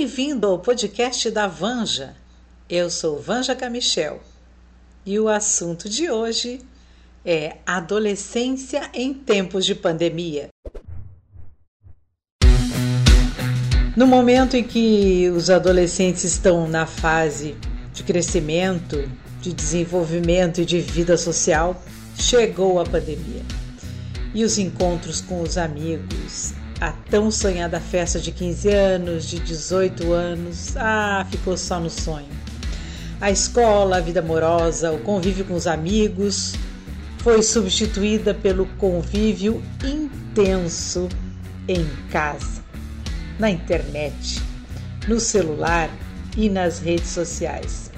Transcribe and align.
Bem-vindo 0.00 0.46
ao 0.46 0.60
podcast 0.60 1.28
da 1.28 1.48
Vanja. 1.48 2.14
Eu 2.70 2.88
sou 2.88 3.18
Vanja 3.18 3.52
Camichel 3.52 4.20
e 5.04 5.18
o 5.18 5.28
assunto 5.28 5.88
de 5.88 6.08
hoje 6.08 6.60
é 7.24 7.56
adolescência 7.66 8.88
em 8.94 9.12
tempos 9.12 9.66
de 9.66 9.74
pandemia. 9.74 10.50
No 13.96 14.06
momento 14.06 14.56
em 14.56 14.62
que 14.62 15.28
os 15.30 15.50
adolescentes 15.50 16.22
estão 16.22 16.68
na 16.68 16.86
fase 16.86 17.56
de 17.92 18.04
crescimento, 18.04 19.10
de 19.40 19.52
desenvolvimento 19.52 20.60
e 20.60 20.64
de 20.64 20.80
vida 20.80 21.16
social, 21.16 21.82
chegou 22.16 22.78
a 22.78 22.84
pandemia. 22.84 23.42
E 24.32 24.44
os 24.44 24.58
encontros 24.58 25.20
com 25.20 25.42
os 25.42 25.58
amigos, 25.58 26.54
a 26.80 26.92
tão 27.10 27.30
sonhada 27.30 27.80
festa 27.80 28.20
de 28.20 28.30
15 28.30 28.68
anos, 28.68 29.24
de 29.28 29.40
18 29.40 30.12
anos, 30.12 30.76
ah, 30.76 31.26
ficou 31.30 31.56
só 31.56 31.80
no 31.80 31.90
sonho. 31.90 32.28
A 33.20 33.30
escola, 33.30 33.96
a 33.96 34.00
vida 34.00 34.20
amorosa, 34.20 34.92
o 34.92 34.98
convívio 35.00 35.44
com 35.44 35.54
os 35.54 35.66
amigos 35.66 36.54
foi 37.18 37.42
substituída 37.42 38.32
pelo 38.32 38.64
convívio 38.78 39.60
intenso 39.84 41.08
em 41.66 41.84
casa, 42.10 42.62
na 43.38 43.50
internet, 43.50 44.40
no 45.08 45.18
celular 45.18 45.90
e 46.36 46.48
nas 46.48 46.78
redes 46.78 47.08
sociais. 47.08 47.90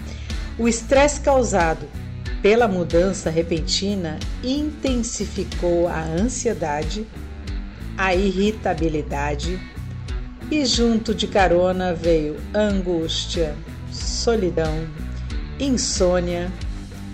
O 0.58 0.66
estresse 0.66 1.20
causado 1.20 1.86
pela 2.40 2.66
mudança 2.66 3.28
repentina 3.28 4.18
intensificou 4.42 5.86
a 5.86 6.02
ansiedade 6.02 7.06
a 8.00 8.14
irritabilidade 8.14 9.60
e 10.50 10.64
junto 10.64 11.14
de 11.14 11.26
carona 11.26 11.92
veio 11.92 12.40
angústia, 12.54 13.54
solidão, 13.92 14.88
insônia 15.58 16.50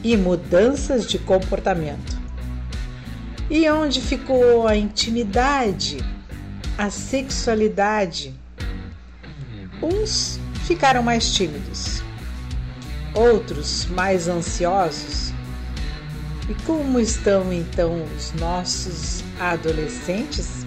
e 0.05 0.17
mudanças 0.17 1.05
de 1.05 1.19
comportamento. 1.19 2.17
E 3.51 3.69
onde 3.69 4.01
ficou 4.01 4.69
a 4.69 4.77
intimidade, 4.77 5.99
a 6.79 6.89
sexualidade? 6.89 8.33
Uns 9.83 10.39
ficaram 10.69 11.03
mais 11.03 11.35
tímidos, 11.35 12.01
outros 13.13 13.87
mais 13.87 14.29
ansiosos. 14.29 15.33
E 16.49 16.55
como 16.63 17.01
estão 17.01 17.53
então 17.53 18.05
os 18.17 18.33
nossos 18.35 19.25
adolescentes? 19.41 20.66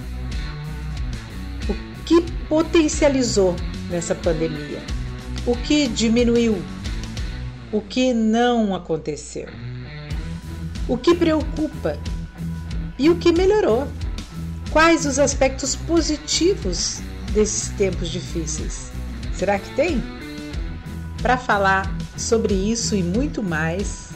Potencializou 2.49 3.55
nessa 3.89 4.15
pandemia? 4.15 4.81
O 5.45 5.55
que 5.55 5.87
diminuiu? 5.87 6.59
O 7.71 7.79
que 7.79 8.13
não 8.13 8.73
aconteceu? 8.75 9.47
O 10.87 10.97
que 10.97 11.13
preocupa? 11.13 11.97
E 12.97 13.09
o 13.09 13.15
que 13.15 13.31
melhorou? 13.31 13.87
Quais 14.71 15.05
os 15.05 15.19
aspectos 15.19 15.75
positivos 15.75 16.99
desses 17.31 17.69
tempos 17.69 18.09
difíceis? 18.09 18.91
Será 19.33 19.59
que 19.59 19.73
tem? 19.75 20.03
Para 21.21 21.37
falar 21.37 21.95
sobre 22.17 22.53
isso 22.53 22.95
e 22.95 23.03
muito 23.03 23.43
mais, 23.43 24.09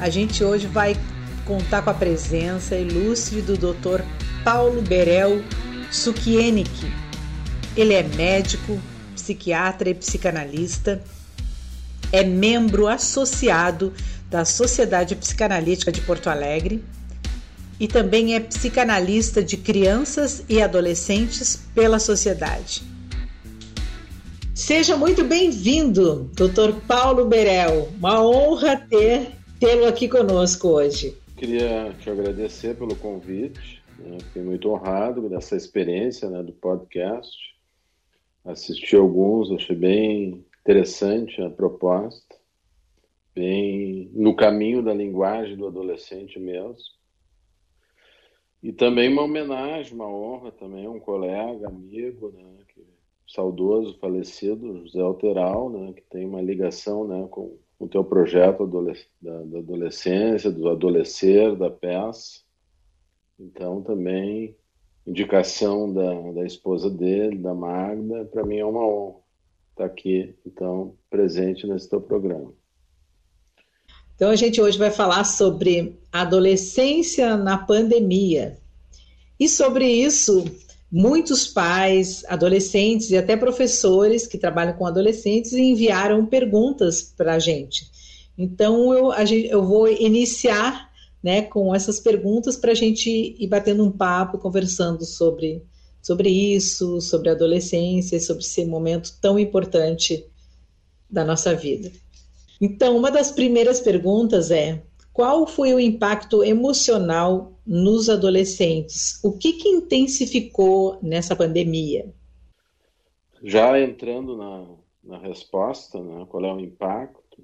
a 0.00 0.08
gente 0.08 0.42
hoje 0.42 0.66
vai 0.66 0.96
contar 1.44 1.82
com 1.82 1.90
a 1.90 1.94
presença 1.94 2.76
ilustre 2.76 3.42
do 3.42 3.56
Dr. 3.56 4.02
Paulo 4.44 4.82
Berel 4.82 5.42
Sukienick, 5.90 6.90
ele 7.80 7.94
é 7.94 8.02
médico, 8.02 8.76
psiquiatra 9.14 9.88
e 9.88 9.94
psicanalista, 9.94 11.00
é 12.12 12.24
membro 12.24 12.88
associado 12.88 13.92
da 14.28 14.44
Sociedade 14.44 15.14
Psicanalítica 15.14 15.92
de 15.92 16.00
Porto 16.00 16.28
Alegre 16.28 16.82
e 17.78 17.86
também 17.86 18.34
é 18.34 18.40
psicanalista 18.40 19.42
de 19.44 19.56
crianças 19.56 20.44
e 20.48 20.60
adolescentes 20.60 21.68
pela 21.72 22.00
sociedade. 22.00 22.82
Seja 24.52 24.96
muito 24.96 25.22
bem-vindo, 25.22 26.28
Dr. 26.34 26.80
Paulo 26.84 27.26
Berel. 27.26 27.90
Uma 27.96 28.20
honra 28.26 28.76
ter 28.76 29.30
tê-lo 29.60 29.86
aqui 29.86 30.08
conosco 30.08 30.66
hoje. 30.66 31.16
Queria 31.36 31.94
te 32.00 32.10
agradecer 32.10 32.74
pelo 32.74 32.96
convite. 32.96 33.80
Né? 34.00 34.18
Fiquei 34.24 34.42
muito 34.42 34.68
honrado 34.68 35.28
dessa 35.28 35.54
experiência 35.54 36.28
né, 36.28 36.42
do 36.42 36.52
podcast 36.52 37.56
assisti 38.44 38.96
alguns, 38.96 39.50
achei 39.50 39.76
bem 39.76 40.44
interessante 40.60 41.40
a 41.42 41.50
proposta, 41.50 42.36
bem 43.34 44.10
no 44.12 44.34
caminho 44.34 44.82
da 44.82 44.92
linguagem 44.92 45.56
do 45.56 45.66
adolescente 45.66 46.38
mesmo. 46.38 46.76
E 48.62 48.72
também 48.72 49.12
uma 49.12 49.22
homenagem, 49.22 49.94
uma 49.94 50.08
honra 50.08 50.50
também 50.50 50.86
a 50.86 50.90
um 50.90 50.98
colega, 50.98 51.68
amigo, 51.68 52.32
né, 52.32 52.64
que, 52.74 52.84
saudoso, 53.26 53.96
falecido, 53.98 54.84
José 54.84 55.00
Alteral, 55.00 55.70
né, 55.70 55.92
que 55.92 56.02
tem 56.02 56.26
uma 56.26 56.42
ligação 56.42 57.06
né, 57.06 57.26
com 57.30 57.56
o 57.78 57.86
teu 57.86 58.02
projeto 58.02 58.66
da, 58.66 59.44
da 59.44 59.58
adolescência, 59.58 60.50
do 60.50 60.68
adolescer, 60.68 61.54
da 61.54 61.70
peça. 61.70 62.40
Então 63.38 63.80
também 63.82 64.56
indicação 65.08 65.92
da, 65.92 66.32
da 66.32 66.44
esposa 66.44 66.90
dele, 66.90 67.38
da 67.38 67.54
Magda, 67.54 68.26
para 68.26 68.44
mim 68.44 68.58
é 68.58 68.64
uma 68.64 68.86
honra 68.86 69.28
estar 69.78 69.84
aqui, 69.84 70.34
então, 70.44 70.94
presente 71.08 71.66
nesse 71.66 71.88
teu 71.88 72.00
programa. 72.00 72.52
Então, 74.16 74.30
a 74.30 74.36
gente 74.36 74.60
hoje 74.60 74.76
vai 74.76 74.90
falar 74.90 75.22
sobre 75.22 75.96
adolescência 76.12 77.36
na 77.36 77.56
pandemia. 77.56 78.58
E 79.38 79.48
sobre 79.48 79.86
isso, 79.86 80.44
muitos 80.90 81.46
pais, 81.46 82.24
adolescentes 82.26 83.10
e 83.10 83.16
até 83.16 83.36
professores 83.36 84.26
que 84.26 84.36
trabalham 84.36 84.72
com 84.72 84.84
adolescentes 84.84 85.52
enviaram 85.52 86.26
perguntas 86.26 87.14
para 87.16 87.34
a 87.34 87.38
gente. 87.38 87.88
Então, 88.36 88.92
eu, 88.92 89.12
a 89.12 89.24
gente, 89.24 89.48
eu 89.48 89.64
vou 89.64 89.88
iniciar 89.88 90.87
né, 91.22 91.42
com 91.42 91.74
essas 91.74 92.00
perguntas 92.00 92.56
para 92.56 92.72
a 92.72 92.74
gente 92.74 93.10
ir 93.38 93.46
batendo 93.46 93.84
um 93.84 93.90
papo, 93.90 94.38
conversando 94.38 95.04
sobre, 95.04 95.62
sobre 96.00 96.28
isso, 96.28 97.00
sobre 97.00 97.28
a 97.28 97.32
adolescência, 97.32 98.20
sobre 98.20 98.42
esse 98.42 98.64
momento 98.64 99.18
tão 99.20 99.38
importante 99.38 100.24
da 101.10 101.24
nossa 101.24 101.54
vida. 101.54 101.90
Então, 102.60 102.96
uma 102.96 103.10
das 103.10 103.30
primeiras 103.30 103.80
perguntas 103.80 104.50
é: 104.50 104.82
qual 105.12 105.46
foi 105.46 105.74
o 105.74 105.80
impacto 105.80 106.44
emocional 106.44 107.58
nos 107.66 108.08
adolescentes? 108.08 109.22
O 109.24 109.36
que, 109.36 109.54
que 109.54 109.68
intensificou 109.68 110.98
nessa 111.02 111.34
pandemia? 111.34 112.12
Já 113.42 113.80
entrando 113.80 114.36
na, 114.36 114.66
na 115.02 115.18
resposta, 115.18 116.00
né, 116.02 116.26
qual 116.28 116.44
é 116.44 116.52
o 116.52 116.60
impacto? 116.60 117.42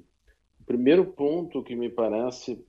O 0.60 0.64
primeiro 0.64 1.04
ponto 1.04 1.62
que 1.62 1.76
me 1.76 1.88
parece 1.88 2.64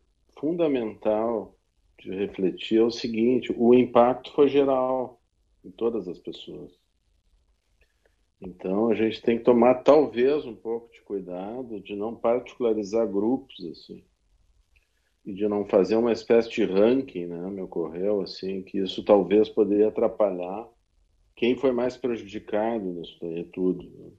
fundamental 0.46 1.58
de 2.00 2.12
refletir 2.12 2.78
é 2.78 2.84
o 2.84 2.92
seguinte: 2.92 3.52
o 3.58 3.74
impacto 3.74 4.32
foi 4.34 4.48
geral 4.48 5.20
em 5.64 5.72
todas 5.72 6.08
as 6.08 6.20
pessoas. 6.20 6.72
Então 8.40 8.90
a 8.90 8.94
gente 8.94 9.24
tem 9.24 9.40
que 9.40 9.44
tomar 9.44 9.82
talvez 9.82 10.46
um 10.46 10.56
pouco 10.56 10.92
de 10.92 11.02
cuidado 11.02 11.80
de 11.80 11.96
não 11.96 12.16
particularizar 12.16 13.08
grupos 13.08 13.56
assim 13.66 14.04
e 15.26 15.34
de 15.34 15.48
não 15.48 15.66
fazer 15.66 15.96
uma 15.96 16.12
espécie 16.12 16.52
de 16.52 16.64
ranking, 16.64 17.26
né? 17.26 17.50
Me 17.50 17.62
ocorreu 17.62 18.22
assim 18.22 18.62
que 18.62 18.78
isso 18.78 19.04
talvez 19.04 19.50
poderia 19.50 19.88
atrapalhar 19.88 20.70
quem 21.36 21.56
foi 21.56 21.72
mais 21.72 21.98
prejudicado 21.98 22.86
nisso 22.86 23.18
daí 23.20 23.46
tudo. 23.46 23.84
Né? 23.84 24.12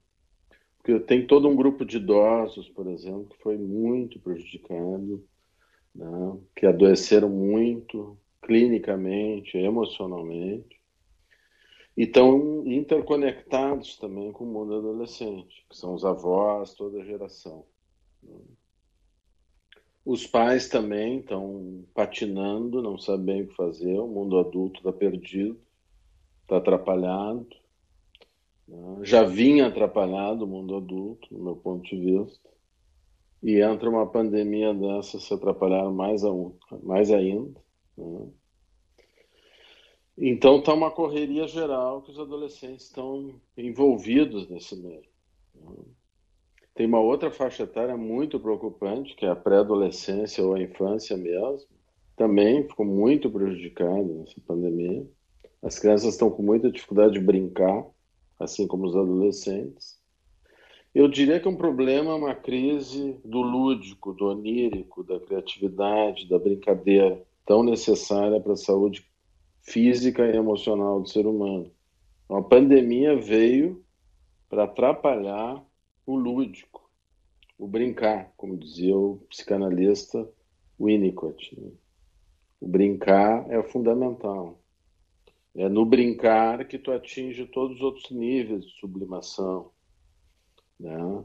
Porque 0.79 0.99
tem 0.99 1.25
todo 1.25 1.47
um 1.47 1.55
grupo 1.55 1.85
de 1.85 1.99
idosos, 1.99 2.69
por 2.71 2.89
exemplo, 2.89 3.29
que 3.29 3.39
foi 3.39 3.57
muito 3.57 4.19
prejudicado 4.19 5.25
né, 5.97 6.39
que 6.55 6.67
adoeceram 6.67 7.29
muito 7.29 8.17
clinicamente, 8.43 9.57
emocionalmente, 9.57 10.77
e 11.97 12.03
estão 12.03 12.67
interconectados 12.67 13.97
também 13.97 14.31
com 14.31 14.45
o 14.45 14.47
mundo 14.47 14.75
adolescente, 14.75 15.65
que 15.69 15.77
são 15.77 15.95
os 15.95 16.05
avós, 16.05 16.75
toda 16.75 17.01
a 17.01 17.05
geração. 17.05 17.65
Né. 18.23 18.39
Os 20.05 20.25
pais 20.27 20.69
também 20.69 21.19
estão 21.19 21.85
patinando, 21.93 22.83
não 22.83 22.97
sabem 22.99 23.43
o 23.43 23.49
que 23.49 23.55
fazer, 23.55 23.99
o 23.99 24.07
mundo 24.07 24.39
adulto 24.39 24.79
está 24.79 24.93
perdido, 24.93 25.59
está 26.43 26.59
atrapalhado. 26.59 27.49
Né. 28.69 28.99
Já 29.03 29.25
vinha 29.25 29.67
atrapalhado 29.67 30.45
o 30.45 30.49
mundo 30.49 30.77
adulto, 30.77 31.27
no 31.33 31.43
meu 31.43 31.57
ponto 31.57 31.89
de 31.89 31.97
vista 31.97 32.56
e 33.43 33.61
entra 33.61 33.89
uma 33.89 34.07
pandemia 34.07 34.73
dessa 34.75 35.21
se 35.21 35.33
atrapalhar 35.33 35.91
mais, 35.91 36.25
a, 36.25 36.31
mais 36.83 37.11
ainda. 37.11 37.61
Né? 37.97 38.29
Então 40.19 40.59
está 40.59 40.73
uma 40.73 40.91
correria 40.91 41.47
geral 41.47 42.03
que 42.03 42.11
os 42.11 42.19
adolescentes 42.19 42.87
estão 42.87 43.39
envolvidos 43.57 44.49
nesse 44.49 44.75
meio. 44.75 45.05
Tem 46.75 46.87
uma 46.87 47.01
outra 47.01 47.31
faixa 47.31 47.63
etária 47.63 47.97
muito 47.97 48.41
preocupante, 48.41 49.15
que 49.15 49.25
é 49.25 49.31
a 49.31 49.37
pré-adolescência 49.37 50.45
ou 50.45 50.55
a 50.55 50.61
infância 50.61 51.17
mesmo. 51.17 51.69
Também 52.17 52.67
ficou 52.67 52.85
muito 52.85 53.31
prejudicada 53.31 54.03
nessa 54.03 54.41
pandemia. 54.47 55.07
As 55.63 55.79
crianças 55.79 56.15
estão 56.15 56.31
com 56.31 56.43
muita 56.43 56.71
dificuldade 56.71 57.15
de 57.15 57.21
brincar, 57.21 57.85
assim 58.39 58.67
como 58.67 58.87
os 58.87 58.97
adolescentes. 58.97 59.96
Eu 60.97 61.09
diria 61.09 61.39
que 61.39 61.47
é 61.47 61.51
um 61.51 61.57
problema, 61.57 62.15
uma 62.15 62.35
crise 62.35 63.21
do 63.23 63.43
lúdico, 63.43 64.15
do 64.15 64.29
onírico, 64.29 65.05
da 65.05 65.21
criatividade, 65.21 66.27
da 66.27 66.39
brincadeira, 66.39 67.23
tão 67.45 67.63
necessária 67.63 68.41
para 68.41 68.55
a 68.55 68.57
saúde 68.57 69.07
física 69.61 70.27
e 70.27 70.35
emocional 70.35 71.03
do 71.03 71.07
ser 71.07 71.27
humano. 71.27 71.71
A 72.31 72.41
pandemia 72.41 73.15
veio 73.15 73.85
para 74.49 74.65
atrapalhar 74.65 75.63
o 76.07 76.17
lúdico, 76.17 76.91
o 77.59 77.69
brincar, 77.69 78.33
como 78.35 78.57
dizia 78.57 78.97
o 78.97 79.19
psicanalista 79.29 80.27
Winnicott. 80.81 81.61
Né? 81.61 81.73
O 82.59 82.67
brincar 82.67 83.45
é 83.51 83.63
fundamental. 83.63 84.59
É 85.55 85.69
no 85.69 85.85
brincar 85.85 86.67
que 86.67 86.79
tu 86.79 86.91
atinge 86.91 87.45
todos 87.45 87.77
os 87.77 87.83
outros 87.83 88.11
níveis 88.11 88.65
de 88.65 88.81
sublimação. 88.81 89.76
Né? 90.79 91.25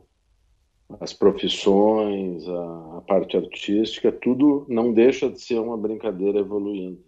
As 1.00 1.14
profissões, 1.14 2.48
a, 2.48 2.98
a 2.98 3.02
parte 3.02 3.38
artística, 3.38 4.12
tudo 4.12 4.66
não 4.70 4.94
deixa 4.94 5.30
de 5.30 5.40
ser 5.40 5.60
uma 5.60 5.78
brincadeira 5.78 6.40
evoluindo. 6.40 7.04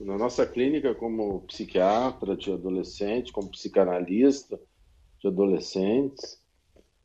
Na 0.00 0.16
nossa 0.16 0.46
clínica, 0.46 0.94
como 0.94 1.42
psiquiatra 1.42 2.36
de 2.36 2.52
adolescentes, 2.52 3.30
como 3.30 3.50
psicanalista 3.50 4.58
de 5.20 5.28
adolescentes, 5.28 6.42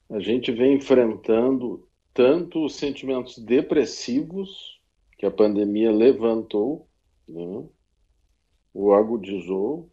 a 0.10 0.20
gente 0.20 0.52
vem 0.52 0.76
enfrentando 0.76 1.88
tanto 2.14 2.66
os 2.66 2.76
sentimentos 2.76 3.38
depressivos 3.38 4.80
que 5.18 5.26
a 5.26 5.32
pandemia 5.32 5.92
levantou, 5.92 6.88
né, 7.28 7.64
o 8.74 8.94
agudizou, 8.94 9.90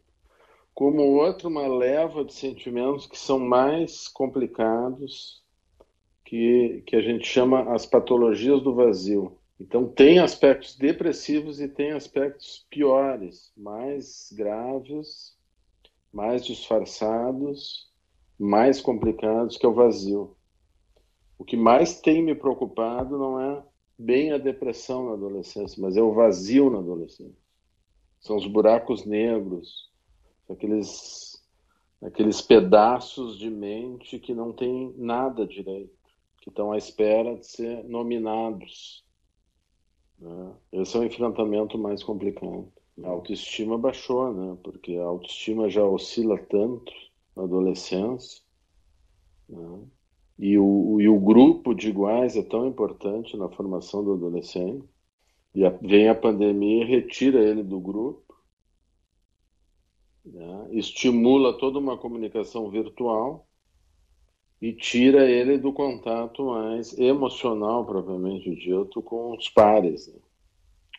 como 0.76 1.00
outro, 1.02 1.48
uma 1.48 1.66
leva 1.66 2.22
de 2.22 2.34
sentimentos 2.34 3.06
que 3.06 3.18
são 3.18 3.38
mais 3.38 4.08
complicados, 4.08 5.42
que, 6.22 6.82
que 6.86 6.94
a 6.94 7.00
gente 7.00 7.26
chama 7.26 7.74
as 7.74 7.86
patologias 7.86 8.60
do 8.60 8.74
vazio. 8.74 9.38
Então, 9.58 9.88
tem 9.88 10.18
aspectos 10.18 10.76
depressivos 10.76 11.62
e 11.62 11.66
tem 11.66 11.92
aspectos 11.92 12.66
piores, 12.68 13.50
mais 13.56 14.30
graves, 14.36 15.34
mais 16.12 16.44
disfarçados, 16.44 17.90
mais 18.38 18.78
complicados, 18.78 19.56
que 19.56 19.64
é 19.64 19.68
o 19.70 19.74
vazio. 19.74 20.36
O 21.38 21.44
que 21.44 21.56
mais 21.56 22.02
tem 22.02 22.22
me 22.22 22.34
preocupado 22.34 23.16
não 23.16 23.40
é 23.40 23.64
bem 23.98 24.30
a 24.30 24.36
depressão 24.36 25.06
na 25.06 25.12
adolescência, 25.14 25.80
mas 25.80 25.96
é 25.96 26.02
o 26.02 26.12
vazio 26.12 26.68
na 26.68 26.80
adolescência. 26.80 27.46
São 28.20 28.36
os 28.36 28.46
buracos 28.46 29.06
negros, 29.06 29.86
aqueles, 30.50 31.42
aqueles 32.02 32.40
pedaços 32.40 33.38
de 33.38 33.50
mente 33.50 34.18
que 34.18 34.34
não 34.34 34.52
tem 34.52 34.94
nada 34.96 35.46
direito, 35.46 35.94
que 36.40 36.48
estão 36.48 36.72
à 36.72 36.78
espera 36.78 37.36
de 37.36 37.46
ser 37.46 37.84
nominados 37.84 39.06
né? 40.18 40.52
Esse 40.72 40.96
é 40.96 41.00
o 41.00 41.04
enfrentamento 41.04 41.78
mais 41.78 42.02
complicado. 42.02 42.72
A 43.02 43.08
autoestima 43.08 43.76
baixou, 43.76 44.32
né? 44.32 44.56
Porque 44.62 44.96
a 44.96 45.04
autoestima 45.04 45.68
já 45.68 45.84
oscila 45.84 46.38
tanto 46.38 46.92
na 47.34 47.42
adolescência. 47.42 48.42
Né? 49.48 49.80
E, 50.38 50.58
o, 50.58 51.00
e 51.00 51.08
o 51.08 51.18
grupo 51.18 51.74
de 51.74 51.88
iguais 51.88 52.36
é 52.36 52.42
tão 52.42 52.66
importante 52.66 53.36
na 53.36 53.48
formação 53.48 54.02
do 54.02 54.14
adolescente. 54.14 54.84
E 55.54 55.64
a, 55.64 55.70
vem 55.70 56.08
a 56.08 56.14
pandemia 56.14 56.84
e 56.84 56.86
retira 56.86 57.42
ele 57.42 57.62
do 57.62 57.78
grupo. 57.80 58.25
Né? 60.26 60.68
Estimula 60.72 61.56
toda 61.56 61.78
uma 61.78 61.96
comunicação 61.96 62.68
virtual 62.70 63.46
e 64.60 64.72
tira 64.72 65.28
ele 65.30 65.58
do 65.58 65.72
contato 65.72 66.46
mais 66.46 66.98
emocional, 66.98 67.84
propriamente 67.84 68.54
dito, 68.54 69.00
com 69.02 69.36
os 69.36 69.48
pares. 69.48 70.08
Né? 70.08 70.18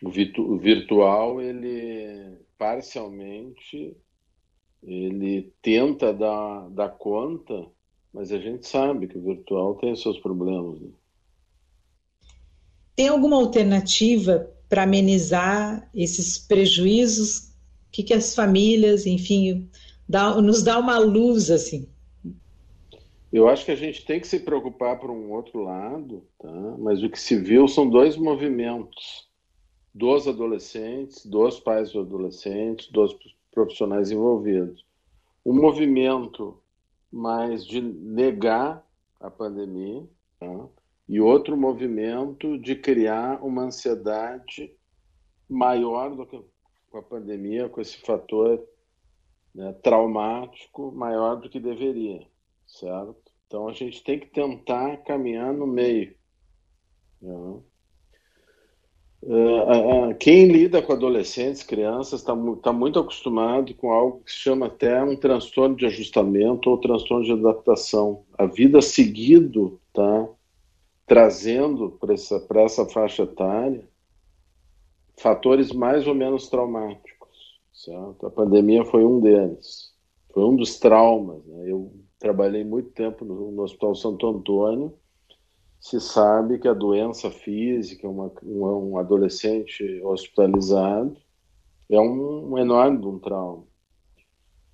O, 0.02 0.08
o 0.42 0.58
virtual, 0.58 1.40
ele 1.40 2.38
parcialmente, 2.56 3.96
ele 4.82 5.52
tenta 5.60 6.12
dar, 6.12 6.68
dar 6.70 6.88
conta, 6.88 7.66
mas 8.12 8.32
a 8.32 8.38
gente 8.38 8.66
sabe 8.66 9.06
que 9.06 9.18
o 9.18 9.24
virtual 9.24 9.74
tem 9.76 9.94
seus 9.94 10.18
problemas. 10.18 10.80
Né? 10.80 10.90
Tem 12.96 13.08
alguma 13.08 13.36
alternativa 13.36 14.50
para 14.68 14.82
amenizar 14.82 15.88
esses 15.94 16.38
prejuízos? 16.38 17.47
O 17.88 17.90
que, 17.90 18.02
que 18.02 18.14
as 18.14 18.34
famílias, 18.34 19.06
enfim, 19.06 19.68
dá, 20.08 20.40
nos 20.40 20.62
dá 20.62 20.78
uma 20.78 20.98
luz 20.98 21.50
assim? 21.50 21.88
Eu 23.32 23.48
acho 23.48 23.64
que 23.64 23.70
a 23.70 23.76
gente 23.76 24.04
tem 24.06 24.20
que 24.20 24.26
se 24.26 24.40
preocupar 24.40 24.98
por 24.98 25.10
um 25.10 25.30
outro 25.32 25.62
lado, 25.62 26.24
tá? 26.38 26.76
mas 26.78 27.02
o 27.02 27.10
que 27.10 27.20
se 27.20 27.36
viu 27.36 27.68
são 27.68 27.88
dois 27.88 28.16
movimentos 28.16 29.28
dos 29.94 30.26
adolescentes, 30.26 31.26
dos 31.26 31.60
pais 31.60 31.92
dos 31.92 32.06
adolescentes, 32.06 32.90
dos 32.90 33.14
profissionais 33.52 34.10
envolvidos. 34.10 34.84
Um 35.44 35.54
movimento 35.54 36.58
mais 37.10 37.66
de 37.66 37.80
negar 37.80 38.86
a 39.20 39.30
pandemia 39.30 40.06
tá? 40.38 40.66
e 41.08 41.20
outro 41.20 41.56
movimento 41.56 42.58
de 42.58 42.76
criar 42.76 43.42
uma 43.42 43.64
ansiedade 43.64 44.72
maior 45.48 46.14
do 46.14 46.26
que 46.26 46.40
com 46.90 46.98
a 46.98 47.02
pandemia, 47.02 47.68
com 47.68 47.80
esse 47.80 47.98
fator 47.98 48.62
né, 49.54 49.72
traumático 49.82 50.92
maior 50.92 51.36
do 51.36 51.48
que 51.48 51.60
deveria 51.60 52.26
certo? 52.68 53.32
Então 53.46 53.66
a 53.66 53.72
gente 53.72 54.04
tem 54.04 54.20
que 54.20 54.26
tentar 54.26 54.98
caminhar 54.98 55.52
no 55.52 55.66
meio. 55.66 56.14
Né? 57.20 57.60
Uh, 59.20 60.14
quem 60.20 60.46
lida 60.46 60.80
com 60.80 60.92
adolescentes, 60.92 61.62
crianças, 61.62 62.20
está 62.20 62.34
tá 62.62 62.72
muito 62.72 63.00
acostumado 63.00 63.74
com 63.74 63.90
algo 63.90 64.22
que 64.22 64.30
se 64.30 64.38
chama 64.38 64.66
até 64.66 65.02
um 65.02 65.16
transtorno 65.16 65.74
de 65.74 65.86
ajustamento 65.86 66.70
ou 66.70 66.78
transtorno 66.78 67.24
de 67.24 67.32
adaptação. 67.32 68.24
A 68.36 68.46
vida 68.46 68.80
seguido 68.80 69.80
está 69.88 70.28
trazendo 71.06 71.90
para 71.98 72.12
essa, 72.12 72.46
essa 72.56 72.86
faixa 72.86 73.22
etária 73.22 73.88
fatores 75.18 75.72
mais 75.72 76.06
ou 76.06 76.14
menos 76.14 76.48
traumáticos. 76.48 77.58
Certo? 77.72 78.26
A 78.26 78.30
pandemia 78.30 78.84
foi 78.84 79.04
um 79.04 79.20
deles, 79.20 79.92
foi 80.32 80.44
um 80.44 80.56
dos 80.56 80.78
traumas. 80.78 81.44
Né? 81.46 81.70
Eu 81.70 81.92
trabalhei 82.18 82.64
muito 82.64 82.90
tempo 82.90 83.24
no, 83.24 83.52
no, 83.52 83.62
Hospital 83.62 83.94
Santo 83.94 84.26
Antônio, 84.26 84.94
se 85.80 86.00
sabe 86.00 86.58
que 86.58 86.66
a 86.66 86.74
doença 86.74 87.30
física, 87.30 88.08
uma, 88.08 88.32
um, 88.42 88.90
um 88.90 88.98
adolescente 88.98 90.02
hospitalizado, 90.02 91.16
é 91.88 92.00
um, 92.00 92.52
um 92.52 92.58
enorme 92.58 93.06
um 93.06 93.18
trauma. 93.18 93.64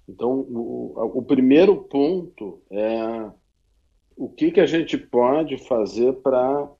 Então, 0.08 0.30
o, 0.30 1.18
o, 1.18 1.22
primeiro 1.22 1.76
ponto 1.76 2.62
é 2.70 3.30
o 4.16 4.28
que, 4.28 4.50
que 4.50 4.60
a 4.60 4.66
gente 4.66 4.96
pode 4.96 5.58
fazer 5.58 6.12
para 6.14 6.70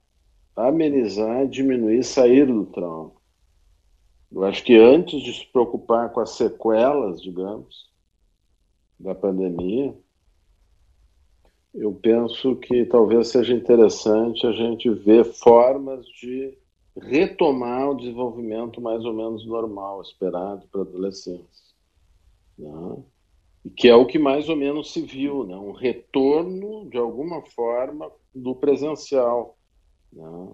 amenizar, 0.57 1.47
diminuir, 1.47 2.03
sair 2.03 2.47
do 2.47 2.67
trauma. 2.67 3.13
Eu 4.35 4.43
acho 4.43 4.65
que 4.65 4.77
antes 4.77 5.23
de 5.23 5.33
se 5.33 5.47
preocupar 5.47 6.13
com 6.13 6.19
as 6.19 6.31
sequelas, 6.31 7.23
digamos, 7.23 7.89
da 8.99 9.15
pandemia, 9.15 9.95
eu 11.73 11.93
penso 11.93 12.57
que 12.57 12.85
talvez 12.85 13.29
seja 13.29 13.55
interessante 13.55 14.45
a 14.45 14.51
gente 14.51 14.91
ver 14.91 15.25
formas 15.25 16.05
de 16.07 16.57
retomar 17.01 17.91
o 17.91 17.97
desenvolvimento 17.97 18.81
mais 18.81 19.05
ou 19.05 19.13
menos 19.13 19.47
normal 19.47 20.03
esperado 20.03 20.67
para 20.67 20.81
a 20.81 20.85
adolescência. 20.85 21.75
Né? 22.59 23.05
E 23.65 23.71
que 23.71 23.89
é 23.89 23.95
o 23.95 24.07
que 24.07 24.19
mais 24.19 24.49
ou 24.49 24.57
menos 24.57 24.93
se 24.93 25.01
viu, 25.01 25.45
né? 25.45 25.57
um 25.57 25.73
retorno, 25.73 26.89
de 26.91 26.99
alguma 26.99 27.41
forma, 27.43 28.11
do 28.35 28.55
presencial. 28.55 29.57
Né? 30.13 30.53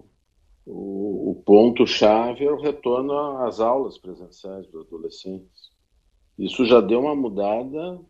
O, 0.66 1.30
o 1.30 1.42
ponto-chave 1.44 2.44
é 2.44 2.52
o 2.52 2.60
retorno 2.60 3.12
às 3.44 3.60
aulas 3.60 3.98
presenciais 3.98 4.66
dos 4.68 4.86
adolescentes. 4.86 5.70
Isso 6.38 6.64
já 6.64 6.80
deu 6.80 7.00
uma 7.00 7.14
mudada 7.14 8.00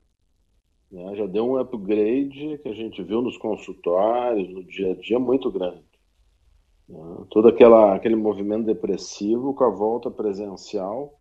né? 0.90 1.14
Já 1.14 1.26
deu 1.26 1.46
um 1.46 1.56
upgrade 1.56 2.58
que 2.58 2.68
a 2.68 2.74
gente 2.74 3.02
viu 3.02 3.22
nos 3.22 3.36
consultórios, 3.36 4.52
no 4.52 4.64
dia 4.64 4.92
a 4.92 4.96
dia, 4.96 5.18
muito 5.18 5.50
grande. 5.50 5.84
Né? 6.88 7.24
Todo 7.30 7.48
aquela, 7.48 7.94
aquele 7.94 8.16
movimento 8.16 8.66
depressivo 8.66 9.54
com 9.54 9.64
a 9.64 9.70
volta 9.70 10.10
presencial 10.10 11.20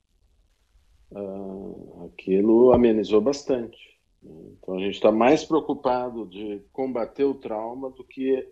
uh, 1.12 2.10
aquilo 2.12 2.74
amenizou 2.74 3.22
bastante. 3.22 3.78
Então 4.24 4.76
a 4.76 4.80
gente 4.80 4.96
está 4.96 5.12
mais 5.12 5.46
preocupado 5.46 6.26
de 6.26 6.62
combater 6.74 7.24
o 7.24 7.36
trauma 7.36 7.90
do 7.92 8.04
que 8.04 8.46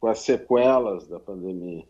com 0.00 0.08
as 0.08 0.20
sequelas 0.20 1.08
da 1.08 1.18
pandemia. 1.18 1.84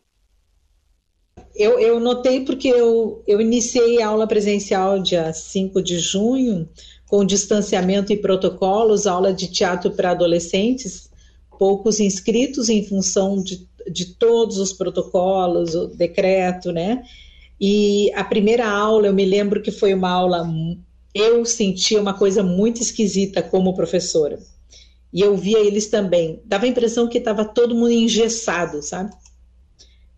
Eu, 1.55 1.79
eu 1.79 2.01
notei 2.01 2.45
porque 2.45 2.69
eu, 2.69 3.23
eu 3.27 3.41
iniciei 3.41 4.03
a 4.03 4.09
aula 4.09 4.27
presencial 4.27 5.01
dia 5.01 5.33
5 5.33 5.83
de 5.83 5.99
junho, 5.99 6.69
com 7.07 7.25
distanciamento 7.25 8.13
e 8.13 8.17
protocolos, 8.17 9.07
aula 9.07 9.33
de 9.33 9.51
teatro 9.51 9.91
para 9.93 10.11
adolescentes, 10.11 11.11
poucos 11.59 12.01
inscritos 12.01 12.69
em 12.69 12.85
função 12.85 13.43
de, 13.43 13.67
de 13.91 14.15
todos 14.15 14.59
os 14.59 14.73
protocolos, 14.73 15.75
o 15.75 15.87
decreto, 15.89 16.73
né? 16.73 17.03
E 17.61 18.13
a 18.15 18.23
primeira 18.23 18.69
aula, 18.69 19.09
eu 19.09 19.15
me 19.15 19.25
lembro 19.25 19.61
que 19.61 19.73
foi 19.73 19.93
uma 19.93 20.11
aula, 20.11 20.49
eu 21.13 21.45
sentia 21.45 22.01
uma 22.01 22.15
coisa 22.15 22.43
muito 22.43 22.81
esquisita 22.81 23.43
como 23.43 23.75
professora. 23.75 24.39
E 25.13 25.21
eu 25.21 25.37
via 25.37 25.59
eles 25.59 25.87
também. 25.87 26.41
Dava 26.45 26.67
a 26.67 26.69
impressão 26.69 27.09
que 27.09 27.19
estava 27.19 27.45
todo 27.45 27.75
mundo 27.75 27.91
engessado, 27.91 28.83
sabe? 28.83 29.11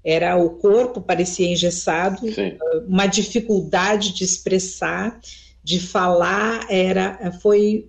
Era 0.04 0.36
o 0.36 0.50
corpo 0.50 1.00
parecia 1.00 1.50
engessado, 1.50 2.20
Sim. 2.32 2.56
uma 2.88 3.06
dificuldade 3.06 4.14
de 4.14 4.24
expressar, 4.24 5.20
de 5.62 5.78
falar, 5.78 6.66
era 6.70 7.38
foi 7.42 7.86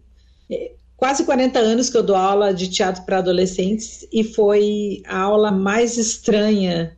é, 0.50 0.72
quase 0.98 1.24
40 1.24 1.58
anos 1.58 1.90
que 1.90 1.96
eu 1.96 2.04
dou 2.04 2.18
aula 2.18 2.54
de 2.54 2.68
teatro 2.68 3.04
para 3.04 3.20
adolescentes 3.20 4.06
e 4.12 4.26
foi 4.26 5.02
a 5.06 5.20
aula 5.20 5.52
mais 5.52 5.98
estranha 5.98 6.98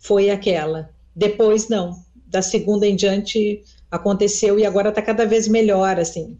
foi 0.00 0.28
aquela. 0.30 0.90
Depois 1.16 1.68
não, 1.68 1.98
da 2.26 2.42
segunda 2.42 2.86
em 2.86 2.94
diante 2.94 3.62
aconteceu 3.90 4.58
e 4.58 4.66
agora 4.66 4.90
está 4.90 5.00
cada 5.00 5.24
vez 5.24 5.48
melhor 5.48 5.98
assim 5.98 6.36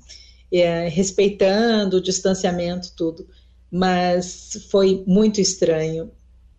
é, 0.53 0.89
respeitando 0.89 1.97
o 1.97 2.03
distanciamento, 2.03 2.93
tudo. 2.97 3.27
Mas 3.71 4.67
foi 4.71 5.03
muito 5.07 5.41
estranho. 5.41 6.11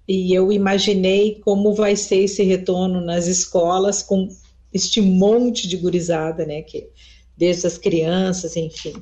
E 0.08 0.34
eu 0.34 0.52
imaginei 0.52 1.40
como 1.42 1.74
vai 1.74 1.96
ser 1.96 2.24
esse 2.24 2.44
retorno 2.44 3.00
nas 3.00 3.28
escolas 3.28 4.02
com 4.02 4.28
este 4.74 5.00
monte 5.00 5.68
de 5.68 5.78
gurizada, 5.78 6.46
né? 6.46 6.62
Que, 6.62 6.90
desde 7.38 7.68
as 7.68 7.78
crianças, 7.78 8.58
enfim. 8.58 8.94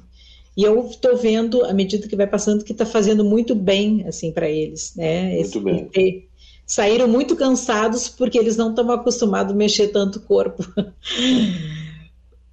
E 0.56 0.64
eu 0.64 0.86
estou 0.86 1.16
vendo, 1.16 1.64
à 1.64 1.74
medida 1.74 2.08
que 2.08 2.16
vai 2.16 2.28
passando, 2.28 2.64
que 2.64 2.74
está 2.74 2.86
fazendo 2.86 3.24
muito 3.24 3.56
bem, 3.56 4.06
assim, 4.06 4.32
para 4.32 4.50
eles, 4.50 4.94
né? 4.96 5.36
Muito 5.36 5.48
Esse, 5.48 5.60
bem. 5.60 6.28
saíram 6.68 7.08
muito 7.08 7.36
cansados 7.36 8.10
porque 8.10 8.38
eles 8.38 8.58
não 8.58 8.72
estão 8.72 8.92
acostumados 8.92 9.54
a 9.54 9.58
mexer 9.58 9.88
tanto 9.88 10.20
o 10.20 10.22
corpo. 10.22 10.66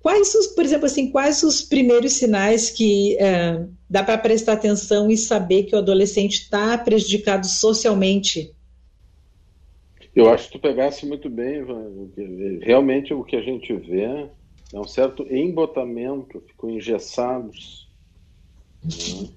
Quais, 0.00 0.34
os, 0.34 0.46
por 0.48 0.64
exemplo, 0.64 0.86
assim, 0.86 1.10
quais 1.10 1.42
os 1.42 1.60
primeiros 1.60 2.12
sinais 2.12 2.70
que 2.70 3.16
é, 3.18 3.66
dá 3.90 4.02
para 4.02 4.16
prestar 4.16 4.52
atenção 4.52 5.10
e 5.10 5.16
saber 5.16 5.64
que 5.64 5.74
o 5.74 5.78
adolescente 5.78 6.34
está 6.42 6.78
prejudicado 6.78 7.46
socialmente? 7.46 8.54
Eu 10.14 10.30
acho 10.30 10.46
que 10.46 10.52
tu 10.52 10.60
pegasse 10.60 11.04
muito 11.04 11.28
bem, 11.28 11.58
Ivan. 11.58 12.08
Realmente 12.62 13.12
o 13.12 13.24
que 13.24 13.36
a 13.36 13.42
gente 13.42 13.74
vê 13.74 14.28
é 14.72 14.78
um 14.78 14.86
certo 14.86 15.22
embotamento, 15.32 16.42
ficam 16.46 16.70
engessados 16.70 17.88
né? 18.84 19.28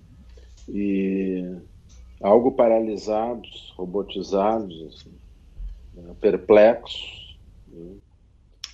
e 0.69 1.55
algo 2.21 2.51
paralisados, 2.51 3.73
robotizados, 3.75 4.75
assim, 4.87 5.11
né? 5.95 6.15
perplexos. 6.19 7.37
Né? 7.67 7.95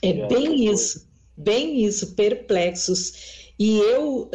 É 0.02 0.28
bem 0.28 0.66
isso. 0.66 1.07
Bem 1.38 1.86
isso, 1.86 2.16
perplexos. 2.16 3.46
E 3.60 3.78
eu, 3.78 4.30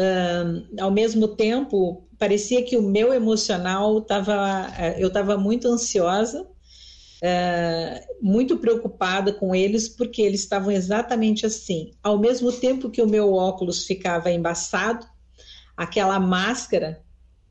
ao 0.81 0.91
mesmo 0.91 1.27
tempo, 1.29 2.07
parecia 2.17 2.63
que 2.63 2.77
o 2.77 2.83
meu 2.83 3.13
emocional 3.13 3.99
estava. 3.99 4.73
Eu 4.97 5.09
estava 5.09 5.37
muito 5.37 5.67
ansiosa, 5.67 6.47
muito 8.21 8.57
preocupada 8.59 9.33
com 9.33 9.53
eles, 9.53 9.89
porque 9.89 10.23
eles 10.23 10.41
estavam 10.41 10.71
exatamente 10.71 11.45
assim. 11.45 11.91
Ao 12.03 12.19
mesmo 12.19 12.53
tempo 12.53 12.89
que 12.89 13.03
o 13.03 13.09
meu 13.09 13.33
óculos 13.33 13.85
ficava 13.85 14.31
embaçado, 14.31 15.05
aquela 15.77 16.21
máscara, 16.21 17.03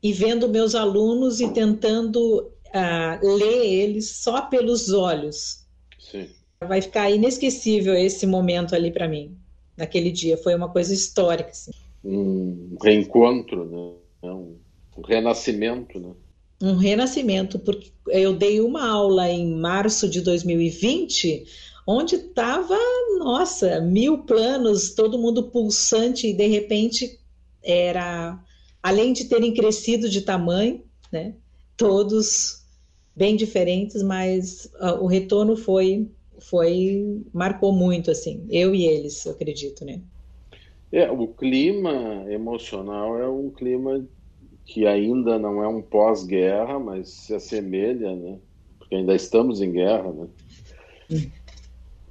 e 0.02 0.12
vendo 0.12 0.48
meus 0.48 0.74
alunos 0.74 1.40
e 1.40 1.48
tentando 1.50 2.50
uh, 2.74 3.36
ler 3.36 3.66
eles 3.66 4.16
só 4.16 4.42
pelos 4.42 4.90
olhos. 4.92 5.64
Sim. 5.98 6.28
Vai 6.60 6.82
ficar 6.82 7.10
inesquecível 7.10 7.94
esse 7.94 8.26
momento 8.26 8.74
ali 8.74 8.90
para 8.90 9.08
mim 9.08 9.41
naquele 9.76 10.10
dia. 10.10 10.36
Foi 10.36 10.54
uma 10.54 10.68
coisa 10.68 10.92
histórica. 10.92 11.50
Assim. 11.50 11.70
Um 12.04 12.76
reencontro, 12.80 13.64
né? 13.64 13.92
É 14.22 14.32
um 14.32 14.56
renascimento, 15.04 15.98
né? 15.98 16.12
Um 16.60 16.76
renascimento, 16.76 17.58
porque 17.58 17.90
eu 18.08 18.32
dei 18.34 18.60
uma 18.60 18.88
aula 18.88 19.28
em 19.28 19.52
março 19.56 20.08
de 20.08 20.20
2020, 20.20 21.44
onde 21.84 22.14
estava, 22.14 22.78
nossa, 23.18 23.80
mil 23.80 24.18
planos, 24.18 24.94
todo 24.94 25.18
mundo 25.18 25.50
pulsante, 25.50 26.28
e 26.28 26.32
de 26.32 26.46
repente 26.46 27.18
era, 27.62 28.40
além 28.80 29.12
de 29.12 29.24
terem 29.24 29.52
crescido 29.52 30.08
de 30.08 30.20
tamanho, 30.20 30.84
né? 31.10 31.34
Todos 31.76 32.62
bem 33.14 33.34
diferentes, 33.34 34.02
mas 34.02 34.66
uh, 34.80 35.02
o 35.02 35.06
retorno 35.06 35.56
foi 35.56 36.08
foi 36.48 37.22
marcou 37.32 37.72
muito 37.72 38.10
assim, 38.10 38.46
eu 38.50 38.74
e 38.74 38.84
eles, 38.86 39.24
eu 39.24 39.32
acredito, 39.32 39.84
né? 39.84 40.00
É, 40.90 41.10
o 41.10 41.26
clima 41.28 42.24
emocional 42.30 43.18
é 43.18 43.28
um 43.28 43.50
clima 43.50 44.06
que 44.64 44.86
ainda 44.86 45.38
não 45.38 45.62
é 45.62 45.68
um 45.68 45.80
pós-guerra, 45.80 46.78
mas 46.78 47.08
se 47.10 47.34
assemelha, 47.34 48.14
né? 48.14 48.38
Porque 48.78 48.94
ainda 48.94 49.14
estamos 49.14 49.60
em 49.60 49.72
guerra, 49.72 50.12
né? 50.12 50.28
Hum. 51.10 51.30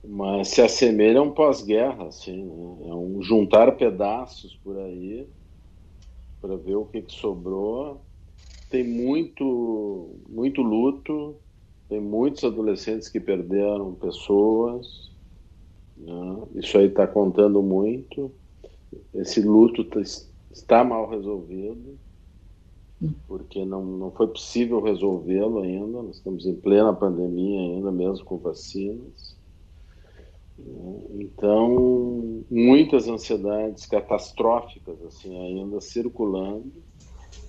Mas 0.04 0.50
se 0.50 0.62
assemelha 0.62 1.20
a 1.20 1.24
um 1.24 1.32
pós-guerra, 1.32 2.08
assim, 2.08 2.44
né? 2.44 2.90
é 2.90 2.94
um 2.94 3.22
juntar 3.22 3.72
pedaços 3.78 4.56
por 4.64 4.78
aí 4.80 5.28
para 6.42 6.58
ver 6.58 6.76
o 6.76 6.86
que, 6.86 7.04
que 7.04 7.14
sobrou. 7.14 8.02
Tem 8.70 8.84
muito, 8.84 10.16
muito 10.28 10.62
luto, 10.62 11.36
tem 11.92 12.00
muitos 12.00 12.46
adolescentes 12.46 13.10
que 13.10 13.20
perderam 13.20 13.94
pessoas. 13.96 15.12
Né? 15.98 16.38
Isso 16.56 16.78
aí 16.78 16.86
está 16.86 17.06
contando 17.06 17.62
muito. 17.62 18.32
Esse 19.14 19.42
luto 19.42 19.84
tá, 19.84 20.00
está 20.00 20.86
mal 20.86 21.10
resolvido, 21.10 22.00
porque 23.28 23.66
não, 23.66 23.84
não 23.84 24.12
foi 24.12 24.28
possível 24.28 24.82
resolvê-lo 24.82 25.64
ainda. 25.64 26.02
Nós 26.02 26.16
estamos 26.16 26.46
em 26.46 26.56
plena 26.56 26.94
pandemia 26.94 27.60
ainda, 27.60 27.92
mesmo 27.92 28.24
com 28.24 28.38
vacinas. 28.38 29.36
Então, 31.20 32.42
muitas 32.50 33.10
ansiedades 33.10 33.86
catastróficas 33.86 34.96
assim 35.04 35.38
ainda 35.38 35.82
circulando 35.82 36.72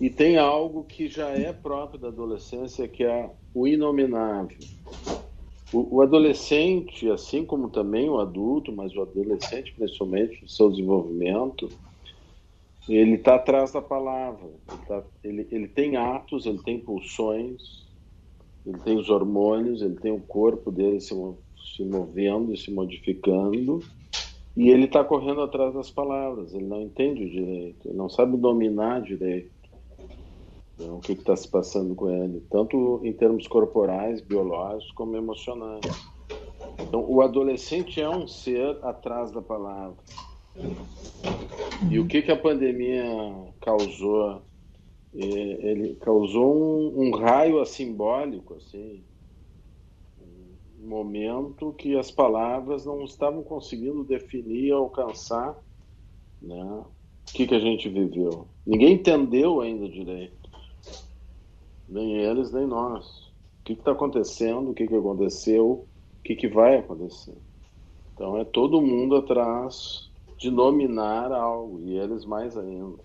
e 0.02 0.10
tem 0.10 0.36
algo 0.36 0.82
que 0.82 1.06
já 1.06 1.28
é 1.28 1.52
próprio 1.52 1.96
da 1.96 2.08
adolescência, 2.08 2.88
que 2.88 3.04
é 3.04 3.30
o 3.54 3.68
inominável. 3.68 4.58
O, 5.72 5.98
o 5.98 6.02
adolescente, 6.02 7.08
assim 7.08 7.46
como 7.46 7.70
também 7.70 8.10
o 8.10 8.18
adulto, 8.18 8.72
mas 8.72 8.92
o 8.96 9.02
adolescente 9.02 9.72
principalmente 9.72 10.42
no 10.42 10.48
seu 10.48 10.70
desenvolvimento, 10.70 11.68
ele 12.88 13.14
está 13.14 13.36
atrás 13.36 13.70
da 13.70 13.80
palavra. 13.80 14.50
Ele, 14.68 14.86
tá, 14.88 15.04
ele, 15.22 15.48
ele 15.52 15.68
tem 15.68 15.94
atos, 15.96 16.46
ele 16.46 16.58
tem 16.64 16.80
pulsões, 16.80 17.86
ele 18.66 18.78
tem 18.78 18.98
os 18.98 19.08
hormônios, 19.08 19.82
ele 19.82 19.94
tem 19.94 20.10
o 20.10 20.20
corpo 20.20 20.72
dele 20.72 21.00
se, 21.00 21.14
se 21.76 21.84
movendo 21.84 22.52
e 22.52 22.56
se 22.56 22.72
modificando, 22.72 23.78
e 24.56 24.68
ele 24.68 24.86
está 24.86 25.04
correndo 25.04 25.42
atrás 25.42 25.72
das 25.72 25.92
palavras. 25.92 26.52
Ele 26.52 26.66
não 26.66 26.82
entende 26.82 27.22
o 27.22 27.30
direito, 27.30 27.86
ele 27.86 27.96
não 27.96 28.08
sabe 28.08 28.36
dominar 28.36 29.00
direito 29.00 29.51
o 30.90 31.00
que 31.00 31.12
está 31.12 31.36
se 31.36 31.48
passando 31.48 31.94
com 31.94 32.10
ele, 32.10 32.40
tanto 32.50 33.00
em 33.04 33.12
termos 33.12 33.46
corporais, 33.46 34.20
biológicos, 34.20 34.92
como 34.92 35.16
emocionais. 35.16 35.80
Então, 36.80 37.04
o 37.08 37.20
adolescente 37.20 38.00
é 38.00 38.08
um 38.08 38.26
ser 38.26 38.78
atrás 38.82 39.30
da 39.30 39.42
palavra. 39.42 39.96
E 41.90 41.98
o 41.98 42.06
que, 42.06 42.22
que 42.22 42.30
a 42.30 42.36
pandemia 42.36 43.04
causou? 43.60 44.42
Ele 45.14 45.94
causou 45.96 46.54
um, 46.54 47.08
um 47.08 47.10
raio 47.16 47.64
simbólico, 47.66 48.54
assim, 48.54 49.02
um 50.82 50.88
momento 50.88 51.72
que 51.74 51.96
as 51.98 52.10
palavras 52.10 52.86
não 52.86 53.04
estavam 53.04 53.42
conseguindo 53.42 54.04
definir 54.04 54.72
alcançar 54.72 55.56
né, 56.40 56.64
o 56.64 57.32
que, 57.32 57.46
que 57.46 57.54
a 57.54 57.60
gente 57.60 57.88
viveu. 57.88 58.46
Ninguém 58.66 58.94
entendeu 58.94 59.60
ainda 59.60 59.88
direito 59.88 60.41
nem 61.92 62.16
eles, 62.16 62.50
nem 62.52 62.66
nós. 62.66 63.06
O 63.60 63.64
que 63.64 63.74
está 63.74 63.92
acontecendo, 63.92 64.70
o 64.70 64.74
que, 64.74 64.86
que 64.86 64.96
aconteceu, 64.96 65.86
o 66.18 66.22
que, 66.24 66.34
que 66.34 66.48
vai 66.48 66.78
acontecer. 66.78 67.36
Então 68.14 68.38
é 68.38 68.44
todo 68.44 68.80
mundo 68.80 69.16
atrás 69.16 70.10
de 70.38 70.50
nominar 70.50 71.30
algo, 71.30 71.80
e 71.84 71.96
eles 71.96 72.24
mais 72.24 72.56
ainda. 72.56 72.98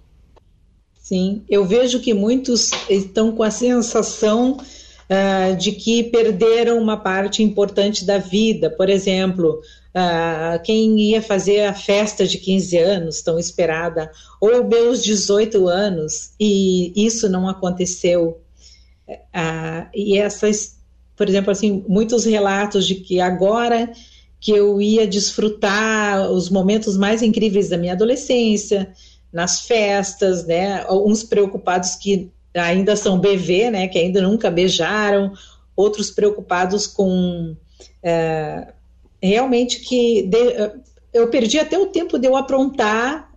Sim, 0.95 1.43
eu 1.47 1.63
vejo 1.63 2.01
que 2.01 2.13
muitos 2.13 2.71
estão 2.89 3.31
com 3.31 3.43
a 3.43 3.51
sensação 3.51 4.57
uh, 4.57 5.55
de 5.55 5.71
que 5.71 6.03
perderam 6.03 6.79
uma 6.79 6.97
parte 6.97 7.41
importante 7.41 8.05
da 8.05 8.17
vida. 8.17 8.69
Por 8.69 8.89
exemplo, 8.89 9.61
uh, 9.95 10.61
quem 10.63 10.99
ia 10.99 11.21
fazer 11.21 11.65
a 11.65 11.73
festa 11.73 12.25
de 12.25 12.37
15 12.37 12.77
anos, 12.77 13.21
tão 13.21 13.39
esperada, 13.39 14.11
ou 14.41 14.63
meus 14.65 15.03
18 15.03 15.67
anos, 15.67 16.31
e 16.39 16.91
isso 16.95 17.29
não 17.29 17.47
aconteceu. 17.47 18.41
Uh, 19.07 19.87
e 19.93 20.17
essas, 20.17 20.77
por 21.15 21.29
exemplo, 21.29 21.51
assim, 21.51 21.83
muitos 21.87 22.25
relatos 22.25 22.85
de 22.85 22.95
que 22.95 23.21
agora 23.21 23.91
que 24.39 24.51
eu 24.51 24.81
ia 24.81 25.07
desfrutar 25.07 26.29
os 26.29 26.49
momentos 26.49 26.95
mais 26.97 27.21
incríveis 27.21 27.69
da 27.69 27.77
minha 27.77 27.93
adolescência, 27.93 28.93
nas 29.31 29.61
festas, 29.61 30.45
né? 30.45 30.85
Uns 30.89 31.23
preocupados 31.23 31.95
que 31.95 32.29
ainda 32.53 32.95
são 32.95 33.19
BV, 33.19 33.71
né? 33.71 33.87
Que 33.87 33.99
ainda 33.99 34.21
nunca 34.21 34.51
beijaram, 34.51 35.33
outros 35.75 36.11
preocupados 36.11 36.87
com 36.87 37.55
é, 38.03 38.73
realmente 39.21 39.81
que 39.81 40.23
de, 40.23 40.71
eu 41.13 41.29
perdi 41.29 41.59
até 41.59 41.77
o 41.77 41.87
tempo 41.87 42.17
de 42.17 42.27
eu 42.27 42.35
aprontar, 42.35 43.31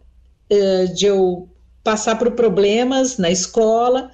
é, 0.48 0.84
de 0.86 1.06
eu 1.06 1.48
passar 1.82 2.16
por 2.16 2.32
problemas 2.32 3.16
na 3.16 3.30
escola 3.30 4.10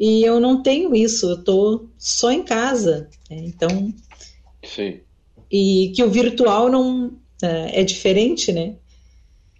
e 0.00 0.24
eu 0.24 0.40
não 0.40 0.62
tenho 0.62 0.96
isso, 0.96 1.28
eu 1.28 1.34
estou 1.34 1.88
só 1.96 2.32
em 2.32 2.42
casa, 2.42 3.08
né? 3.30 3.36
então. 3.44 3.92
Sim 4.64 5.00
e 5.50 5.92
que 5.94 6.02
o 6.02 6.10
virtual 6.10 6.70
não 6.70 7.12
é, 7.42 7.80
é 7.80 7.84
diferente, 7.84 8.52
né? 8.52 8.76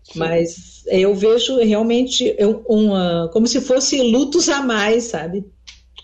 Sim. 0.05 0.19
Mas 0.19 0.85
eu 0.87 1.15
vejo 1.15 1.57
realmente 1.59 2.37
uma, 2.67 3.29
como 3.33 3.47
se 3.47 3.61
fosse 3.61 4.01
lutos 4.01 4.49
a 4.49 4.63
mais, 4.63 5.05
sabe? 5.05 5.45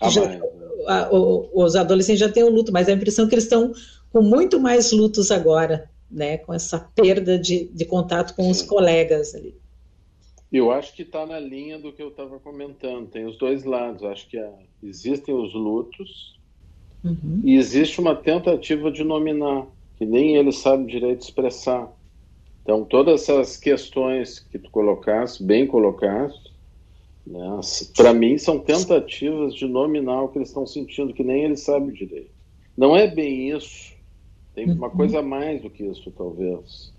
A 0.01 0.09
já, 0.09 0.25
mais. 0.25 0.41
A, 0.87 1.09
os 1.11 1.75
adolescentes 1.75 2.19
já 2.19 2.29
têm 2.29 2.43
o 2.43 2.49
luto, 2.49 2.71
mas 2.71 2.87
a 2.87 2.93
impressão 2.93 3.25
é 3.25 3.29
que 3.29 3.35
eles 3.35 3.45
estão 3.45 3.73
com 4.11 4.21
muito 4.21 4.59
mais 4.59 4.91
lutos 4.91 5.31
agora, 5.31 5.89
né? 6.11 6.37
Com 6.37 6.53
essa 6.53 6.79
perda 6.79 7.37
de, 7.37 7.69
de 7.73 7.85
contato 7.85 8.35
com 8.35 8.43
Sim. 8.43 8.51
os 8.51 8.61
colegas 8.61 9.35
ali. 9.35 9.55
Eu 10.51 10.71
acho 10.71 10.95
que 10.95 11.01
está 11.01 11.25
na 11.25 11.39
linha 11.39 11.77
do 11.77 11.91
que 11.91 12.01
eu 12.01 12.07
estava 12.07 12.39
comentando. 12.39 13.09
Tem 13.09 13.25
os 13.25 13.37
dois 13.37 13.65
lados. 13.65 14.03
Acho 14.03 14.29
que 14.29 14.37
é, 14.37 14.53
existem 14.81 15.35
os 15.35 15.53
lutos 15.53 16.39
uhum. 17.03 17.41
e 17.43 17.55
existe 17.55 17.99
uma 17.99 18.15
tentativa 18.15 18.91
de 18.91 19.03
nominar 19.03 19.67
que 19.97 20.05
nem 20.05 20.35
ele 20.37 20.51
sabe 20.51 20.85
direito 20.85 21.21
expressar. 21.21 21.91
Então, 22.61 22.83
todas 22.85 23.23
essas 23.23 23.57
questões 23.57 24.39
que 24.39 24.59
tu 24.59 24.69
colocaste, 24.69 25.43
bem 25.43 25.65
colocaste, 25.65 26.53
né, 27.25 27.59
para 27.95 28.13
mim 28.13 28.37
são 28.37 28.59
tentativas 28.59 29.55
de 29.55 29.65
nominar 29.65 30.23
o 30.23 30.29
que 30.29 30.37
eles 30.37 30.49
estão 30.49 30.67
sentindo, 30.67 31.13
que 31.13 31.23
nem 31.23 31.43
ele 31.43 31.57
sabe 31.57 31.91
direito. 31.91 32.31
Não 32.77 32.95
é 32.95 33.07
bem 33.07 33.49
isso. 33.49 33.93
Tem 34.53 34.69
uma 34.69 34.87
uhum. 34.87 34.95
coisa 34.95 35.21
mais 35.21 35.61
do 35.61 35.69
que 35.69 35.83
isso, 35.83 36.11
talvez. 36.11 36.93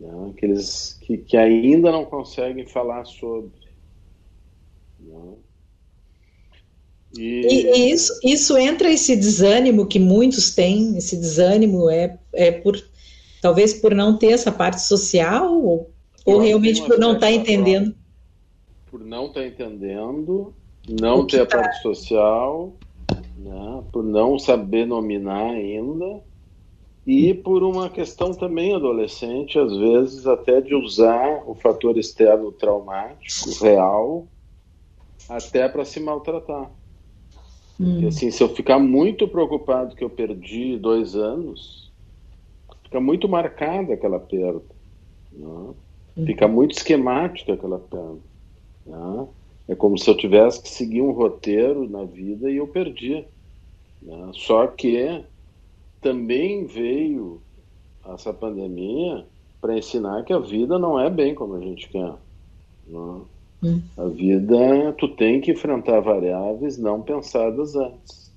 Né, 0.00 0.32
que, 0.34 0.46
eles, 0.46 0.98
que, 1.02 1.18
que 1.18 1.36
ainda 1.36 1.92
não 1.92 2.06
conseguem 2.06 2.66
falar 2.66 3.04
sobre. 3.04 3.50
Né. 4.98 5.34
E... 7.18 7.46
e, 7.46 7.92
isso, 7.92 8.18
isso 8.24 8.56
entra 8.56 8.90
esse 8.90 9.14
desânimo 9.14 9.86
que 9.86 9.98
muitos 9.98 10.54
têm, 10.54 10.96
esse 10.96 11.16
desânimo 11.16 11.90
é, 11.90 12.18
é 12.32 12.50
por 12.50 12.82
talvez 13.42 13.74
por 13.74 13.94
não 13.94 14.16
ter 14.16 14.28
essa 14.28 14.50
parte 14.50 14.80
social 14.80 15.52
ou, 15.60 15.90
ou 16.24 16.38
realmente 16.38 16.80
por 16.80 16.98
não 16.98 17.14
estar 17.14 17.26
tá 17.26 17.32
entendendo. 17.32 17.94
Por 18.90 19.04
não 19.04 19.26
estar 19.26 19.40
tá 19.40 19.46
entendendo, 19.46 20.54
não 20.88 21.26
ter 21.26 21.42
a 21.42 21.46
tá... 21.46 21.58
parte 21.58 21.82
social, 21.82 22.72
né, 23.36 23.84
por 23.92 24.02
não 24.02 24.38
saber 24.38 24.86
nominar 24.86 25.50
ainda 25.50 26.22
e 27.06 27.32
por 27.32 27.62
uma 27.62 27.88
questão 27.88 28.32
também 28.32 28.74
adolescente, 28.74 29.58
às 29.58 29.74
vezes 29.76 30.26
até 30.26 30.60
de 30.60 30.74
usar 30.74 31.42
o 31.46 31.54
fator 31.54 31.96
externo 31.96 32.52
traumático 32.52 33.50
real 33.62 34.26
até 35.28 35.68
para 35.68 35.84
se 35.84 36.00
maltratar. 36.00 36.70
Hum. 37.80 38.06
assim, 38.06 38.30
se 38.30 38.42
eu 38.42 38.48
ficar 38.54 38.78
muito 38.78 39.26
preocupado 39.26 39.96
que 39.96 40.04
eu 40.04 40.10
perdi 40.10 40.76
dois 40.76 41.16
anos, 41.16 41.90
fica 42.84 43.00
muito 43.00 43.26
marcada 43.26 43.94
aquela 43.94 44.20
perda. 44.20 44.62
Né? 45.32 45.46
Hum. 46.16 46.26
Fica 46.26 46.46
muito 46.46 46.72
esquemática 46.72 47.54
aquela 47.54 47.78
perda. 47.78 48.18
Né? 48.84 49.26
É 49.68 49.74
como 49.74 49.96
se 49.96 50.10
eu 50.10 50.16
tivesse 50.16 50.60
que 50.60 50.68
seguir 50.68 51.00
um 51.00 51.12
roteiro 51.12 51.88
na 51.88 52.04
vida 52.04 52.50
e 52.50 52.58
eu 52.58 52.66
perdi. 52.66 53.24
Né? 54.02 54.30
Só 54.34 54.66
que 54.66 55.24
também 56.00 56.64
veio 56.64 57.40
essa 58.06 58.32
pandemia 58.32 59.26
para 59.60 59.76
ensinar 59.76 60.24
que 60.24 60.32
a 60.32 60.38
vida 60.38 60.78
não 60.78 60.98
é 60.98 61.10
bem 61.10 61.34
como 61.34 61.54
a 61.54 61.60
gente 61.60 61.88
quer. 61.88 62.14
Né? 62.86 63.20
Hum. 63.62 63.82
A 63.96 64.06
vida, 64.06 64.92
tu 64.96 65.08
tem 65.08 65.40
que 65.40 65.52
enfrentar 65.52 66.00
variáveis 66.00 66.78
não 66.78 67.02
pensadas 67.02 67.76
antes. 67.76 68.32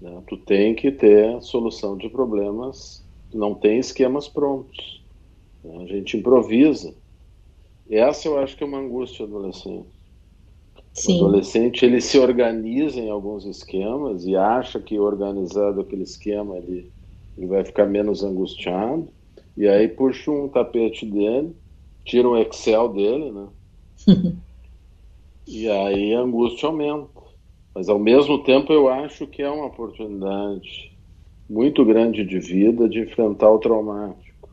Né? 0.00 0.22
Tu 0.28 0.36
tem 0.36 0.74
que 0.74 0.92
ter 0.92 1.42
solução 1.42 1.96
de 1.96 2.08
problemas, 2.08 3.04
não 3.34 3.54
tem 3.54 3.78
esquemas 3.78 4.28
prontos. 4.28 5.02
Né? 5.64 5.82
A 5.82 5.86
gente 5.86 6.16
improvisa. 6.16 6.94
Essa 7.90 8.28
eu 8.28 8.38
acho 8.38 8.56
que 8.56 8.62
é 8.62 8.66
uma 8.66 8.78
angústia 8.78 9.24
adolescente. 9.24 9.97
Sim. 10.98 11.22
O 11.22 11.26
adolescente 11.26 11.84
ele 11.84 12.00
se 12.00 12.18
organiza 12.18 12.98
em 12.98 13.08
alguns 13.08 13.44
esquemas 13.44 14.24
e 14.24 14.34
acha 14.34 14.80
que 14.80 14.98
organizado 14.98 15.80
aquele 15.80 16.02
esquema 16.02 16.56
ele, 16.56 16.90
ele 17.36 17.46
vai 17.46 17.64
ficar 17.64 17.86
menos 17.86 18.24
angustiado. 18.24 19.08
E 19.56 19.68
aí 19.68 19.88
puxa 19.88 20.30
um 20.30 20.48
tapete 20.48 21.06
dele, 21.06 21.54
tira 22.04 22.28
um 22.28 22.36
Excel 22.36 22.88
dele, 22.88 23.30
né? 23.30 23.48
e 25.46 25.68
aí 25.68 26.14
a 26.14 26.20
angústia 26.20 26.68
aumenta. 26.68 27.08
Mas 27.74 27.88
ao 27.88 27.98
mesmo 27.98 28.42
tempo 28.42 28.72
eu 28.72 28.88
acho 28.88 29.26
que 29.26 29.40
é 29.40 29.48
uma 29.48 29.66
oportunidade 29.66 30.92
muito 31.48 31.84
grande 31.84 32.24
de 32.24 32.40
vida 32.40 32.88
de 32.88 33.00
enfrentar 33.00 33.50
o 33.50 33.58
traumático. 33.58 34.48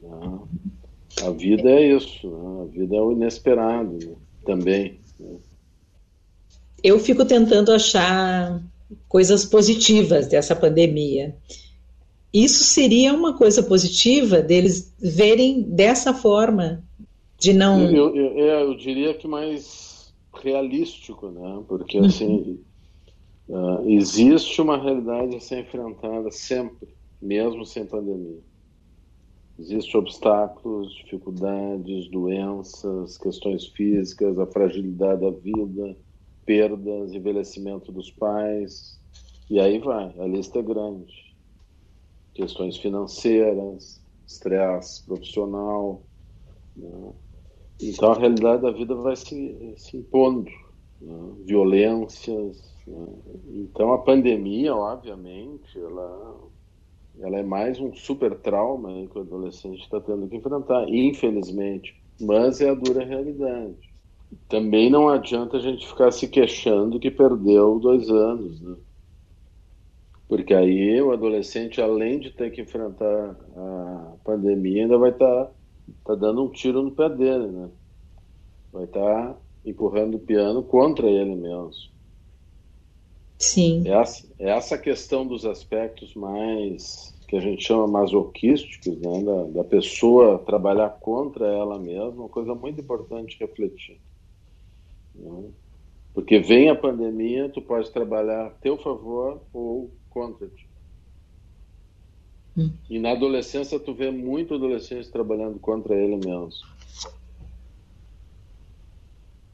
Né? 0.00 0.38
A 1.24 1.30
vida 1.30 1.70
é 1.70 1.94
isso, 1.94 2.26
né? 2.26 2.62
a 2.62 2.64
vida 2.72 2.96
é 2.96 3.00
o 3.00 3.12
inesperado 3.12 3.98
né? 3.98 4.16
também. 4.46 5.01
Eu 6.82 6.98
fico 6.98 7.24
tentando 7.24 7.72
achar 7.72 8.60
coisas 9.08 9.44
positivas 9.44 10.26
dessa 10.26 10.54
pandemia. 10.54 11.36
Isso 12.32 12.64
seria 12.64 13.12
uma 13.12 13.36
coisa 13.36 13.62
positiva 13.62 14.40
deles 14.40 14.92
verem 14.98 15.62
dessa 15.62 16.14
forma 16.14 16.82
de 17.38 17.52
não. 17.52 17.82
Eu, 17.84 18.14
eu, 18.14 18.36
eu, 18.36 18.46
eu 18.46 18.76
diria 18.76 19.14
que 19.14 19.28
mais 19.28 20.12
realístico, 20.32 21.28
né? 21.28 21.62
Porque 21.68 21.98
uhum. 21.98 22.06
assim 22.06 22.60
uh, 23.48 23.88
existe 23.90 24.60
uma 24.60 24.80
realidade 24.82 25.36
a 25.36 25.40
ser 25.40 25.60
enfrentada 25.60 26.30
sempre, 26.30 26.88
mesmo 27.20 27.66
sem 27.66 27.84
pandemia. 27.84 28.40
Existem 29.58 30.00
obstáculos, 30.00 30.94
dificuldades, 30.94 32.10
doenças, 32.10 33.18
questões 33.18 33.66
físicas, 33.68 34.38
a 34.38 34.46
fragilidade 34.46 35.20
da 35.20 35.30
vida, 35.30 35.96
perdas, 36.44 37.12
envelhecimento 37.12 37.92
dos 37.92 38.10
pais, 38.10 38.98
e 39.50 39.60
aí 39.60 39.78
vai, 39.78 40.14
a 40.18 40.26
lista 40.26 40.58
é 40.58 40.62
grande. 40.62 41.12
Questões 42.34 42.78
financeiras, 42.78 44.02
estresse 44.26 45.04
profissional, 45.04 46.02
né? 46.76 47.12
Então 47.80 48.12
a 48.12 48.18
realidade 48.18 48.62
da 48.62 48.70
vida 48.70 48.94
vai 48.94 49.16
se, 49.16 49.74
se 49.76 49.96
impondo, 49.96 50.50
né? 51.00 51.34
violências. 51.44 52.62
Né? 52.86 53.06
Então 53.48 53.92
a 53.92 53.98
pandemia, 53.98 54.74
obviamente, 54.74 55.78
ela, 55.78 56.40
ela 57.20 57.38
é 57.38 57.42
mais 57.42 57.78
um 57.78 57.92
super 57.94 58.38
trauma 58.40 59.06
que 59.08 59.18
o 59.18 59.22
adolescente 59.22 59.82
está 59.82 60.00
tendo 60.00 60.28
que 60.28 60.36
enfrentar, 60.36 60.88
infelizmente. 60.88 61.94
Mas 62.20 62.60
é 62.60 62.70
a 62.70 62.74
dura 62.74 63.04
realidade. 63.04 63.76
Também 64.48 64.90
não 64.90 65.08
adianta 65.08 65.56
a 65.58 65.60
gente 65.60 65.86
ficar 65.86 66.10
se 66.10 66.28
queixando 66.28 66.98
que 67.00 67.10
perdeu 67.10 67.78
dois 67.78 68.08
anos, 68.08 68.60
né? 68.60 68.76
Porque 70.28 70.54
aí 70.54 71.00
o 71.02 71.12
adolescente, 71.12 71.80
além 71.80 72.18
de 72.18 72.30
ter 72.30 72.50
que 72.50 72.62
enfrentar 72.62 73.36
a 73.54 74.16
pandemia, 74.24 74.82
ainda 74.82 74.96
vai 74.96 75.10
estar 75.10 75.46
tá 75.46 75.52
tá 76.04 76.14
dando 76.14 76.42
um 76.44 76.50
tiro 76.50 76.82
no 76.82 76.92
pé 76.92 77.08
dele, 77.10 77.48
né? 77.48 77.70
Vai 78.72 78.84
estar 78.84 79.34
tá 79.34 79.40
empurrando 79.64 80.16
o 80.16 80.20
piano 80.20 80.62
contra 80.62 81.06
ele 81.06 81.34
mesmo. 81.34 81.70
Sim. 83.42 83.82
Essa, 83.88 84.26
essa 84.38 84.78
questão 84.78 85.26
dos 85.26 85.44
aspectos 85.44 86.14
mais 86.14 87.12
que 87.26 87.36
a 87.36 87.40
gente 87.40 87.64
chama 87.64 87.88
masoquísticos, 87.88 88.96
né, 88.98 89.24
da, 89.24 89.44
da 89.44 89.64
pessoa 89.64 90.38
trabalhar 90.38 90.90
contra 90.90 91.46
ela 91.46 91.76
mesma, 91.78 92.10
uma 92.10 92.28
coisa 92.28 92.54
muito 92.54 92.80
importante 92.80 93.36
refletir. 93.40 94.00
Né? 95.14 95.50
Porque 96.14 96.38
vem 96.38 96.68
a 96.70 96.76
pandemia, 96.76 97.48
tu 97.48 97.60
pode 97.60 97.90
trabalhar 97.90 98.46
a 98.46 98.50
teu 98.50 98.78
favor 98.78 99.42
ou 99.52 99.90
contra 100.08 100.46
ti. 100.46 100.68
Hum. 102.56 102.70
E 102.88 103.00
na 103.00 103.10
adolescência 103.10 103.80
tu 103.80 103.92
vê 103.92 104.10
muito 104.10 104.54
adolescente 104.54 105.10
trabalhando 105.10 105.58
contra 105.58 105.96
ele 105.96 106.16
mesmo. 106.16 106.50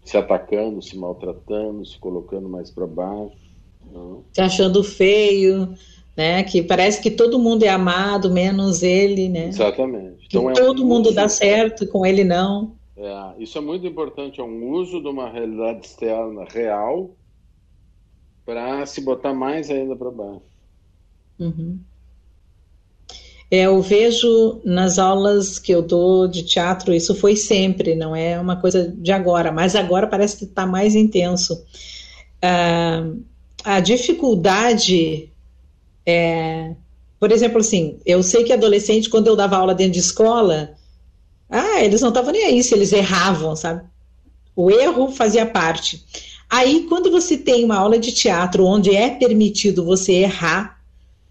Se 0.04 0.16
atacando, 0.16 0.82
se 0.82 0.96
maltratando, 0.98 1.86
se 1.86 1.98
colocando 1.98 2.48
mais 2.50 2.70
para 2.70 2.86
baixo. 2.86 3.47
Não. 3.92 4.24
Se 4.32 4.40
achando 4.40 4.82
feio, 4.84 5.74
né? 6.16 6.42
Que 6.42 6.62
parece 6.62 7.00
que 7.00 7.10
todo 7.10 7.38
mundo 7.38 7.62
é 7.62 7.68
amado, 7.68 8.30
menos 8.30 8.82
ele, 8.82 9.28
né? 9.28 9.48
Exatamente. 9.48 10.26
Então, 10.26 10.52
que 10.52 10.60
é 10.60 10.64
todo 10.64 10.84
um 10.84 10.86
mundo 10.86 11.06
uso... 11.06 11.14
dá 11.14 11.28
certo, 11.28 11.86
com 11.86 12.04
ele 12.04 12.24
não. 12.24 12.76
É, 12.96 13.42
isso 13.42 13.56
é 13.56 13.60
muito 13.60 13.86
importante, 13.86 14.40
é 14.40 14.42
um 14.42 14.72
uso 14.72 15.00
de 15.00 15.06
uma 15.06 15.30
realidade 15.30 15.86
externa 15.86 16.44
real 16.48 17.10
para 18.44 18.84
se 18.86 19.00
botar 19.00 19.32
mais 19.32 19.70
ainda 19.70 19.94
para 19.94 20.10
baixo. 20.10 20.42
Uhum. 21.38 21.78
É, 23.50 23.62
eu 23.62 23.80
vejo 23.80 24.60
nas 24.64 24.98
aulas 24.98 25.58
que 25.58 25.72
eu 25.72 25.80
dou 25.80 26.26
de 26.26 26.42
teatro, 26.42 26.92
isso 26.92 27.14
foi 27.14 27.36
sempre, 27.36 27.94
não 27.94 28.14
é 28.14 28.38
uma 28.38 28.56
coisa 28.56 28.88
de 28.88 29.12
agora, 29.12 29.52
mas 29.52 29.76
agora 29.76 30.06
parece 30.06 30.36
que 30.36 30.44
está 30.44 30.66
mais 30.66 30.94
intenso. 30.94 31.64
Ah, 32.42 33.08
a 33.64 33.80
dificuldade 33.80 35.30
é, 36.06 36.74
por 37.18 37.32
exemplo, 37.32 37.58
assim, 37.58 37.98
eu 38.06 38.22
sei 38.22 38.44
que 38.44 38.52
adolescente, 38.52 39.10
quando 39.10 39.26
eu 39.26 39.36
dava 39.36 39.56
aula 39.56 39.74
dentro 39.74 39.94
de 39.94 39.98
escola, 39.98 40.74
ah, 41.50 41.82
eles 41.82 42.00
não 42.00 42.10
estavam 42.10 42.32
nem 42.32 42.44
aí 42.44 42.62
se 42.62 42.74
eles 42.74 42.92
erravam, 42.92 43.56
sabe? 43.56 43.82
O 44.54 44.70
erro 44.70 45.10
fazia 45.10 45.44
parte. 45.44 46.04
Aí, 46.48 46.86
quando 46.88 47.10
você 47.10 47.36
tem 47.36 47.64
uma 47.64 47.76
aula 47.76 47.98
de 47.98 48.12
teatro 48.12 48.64
onde 48.64 48.94
é 48.94 49.10
permitido 49.10 49.84
você 49.84 50.12
errar, 50.12 50.78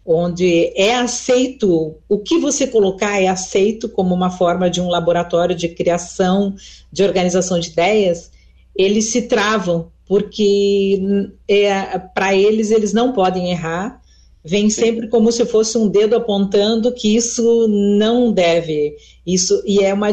onde 0.05 0.71
é 0.75 0.95
aceito, 0.95 1.95
o 2.07 2.17
que 2.19 2.37
você 2.37 2.67
colocar 2.67 3.21
é 3.21 3.27
aceito 3.27 3.89
como 3.89 4.13
uma 4.13 4.29
forma 4.29 4.69
de 4.69 4.79
um 4.81 4.89
laboratório 4.89 5.55
de 5.55 5.69
criação, 5.69 6.55
de 6.91 7.03
organização 7.03 7.59
de 7.59 7.69
ideias, 7.69 8.31
eles 8.75 9.05
se 9.05 9.23
travam, 9.23 9.91
porque 10.07 11.29
é, 11.47 11.99
para 11.99 12.35
eles, 12.35 12.71
eles 12.71 12.93
não 12.93 13.11
podem 13.11 13.51
errar, 13.51 14.01
vem 14.43 14.69
sempre 14.69 15.09
como 15.09 15.29
se 15.31 15.45
fosse 15.45 15.77
um 15.77 15.89
dedo 15.89 16.15
apontando 16.15 16.93
que 16.93 17.15
isso 17.15 17.67
não 17.67 18.31
deve. 18.31 18.95
Isso 19.25 19.61
e 19.65 19.83
é 19.83 19.93
uma 19.93 20.07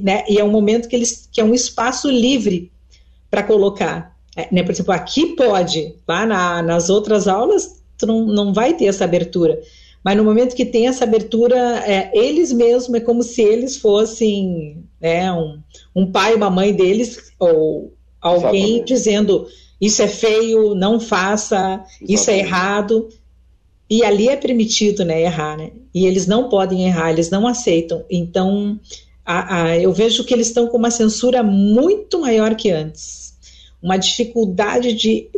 né, 0.00 0.24
e 0.28 0.38
é 0.38 0.44
um 0.44 0.50
momento 0.50 0.88
que 0.88 0.94
eles 0.94 1.28
que 1.30 1.40
é 1.40 1.44
um 1.44 1.52
espaço 1.52 2.08
livre 2.08 2.70
para 3.28 3.42
colocar. 3.42 4.12
É, 4.36 4.48
né, 4.54 4.62
por 4.62 4.70
exemplo 4.70 4.92
aqui 4.92 5.34
pode 5.34 5.94
lá 6.08 6.24
na, 6.24 6.62
nas 6.62 6.88
outras 6.88 7.28
aulas 7.28 7.82
tu 7.98 8.06
não, 8.06 8.24
não 8.24 8.52
vai 8.52 8.74
ter 8.74 8.86
essa 8.86 9.04
abertura. 9.04 9.60
Mas 10.04 10.16
no 10.16 10.24
momento 10.24 10.56
que 10.56 10.64
tem 10.64 10.86
essa 10.86 11.04
abertura 11.04 11.56
é, 11.84 12.10
eles 12.14 12.52
mesmos 12.52 12.94
é 12.94 13.00
como 13.00 13.22
se 13.22 13.42
eles 13.42 13.76
fossem 13.76 14.84
né, 15.00 15.32
um, 15.32 15.58
um 15.94 16.10
pai 16.10 16.34
uma 16.34 16.50
mãe 16.50 16.72
deles 16.72 17.32
ou 17.38 17.92
alguém 18.22 18.76
Exatamente. 18.76 18.86
dizendo 18.86 19.46
isso 19.80 20.00
é 20.00 20.08
feio 20.08 20.74
não 20.74 21.00
faça 21.00 21.56
Exatamente. 21.56 22.14
isso 22.14 22.30
é 22.30 22.38
errado 22.38 23.08
e 23.92 24.02
ali 24.02 24.26
é 24.26 24.36
permitido, 24.36 25.04
né, 25.04 25.20
errar, 25.20 25.54
né? 25.58 25.70
E 25.92 26.06
eles 26.06 26.26
não 26.26 26.48
podem 26.48 26.86
errar, 26.86 27.10
eles 27.10 27.28
não 27.28 27.46
aceitam. 27.46 28.02
Então, 28.10 28.80
a, 29.22 29.64
a, 29.64 29.78
eu 29.78 29.92
vejo 29.92 30.24
que 30.24 30.32
eles 30.32 30.46
estão 30.46 30.66
com 30.66 30.78
uma 30.78 30.90
censura 30.90 31.42
muito 31.42 32.18
maior 32.18 32.54
que 32.54 32.70
antes. 32.70 33.34
Uma 33.82 33.98
dificuldade 33.98 34.94
de, 34.94 35.28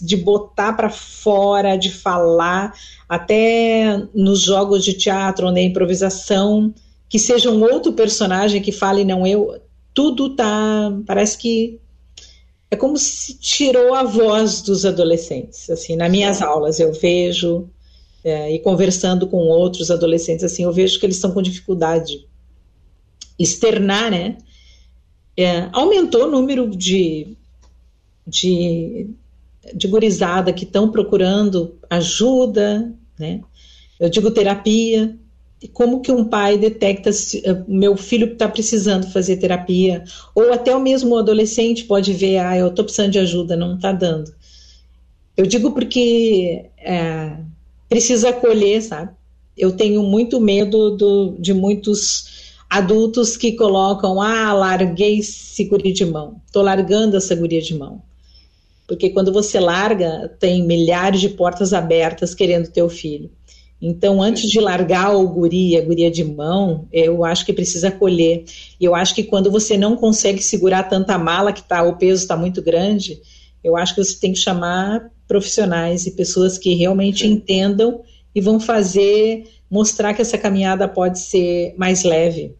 de 0.00 0.16
botar 0.16 0.74
para 0.74 0.90
fora, 0.90 1.76
de 1.76 1.90
falar, 1.90 2.72
até 3.08 4.00
nos 4.14 4.42
jogos 4.42 4.84
de 4.84 4.92
teatro, 4.92 5.50
na 5.50 5.60
improvisação, 5.60 6.72
que 7.08 7.18
seja 7.18 7.50
um 7.50 7.64
outro 7.64 7.94
personagem 7.94 8.62
que 8.62 8.70
fale, 8.70 9.04
não 9.04 9.26
eu. 9.26 9.60
Tudo 9.92 10.36
tá. 10.36 10.96
Parece 11.04 11.36
que 11.36 11.80
é 12.74 12.76
como 12.76 12.98
se 12.98 13.38
tirou 13.38 13.94
a 13.94 14.02
voz 14.02 14.60
dos 14.60 14.84
adolescentes. 14.84 15.70
Assim, 15.70 15.96
nas 15.96 16.10
minhas 16.10 16.42
aulas 16.42 16.78
eu 16.78 16.92
vejo 16.92 17.68
é, 18.22 18.52
e 18.52 18.58
conversando 18.58 19.26
com 19.26 19.38
outros 19.38 19.90
adolescentes, 19.90 20.44
assim, 20.44 20.64
eu 20.64 20.72
vejo 20.72 20.98
que 20.98 21.06
eles 21.06 21.16
estão 21.16 21.32
com 21.32 21.40
dificuldade 21.40 22.26
externar, 23.38 24.10
né? 24.10 24.38
É, 25.36 25.68
aumentou 25.72 26.24
o 26.24 26.30
número 26.30 26.68
de, 26.70 27.36
de, 28.26 29.10
de 29.74 29.88
gurizada 29.88 30.52
que 30.52 30.64
estão 30.64 30.90
procurando 30.90 31.76
ajuda, 31.90 32.92
né? 33.18 33.40
Eu 33.98 34.08
digo 34.08 34.30
terapia. 34.30 35.16
Como 35.72 36.00
que 36.00 36.12
um 36.12 36.24
pai 36.24 36.58
detecta 36.58 37.12
se 37.12 37.38
uh, 37.38 37.64
meu 37.66 37.96
filho 37.96 38.32
está 38.32 38.48
precisando 38.48 39.10
fazer 39.10 39.36
terapia? 39.36 40.04
Ou 40.34 40.52
até 40.52 40.74
o 40.74 40.80
mesmo 40.80 41.16
adolescente 41.16 41.84
pode 41.84 42.12
ver, 42.12 42.38
ah, 42.38 42.56
eu 42.56 42.68
estou 42.68 42.84
precisando 42.84 43.12
de 43.12 43.18
ajuda, 43.18 43.56
não 43.56 43.76
está 43.76 43.92
dando. 43.92 44.32
Eu 45.36 45.46
digo 45.46 45.72
porque 45.72 46.66
é, 46.78 47.36
precisa 47.88 48.30
acolher, 48.30 48.82
sabe? 48.82 49.10
Eu 49.56 49.72
tenho 49.72 50.02
muito 50.02 50.40
medo 50.40 50.96
do, 50.96 51.36
de 51.38 51.52
muitos 51.52 52.54
adultos 52.68 53.36
que 53.36 53.52
colocam, 53.52 54.20
ah, 54.20 54.52
larguei 54.52 55.22
segura 55.22 55.92
de 55.92 56.04
mão, 56.04 56.40
tô 56.52 56.60
largando 56.60 57.16
essa 57.16 57.34
guria 57.34 57.60
de 57.60 57.74
mão. 57.74 58.02
Porque 58.86 59.10
quando 59.10 59.32
você 59.32 59.58
larga, 59.58 60.28
tem 60.38 60.62
milhares 60.62 61.20
de 61.20 61.28
portas 61.30 61.72
abertas 61.72 62.34
querendo 62.34 62.70
teu 62.70 62.88
filho. 62.88 63.30
Então, 63.86 64.22
antes 64.22 64.50
de 64.50 64.58
largar 64.60 65.14
o 65.14 65.28
guri, 65.28 65.76
a 65.76 65.82
guria 65.82 66.10
de 66.10 66.24
mão, 66.24 66.88
eu 66.90 67.22
acho 67.22 67.44
que 67.44 67.52
precisa 67.52 67.88
acolher. 67.88 68.46
E 68.80 68.84
eu 68.86 68.94
acho 68.94 69.14
que 69.14 69.22
quando 69.22 69.50
você 69.50 69.76
não 69.76 69.94
consegue 69.94 70.42
segurar 70.42 70.84
tanta 70.84 71.18
mala 71.18 71.52
que 71.52 71.62
tá, 71.62 71.82
o 71.82 71.98
peso 71.98 72.22
está 72.22 72.34
muito 72.34 72.62
grande, 72.62 73.20
eu 73.62 73.76
acho 73.76 73.94
que 73.94 74.02
você 74.02 74.18
tem 74.18 74.32
que 74.32 74.38
chamar 74.38 75.10
profissionais 75.28 76.06
e 76.06 76.12
pessoas 76.12 76.56
que 76.56 76.72
realmente 76.72 77.26
entendam 77.26 78.00
e 78.34 78.40
vão 78.40 78.58
fazer, 78.58 79.50
mostrar 79.70 80.14
que 80.14 80.22
essa 80.22 80.38
caminhada 80.38 80.88
pode 80.88 81.18
ser 81.18 81.74
mais 81.76 82.04
leve. 82.04 82.56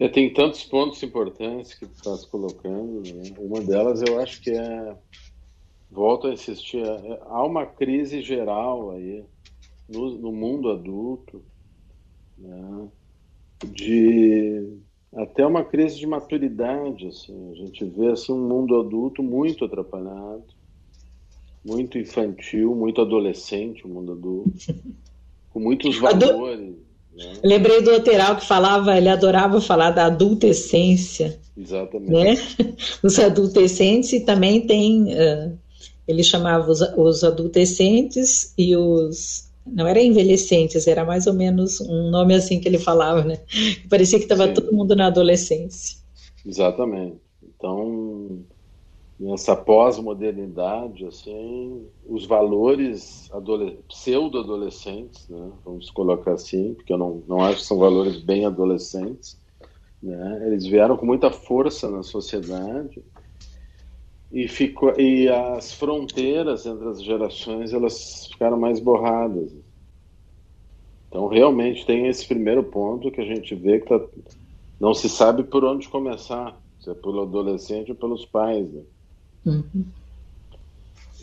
É, 0.00 0.08
tem 0.08 0.34
tantos 0.34 0.64
pontos 0.64 1.00
importantes 1.00 1.74
que 1.74 1.86
tu 1.86 1.94
estás 1.94 2.24
colocando. 2.24 3.02
Né? 3.08 3.30
Uma 3.38 3.60
delas 3.60 4.02
eu 4.02 4.18
acho 4.18 4.40
que 4.42 4.50
é, 4.50 4.96
volto 5.92 6.26
a 6.26 6.32
insistir, 6.32 6.82
é, 6.82 7.20
há 7.26 7.44
uma 7.44 7.66
crise 7.66 8.22
geral 8.22 8.92
aí 8.92 9.22
no, 9.88 10.10
no 10.18 10.32
mundo 10.32 10.70
adulto, 10.70 11.42
né? 12.38 12.88
de 13.66 14.78
até 15.14 15.46
uma 15.46 15.62
crise 15.62 15.98
de 15.98 16.06
maturidade, 16.06 17.06
assim. 17.06 17.52
A 17.52 17.54
gente 17.54 17.84
vê 17.84 18.08
assim 18.08 18.32
um 18.32 18.48
mundo 18.48 18.80
adulto 18.80 19.22
muito 19.22 19.64
atrapalhado, 19.64 20.44
muito 21.64 21.98
infantil, 21.98 22.74
muito 22.74 23.00
adolescente, 23.00 23.84
o 23.84 23.88
mundo 23.88 24.12
adulto, 24.12 24.50
com 25.52 25.60
muitos 25.60 25.98
valores. 25.98 26.74
Né? 27.14 27.32
Lembrei 27.44 27.82
do 27.82 27.90
lateral 27.90 28.36
que 28.36 28.46
falava, 28.46 28.96
ele 28.96 29.10
adorava 29.10 29.60
falar 29.60 29.90
da 29.90 30.06
adultescência. 30.06 31.38
Exatamente. 31.56 32.10
Né? 32.10 32.74
Os 33.04 33.18
adolescentes 33.18 34.12
e 34.14 34.20
também 34.20 34.66
tem, 34.66 35.12
uh, 35.12 35.58
ele 36.12 36.22
chamava 36.22 36.70
os, 36.70 36.80
os 36.96 37.24
adolescentes 37.24 38.52
e 38.56 38.76
os 38.76 39.50
não 39.66 39.86
era 39.86 40.02
envelhecentes, 40.02 40.86
era 40.86 41.04
mais 41.04 41.26
ou 41.26 41.34
menos 41.34 41.80
um 41.80 42.10
nome 42.10 42.34
assim 42.34 42.60
que 42.60 42.68
ele 42.68 42.78
falava, 42.78 43.22
né? 43.24 43.40
Parecia 43.88 44.18
que 44.18 44.24
estava 44.24 44.48
todo 44.48 44.74
mundo 44.74 44.96
na 44.96 45.06
adolescência. 45.06 45.98
Exatamente. 46.44 47.18
Então, 47.42 48.40
nessa 49.18 49.54
pós-modernidade, 49.54 51.06
assim, 51.06 51.86
os 52.08 52.26
valores 52.26 53.30
pseudo-adolescentes, 53.88 55.28
né? 55.28 55.50
Vamos 55.64 55.90
colocar 55.90 56.32
assim, 56.32 56.74
porque 56.74 56.92
eu 56.92 56.98
não, 56.98 57.22
não 57.28 57.40
acho 57.40 57.60
que 57.60 57.66
são 57.66 57.78
valores 57.78 58.20
bem 58.20 58.44
adolescentes, 58.44 59.38
né? 60.02 60.42
Eles 60.46 60.66
vieram 60.66 60.96
com 60.96 61.06
muita 61.06 61.30
força 61.30 61.88
na 61.88 62.02
sociedade 62.02 63.00
e 64.32 64.48
ficou 64.48 64.98
e 64.98 65.28
as 65.28 65.72
fronteiras 65.72 66.64
entre 66.64 66.88
as 66.88 67.02
gerações 67.02 67.72
elas 67.72 68.26
ficaram 68.26 68.58
mais 68.58 68.80
borradas 68.80 69.52
então 71.08 71.26
realmente 71.28 71.84
tem 71.84 72.06
esse 72.06 72.26
primeiro 72.26 72.62
ponto 72.62 73.10
que 73.10 73.20
a 73.20 73.26
gente 73.26 73.54
vê 73.54 73.78
que 73.80 73.86
tá, 73.86 74.00
não 74.80 74.94
se 74.94 75.08
sabe 75.08 75.44
por 75.44 75.64
onde 75.64 75.88
começar 75.88 76.58
se 76.80 76.90
é 76.90 76.94
pelo 76.94 77.22
adolescente 77.22 77.90
ou 77.90 77.96
pelos 77.96 78.24
pais 78.24 78.72
né? 78.72 78.82
uhum. 79.46 79.84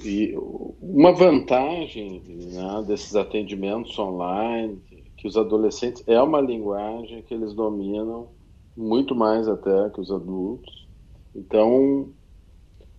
e 0.03 0.37
uma 0.81 1.11
vantagem 1.11 2.21
né, 2.27 2.83
desses 2.87 3.15
atendimentos 3.15 3.97
online, 3.97 4.81
que 5.15 5.27
os 5.27 5.37
adolescentes 5.37 6.03
é 6.07 6.21
uma 6.21 6.41
linguagem 6.41 7.21
que 7.21 7.33
eles 7.33 7.53
dominam 7.53 8.29
muito 8.75 9.13
mais 9.13 9.47
até 9.47 9.89
que 9.89 9.99
os 9.99 10.11
adultos. 10.11 10.87
Então, 11.35 12.09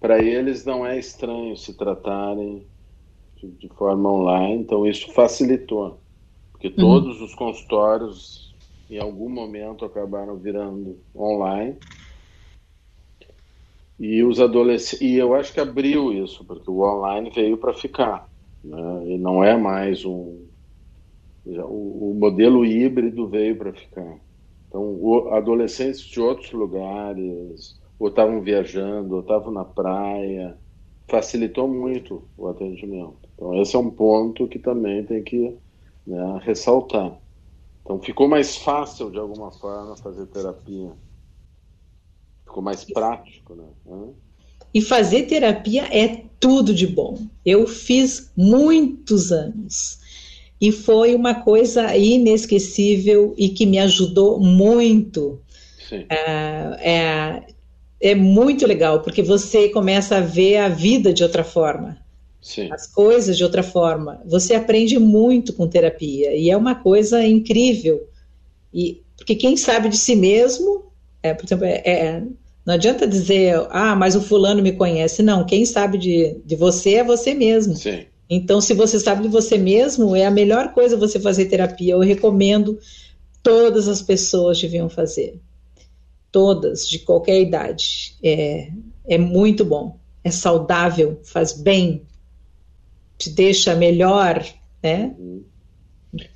para 0.00 0.22
eles 0.22 0.64
não 0.64 0.84
é 0.84 0.98
estranho 0.98 1.56
se 1.56 1.74
tratarem 1.74 2.66
de, 3.36 3.48
de, 3.48 3.68
forma 3.68 4.10
online. 4.10 4.62
Então, 4.62 4.86
isso 4.86 5.12
facilitou, 5.12 6.00
porque 6.52 6.68
uhum. 6.68 6.74
todos 6.74 7.20
os 7.20 7.34
consultórios, 7.34 8.54
em 8.90 8.98
algum 8.98 9.28
momento, 9.28 9.84
acabaram 9.84 10.36
virando 10.36 10.98
online. 11.14 11.76
E 13.98 14.22
os 14.24 14.40
adolescentes, 14.40 15.02
e 15.02 15.16
eu 15.16 15.34
acho 15.34 15.52
que 15.52 15.60
abriu 15.60 16.10
isso, 16.12 16.42
porque 16.44 16.70
o 16.70 16.80
online 16.80 17.30
veio 17.30 17.58
para 17.58 17.74
ficar, 17.74 18.26
né? 18.64 19.04
E 19.06 19.18
não 19.18 19.44
é 19.44 19.56
mais 19.56 20.06
um 20.06 20.48
o, 21.46 22.10
o 22.10 22.14
modelo 22.14 22.64
híbrido 22.64 23.28
veio 23.28 23.56
para 23.56 23.72
ficar. 23.72 24.18
Então, 24.68 24.82
o, 24.82 25.34
adolescentes 25.34 26.00
de 26.00 26.20
outros 26.20 26.52
lugares, 26.52 27.79
ou 28.00 28.08
estavam 28.08 28.40
viajando, 28.40 29.16
ou 29.16 29.20
estavam 29.20 29.52
na 29.52 29.64
praia, 29.64 30.58
facilitou 31.06 31.68
muito 31.68 32.26
o 32.34 32.48
atendimento. 32.48 33.18
Então, 33.34 33.60
esse 33.60 33.76
é 33.76 33.78
um 33.78 33.90
ponto 33.90 34.48
que 34.48 34.58
também 34.58 35.04
tem 35.04 35.22
que 35.22 35.54
né, 36.06 36.40
ressaltar. 36.42 37.20
Então, 37.82 38.00
ficou 38.00 38.26
mais 38.26 38.56
fácil, 38.56 39.10
de 39.10 39.18
alguma 39.18 39.52
forma, 39.52 39.96
fazer 39.96 40.26
terapia. 40.28 40.92
Ficou 42.46 42.62
mais 42.62 42.84
prático, 42.84 43.54
né? 43.54 43.68
E 44.72 44.80
fazer 44.80 45.24
terapia 45.24 45.84
é 45.90 46.24
tudo 46.38 46.72
de 46.72 46.86
bom. 46.86 47.18
Eu 47.44 47.66
fiz 47.66 48.32
muitos 48.34 49.30
anos 49.30 49.98
e 50.60 50.72
foi 50.72 51.14
uma 51.14 51.34
coisa 51.34 51.94
inesquecível 51.96 53.34
e 53.36 53.50
que 53.50 53.66
me 53.66 53.78
ajudou 53.78 54.40
muito. 54.40 55.42
É, 56.08 56.88
é, 56.88 57.46
é, 58.00 58.14
muito 58.14 58.66
legal, 58.66 59.02
porque 59.02 59.22
você 59.22 59.68
começa 59.68 60.16
a 60.16 60.20
ver 60.20 60.56
a 60.58 60.68
vida 60.68 61.12
de 61.12 61.22
outra 61.22 61.44
forma. 61.44 61.98
Sim. 62.40 62.72
As 62.72 62.86
coisas 62.86 63.36
de 63.36 63.44
outra 63.44 63.62
forma. 63.62 64.22
Você 64.26 64.54
aprende 64.54 64.98
muito 64.98 65.52
com 65.52 65.68
terapia 65.68 66.34
e 66.34 66.50
é 66.50 66.56
uma 66.56 66.74
coisa 66.74 67.22
incrível. 67.24 68.08
E, 68.72 69.02
porque 69.16 69.34
quem 69.34 69.56
sabe 69.56 69.90
de 69.90 69.98
si 69.98 70.16
mesmo, 70.16 70.86
é, 71.22 71.34
por 71.34 71.44
exemplo, 71.44 71.66
é, 71.66 71.82
é, 71.84 72.22
não 72.64 72.74
adianta 72.74 73.06
dizer, 73.06 73.66
ah, 73.70 73.94
mas 73.94 74.16
o 74.16 74.22
fulano 74.22 74.62
me 74.62 74.72
conhece. 74.72 75.22
Não, 75.22 75.44
quem 75.44 75.66
sabe 75.66 75.98
de, 75.98 76.36
de 76.44 76.56
você 76.56 76.94
é 76.94 77.04
você 77.04 77.34
mesmo. 77.34 77.76
Sim. 77.76 78.06
Então, 78.28 78.60
se 78.60 78.72
você 78.72 78.98
sabe 78.98 79.22
de 79.22 79.28
você 79.28 79.58
mesmo, 79.58 80.14
é 80.14 80.24
a 80.24 80.30
melhor 80.30 80.72
coisa 80.72 80.96
você 80.96 81.18
fazer 81.18 81.46
terapia. 81.46 81.94
Eu 81.94 82.00
recomendo, 82.00 82.78
todas 83.42 83.88
as 83.88 84.00
pessoas 84.00 84.60
deviam 84.60 84.88
fazer. 84.88 85.38
Todas, 86.32 86.88
de 86.88 87.00
qualquer 87.00 87.40
idade. 87.40 88.16
É, 88.22 88.70
é 89.06 89.18
muito 89.18 89.64
bom, 89.64 89.98
é 90.22 90.30
saudável, 90.30 91.20
faz 91.24 91.52
bem, 91.52 92.02
te 93.18 93.30
deixa 93.30 93.74
melhor, 93.74 94.44
né? 94.82 95.14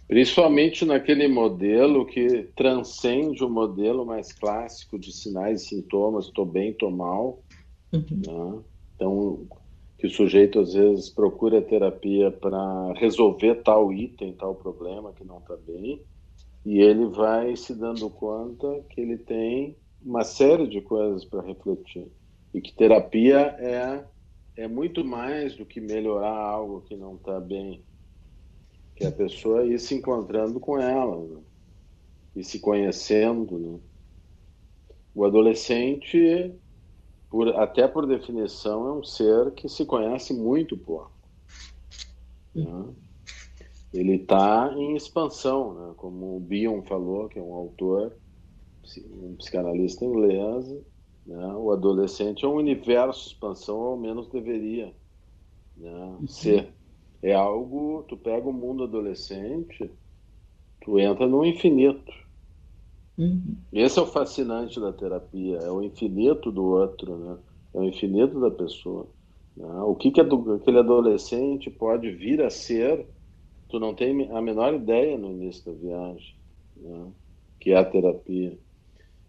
Principalmente 0.07 0.85
naquele 0.85 1.27
modelo 1.27 2.07
que 2.07 2.49
transcende 2.55 3.43
o 3.43 3.51
modelo 3.51 4.05
mais 4.05 4.33
clássico 4.33 4.99
de 4.99 5.13
sinais 5.13 5.63
e 5.63 5.67
sintomas, 5.67 6.27
estou 6.27 6.45
bem, 6.45 6.71
estou 6.71 6.91
mal. 6.91 7.43
Uhum. 7.93 8.05
Né? 8.11 8.63
Então, 8.95 9.47
que 9.99 10.07
o 10.07 10.11
sujeito 10.11 10.61
às 10.61 10.75
vezes 10.75 11.09
procura 11.09 11.63
terapia 11.63 12.31
para 12.31 12.93
resolver 12.93 13.63
tal 13.63 13.93
item, 13.93 14.33
tal 14.35 14.55
problema 14.55 15.13
que 15.13 15.25
não 15.25 15.39
está 15.39 15.57
bem, 15.57 16.01
e 16.65 16.81
ele 16.81 17.07
vai 17.07 17.57
se 17.57 17.75
dando 17.75 18.09
conta 18.11 18.85
que 18.91 19.01
ele 19.01 19.17
tem 19.17 19.77
uma 20.05 20.25
série 20.25 20.67
de 20.67 20.81
coisas 20.81 21.25
para 21.25 21.43
refletir 21.43 22.07
e 22.53 22.61
que 22.61 22.73
terapia 22.73 23.39
é 23.59 24.05
é 24.57 24.69
muito 24.69 25.05
mais 25.05 25.57
do 25.57 25.67
que 25.67 25.81
melhorar 25.81 26.37
algo 26.37 26.83
que 26.83 26.97
não 26.97 27.17
está 27.17 27.41
bem, 27.41 27.83
que 28.95 29.05
a 29.05 29.11
pessoa 29.11 29.67
ir 29.67 29.81
se 29.81 29.97
encontrando 29.97 30.61
com 30.61 30.79
ela 30.79 31.27
né? 31.27 31.41
e 32.37 32.45
se 32.45 32.61
conhecendo. 32.61 33.59
Né? 33.59 33.81
O 35.13 35.25
adolescente 35.25 36.55
por, 37.29 37.49
até 37.57 37.89
por 37.89 38.07
definição, 38.07 38.87
é 38.87 38.93
um 38.93 39.03
ser 39.03 39.51
que 39.55 39.69
se 39.69 39.85
conhece 39.85 40.33
muito 40.33 40.77
pouco. 40.77 41.11
Né? 42.55 42.95
Ele 43.93 44.15
está 44.15 44.73
em 44.77 44.95
expansão, 44.95 45.75
né? 45.75 45.95
como 45.97 46.37
o 46.37 46.41
Bion 46.41 46.83
falou, 46.83 47.29
que 47.29 47.41
é 47.41 47.43
um 47.43 47.53
autor, 47.53 48.17
um 49.11 49.37
psicanalista 49.37 50.05
inglês. 50.05 50.75
Né? 51.27 51.55
O 51.57 51.71
adolescente 51.73 52.45
é 52.45 52.49
um 52.49 52.57
universo 52.57 53.29
expansão, 53.29 53.81
ao 53.81 53.97
menos 53.97 54.29
deveria 54.29 54.95
né? 55.77 56.17
Uhum. 56.21 56.27
ser. 56.27 56.69
É 57.23 57.33
algo, 57.35 58.05
tu 58.07 58.17
pega 58.17 58.47
o 58.49 58.53
mundo 58.53 58.85
adolescente, 58.85 59.91
tu 60.83 60.99
entra 60.99 61.27
no 61.27 61.45
infinito. 61.45 62.13
Uhum. 63.17 63.57
Esse 63.73 63.99
é 63.99 64.03
o 64.03 64.07
fascinante 64.07 64.79
da 64.81 64.93
terapia, 64.93 65.59
é 65.59 65.71
o 65.71 65.83
infinito 65.83 66.51
do 66.51 66.65
outro, 66.65 67.17
né? 67.17 67.39
é 67.75 67.79
o 67.79 67.85
infinito 67.85 68.39
da 68.41 68.51
pessoa. 68.51 69.07
Né? 69.57 69.67
O 69.83 69.95
que, 69.95 70.11
que 70.11 70.21
aquele 70.21 70.79
adolescente 70.79 71.71
pode 71.71 72.11
vir 72.11 72.43
a 72.43 72.51
ser, 72.51 73.07
tu 73.69 73.79
não 73.79 73.95
tem 73.95 74.31
a 74.31 74.43
menor 74.43 74.75
ideia 74.75 75.17
no 75.17 75.31
início 75.31 75.65
da 75.65 75.79
viagem, 75.79 76.35
né? 76.77 77.07
que 77.59 77.71
é 77.71 77.77
a 77.77 77.85
terapia. 77.85 78.59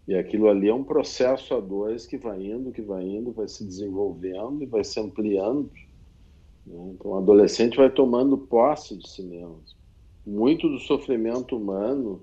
E 0.06 0.14
aquilo 0.14 0.48
ali 0.48 0.68
é 0.68 0.74
um 0.74 0.84
processo 0.84 1.54
a 1.54 1.60
dois 1.60 2.06
que 2.06 2.16
vai 2.16 2.40
indo, 2.40 2.70
que 2.70 2.82
vai 2.82 3.02
indo, 3.02 3.32
vai 3.32 3.48
se 3.48 3.64
desenvolvendo 3.64 4.62
e 4.62 4.66
vai 4.66 4.84
se 4.84 5.00
ampliando. 5.00 5.68
Né? 6.64 6.94
Então, 6.94 7.10
o 7.12 7.18
adolescente 7.18 7.76
vai 7.76 7.90
tomando 7.90 8.38
posse 8.38 8.96
de 8.96 9.08
si 9.08 9.22
mesmo. 9.22 9.60
Muito 10.24 10.68
do 10.68 10.78
sofrimento 10.78 11.56
humano 11.56 12.22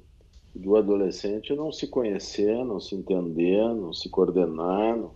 do 0.56 0.78
adolescente 0.78 1.56
não 1.56 1.72
se 1.72 1.88
conhecer, 1.88 2.64
não 2.64 2.80
se 2.80 2.96
entender, 2.96 3.74
não 3.74 3.92
se 3.92 4.08
coordenar, 4.08 4.96
não, 4.96 5.12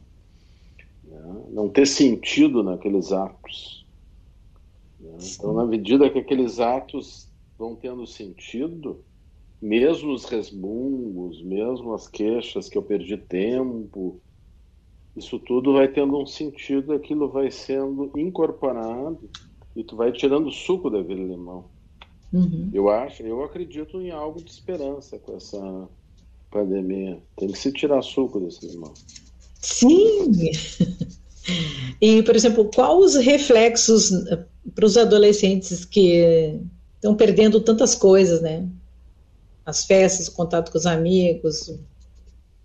né? 1.04 1.44
não 1.52 1.70
ter 1.70 1.86
sentido 1.86 2.64
naqueles 2.64 3.12
atos. 3.12 3.86
Né? 5.00 5.18
Então, 5.22 5.54
na 5.54 5.66
medida 5.66 6.10
que 6.10 6.20
aqueles 6.20 6.60
atos 6.60 7.30
vão 7.58 7.76
tendo 7.76 8.06
sentido, 8.08 9.04
mesmo 9.62 10.14
os 10.14 10.26
resmungos, 10.26 11.42
mesmo 11.42 11.94
as 11.94 12.08
queixas 12.08 12.70
que 12.70 12.78
eu 12.78 12.82
perdi 12.84 13.18
tempo, 13.18 14.20
isso 15.16 15.40
tudo 15.40 15.74
vai 15.74 15.88
tendo 15.88 16.18
um 16.18 16.26
sentido, 16.26 16.94
aquilo 16.94 17.28
vai 17.30 17.50
sendo 17.50 18.12
incorporado 18.16 19.30
e 19.76 19.84
tu 19.84 19.96
vai 19.96 20.12
tirando 20.12 20.52
suco 20.52 20.90
daquele 20.90 21.26
limão. 21.26 21.66
Uhum. 22.32 22.70
Eu 22.74 22.90
acho, 22.90 23.24
eu 23.24 23.44
acredito 23.44 24.02
em 24.02 24.12
algo 24.12 24.44
de 24.44 24.52
esperança 24.52 25.18
com 25.18 25.36
essa 25.36 25.90
pandemia. 26.52 27.20
Tem 27.36 27.48
que 27.48 27.58
se 27.58 27.72
tirar 27.72 28.02
suco 28.02 28.40
desse 28.40 28.68
limão. 28.68 28.94
Sim. 29.62 30.32
E, 32.02 32.22
por 32.24 32.36
exemplo, 32.36 32.70
quais 32.74 33.16
os 33.16 33.16
reflexos 33.16 34.12
eh, 34.12 34.46
para 34.76 34.86
os 34.86 34.98
adolescentes 34.98 35.86
que 35.86 36.60
estão 36.96 37.16
perdendo 37.16 37.62
tantas 37.62 37.96
coisas, 37.96 38.42
né? 38.42 38.68
As 39.68 39.86
festas, 39.86 40.30
o 40.30 40.34
contato 40.34 40.72
com 40.72 40.78
os 40.78 40.86
amigos. 40.86 41.78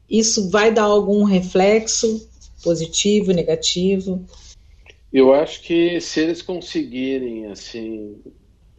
Isso 0.08 0.48
vai 0.50 0.72
dar 0.72 0.84
algum 0.84 1.24
reflexo 1.24 2.30
positivo, 2.62 3.32
negativo? 3.32 4.24
Eu 5.12 5.34
acho 5.34 5.62
que 5.62 6.00
se 6.00 6.20
eles 6.20 6.40
conseguirem, 6.42 7.46
assim, 7.46 8.22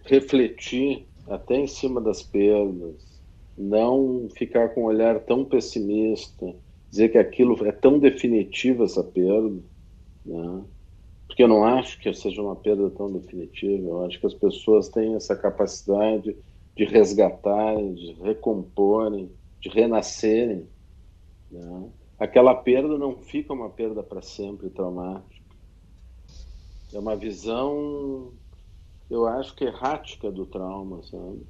refletir 0.06 1.06
até 1.28 1.58
em 1.58 1.68
cima 1.68 2.00
das 2.00 2.24
perdas, 2.24 2.96
não 3.58 4.30
ficar 4.38 4.70
com 4.70 4.84
um 4.84 4.86
olhar 4.86 5.20
tão 5.20 5.44
pessimista, 5.44 6.56
dizer 6.90 7.10
que 7.10 7.18
aquilo 7.18 7.68
é 7.68 7.74
tão 7.74 8.00
definitivo 8.00 8.86
essa 8.86 9.04
perda, 9.04 9.60
né? 10.26 10.62
porque 11.28 11.44
eu 11.44 11.48
não 11.48 11.66
acho 11.66 12.00
que 12.00 12.14
seja 12.14 12.42
uma 12.42 12.56
perda 12.56 12.90
tão 12.92 13.12
definitiva, 13.12 13.86
eu 13.86 14.06
acho 14.06 14.18
que 14.18 14.28
as 14.28 14.34
pessoas 14.34 14.88
têm 14.88 15.16
essa 15.16 15.36
capacidade 15.36 16.38
de 16.76 16.86
resgatarem, 16.86 17.94
de 17.94 18.14
recomporem, 18.14 19.32
de 19.60 19.70
renascerem. 19.70 20.68
Né? 21.52 21.90
Aquela 22.20 22.56
perda 22.56 22.98
não 22.98 23.18
fica 23.18 23.54
uma 23.54 23.70
perda 23.70 24.02
para 24.02 24.22
sempre 24.22 24.70
traumática. 24.70 25.44
É 26.94 27.00
uma 27.00 27.16
visão 27.16 28.32
eu 29.14 29.28
acho 29.28 29.56
que 29.56 29.66
errática 29.66 30.32
do 30.32 30.46
trauma, 30.46 31.04
sabe? 31.04 31.46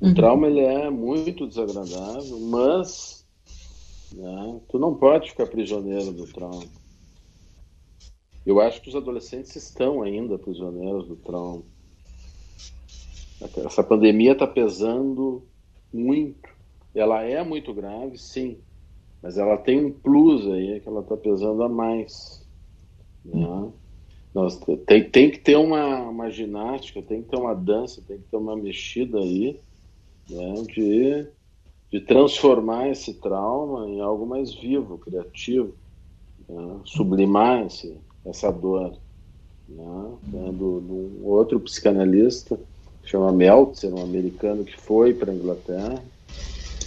O 0.00 0.06
uhum. 0.06 0.14
trauma 0.14 0.46
ele 0.46 0.60
é 0.60 0.88
muito 0.88 1.46
desagradável, 1.46 2.40
mas 2.40 3.26
né, 4.14 4.60
tu 4.70 4.78
não 4.78 4.94
pode 4.94 5.30
ficar 5.30 5.46
prisioneiro 5.46 6.12
do 6.12 6.26
trauma. 6.26 6.64
Eu 8.44 8.60
acho 8.60 8.80
que 8.80 8.88
os 8.88 8.96
adolescentes 8.96 9.54
estão 9.54 10.02
ainda 10.02 10.38
prisioneiros 10.38 11.06
do 11.06 11.16
trauma. 11.16 11.62
Essa 13.64 13.82
pandemia 13.82 14.32
está 14.32 14.46
pesando 14.46 15.42
muito. 15.92 16.48
Ela 16.94 17.22
é 17.22 17.42
muito 17.42 17.72
grave, 17.72 18.18
sim, 18.18 18.58
mas 19.22 19.38
ela 19.38 19.56
tem 19.56 19.84
um 19.84 19.92
plus 19.92 20.46
aí 20.48 20.80
que 20.80 20.88
ela 20.88 21.00
está 21.00 21.16
pesando 21.16 21.62
a 21.62 21.68
mais. 21.68 22.46
Né? 23.24 23.72
Nós, 24.34 24.58
tem, 24.86 25.04
tem 25.08 25.30
que 25.30 25.38
ter 25.38 25.56
uma, 25.56 26.08
uma 26.08 26.30
ginástica, 26.30 27.02
tem 27.02 27.22
que 27.22 27.28
ter 27.28 27.36
uma 27.36 27.54
dança, 27.54 28.02
tem 28.06 28.18
que 28.18 28.24
ter 28.24 28.36
uma 28.36 28.56
mexida 28.56 29.18
aí 29.18 29.60
né? 30.28 30.54
de, 30.74 31.26
de 31.90 32.00
transformar 32.00 32.88
esse 32.88 33.14
trauma 33.14 33.88
em 33.88 34.00
algo 34.00 34.26
mais 34.26 34.52
vivo, 34.54 34.98
criativo, 34.98 35.74
né? 36.48 36.80
sublimar 36.84 37.66
esse, 37.66 37.96
essa 38.24 38.50
dor. 38.50 38.98
Né? 39.68 40.18
Um 40.32 41.24
outro 41.24 41.60
psicanalista, 41.60 42.58
chama 43.12 43.30
Meltzer, 43.30 43.94
um 43.94 44.02
americano 44.02 44.64
que 44.64 44.76
foi 44.80 45.12
para 45.14 45.30
a 45.30 45.34
Inglaterra, 45.34 46.02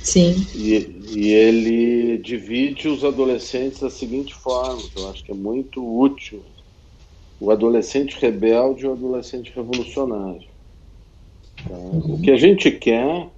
Sim. 0.05 0.35
E, 0.53 1.17
e, 1.17 1.33
ele 1.33 2.19
divide 2.19 2.87
os 2.87 3.03
adolescentes 3.03 3.79
da 3.79 3.89
seguinte 3.89 4.35
forma, 4.35 4.77
que 4.77 4.99
eu 4.99 5.09
acho 5.09 5.23
que 5.23 5.31
é 5.31 5.35
muito 5.35 5.83
útil. 5.83 6.43
O 7.39 7.49
adolescente 7.49 8.15
rebelde 8.21 8.85
e 8.85 8.87
o 8.87 8.91
adolescente 8.91 9.51
revolucionário. 9.55 10.47
Então, 11.59 11.97
O 12.13 12.21
que 12.21 12.29
a 12.29 12.37
gente 12.37 12.69
quer 12.69 13.29